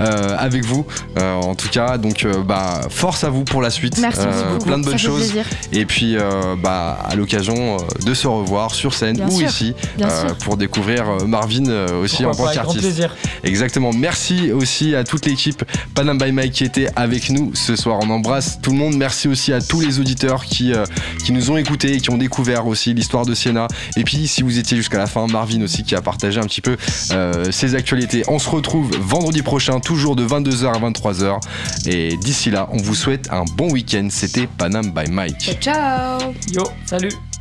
euh, 0.00 0.36
avec 0.38 0.64
vous. 0.64 0.86
Euh, 1.18 1.34
en 1.34 1.54
tout 1.54 1.68
cas, 1.68 1.98
donc 1.98 2.24
euh, 2.24 2.42
bah, 2.42 2.80
force 2.90 3.24
à 3.24 3.30
vous 3.30 3.44
pour 3.44 3.62
la 3.62 3.70
suite. 3.70 3.98
Merci 3.98 4.20
Euh, 4.22 4.52
beaucoup. 4.52 4.64
Plein 4.66 4.78
de 4.78 4.84
bonnes 4.84 4.98
choses. 4.98 5.32
Et 5.72 5.84
puis, 5.86 6.16
euh, 6.16 6.54
bah, 6.62 6.98
à 7.08 7.14
l'occasion 7.14 7.76
de 8.04 8.14
se 8.14 8.26
revoir 8.26 8.74
sur 8.74 8.94
scène 8.94 9.16
Bien 9.16 9.26
ou 9.28 9.38
sûr, 9.38 9.48
ici 9.48 9.74
euh, 10.00 10.34
pour 10.44 10.56
découvrir 10.56 11.04
Marvin 11.26 11.64
aussi 12.02 12.22
Pourquoi 12.22 12.44
en 12.44 12.48
tant 12.48 12.54
qu'artiste. 12.54 13.02
Exactement. 13.44 13.90
Merci 13.92 14.52
aussi 14.52 14.94
à 14.94 15.04
toute 15.04 15.26
l'équipe 15.26 15.64
Panam 15.94 16.18
by 16.18 16.32
Mike 16.32 16.52
qui 16.52 16.64
était 16.64 16.88
avec 16.96 17.30
nous 17.30 17.52
ce 17.54 17.76
soir. 17.76 17.98
On 18.02 18.10
embrasse 18.10 18.58
tout 18.62 18.70
le 18.70 18.76
monde. 18.78 18.94
Merci 18.96 19.28
aussi 19.28 19.52
à 19.52 19.60
tous 19.60 19.80
les 19.80 19.98
auditeurs 20.00 20.44
qui, 20.44 20.72
euh, 20.72 20.84
qui 21.24 21.32
nous 21.32 21.50
ont 21.50 21.56
écoutés 21.56 21.94
et 21.94 22.00
qui 22.00 22.10
ont 22.10 22.18
découvert 22.18 22.66
aussi 22.66 22.94
l'histoire 22.94 23.24
de 23.26 23.34
Sienna. 23.34 23.68
Et 23.96 24.04
puis, 24.04 24.28
si 24.28 24.42
vous 24.42 24.58
étiez 24.58 24.76
jusqu'à 24.76 24.98
la 24.98 25.06
fin, 25.06 25.26
Marvin 25.26 25.62
aussi 25.62 25.82
qui 25.82 25.94
a 25.94 26.00
partagé 26.02 26.38
un 26.40 26.44
petit 26.44 26.60
peu 26.60 26.76
euh, 27.12 27.50
ses 27.50 27.74
actualités. 27.74 28.22
On 28.28 28.38
se 28.38 28.48
retrouve 28.48 28.90
vendredi 29.00 29.31
vendredi 29.32 29.42
prochain, 29.42 29.80
toujours 29.80 30.14
de 30.14 30.26
22h 30.26 30.66
à 30.66 30.78
23h. 30.78 31.40
Et 31.86 32.16
d'ici 32.18 32.50
là, 32.50 32.68
on 32.70 32.76
vous 32.76 32.94
souhaite 32.94 33.30
un 33.32 33.44
bon 33.56 33.70
week-end. 33.70 34.08
C'était 34.10 34.46
Panam 34.46 34.90
by 34.90 35.10
Mike. 35.10 35.40
Ciao, 35.40 35.56
ciao 35.58 36.32
Yo, 36.52 36.64
salut 36.84 37.31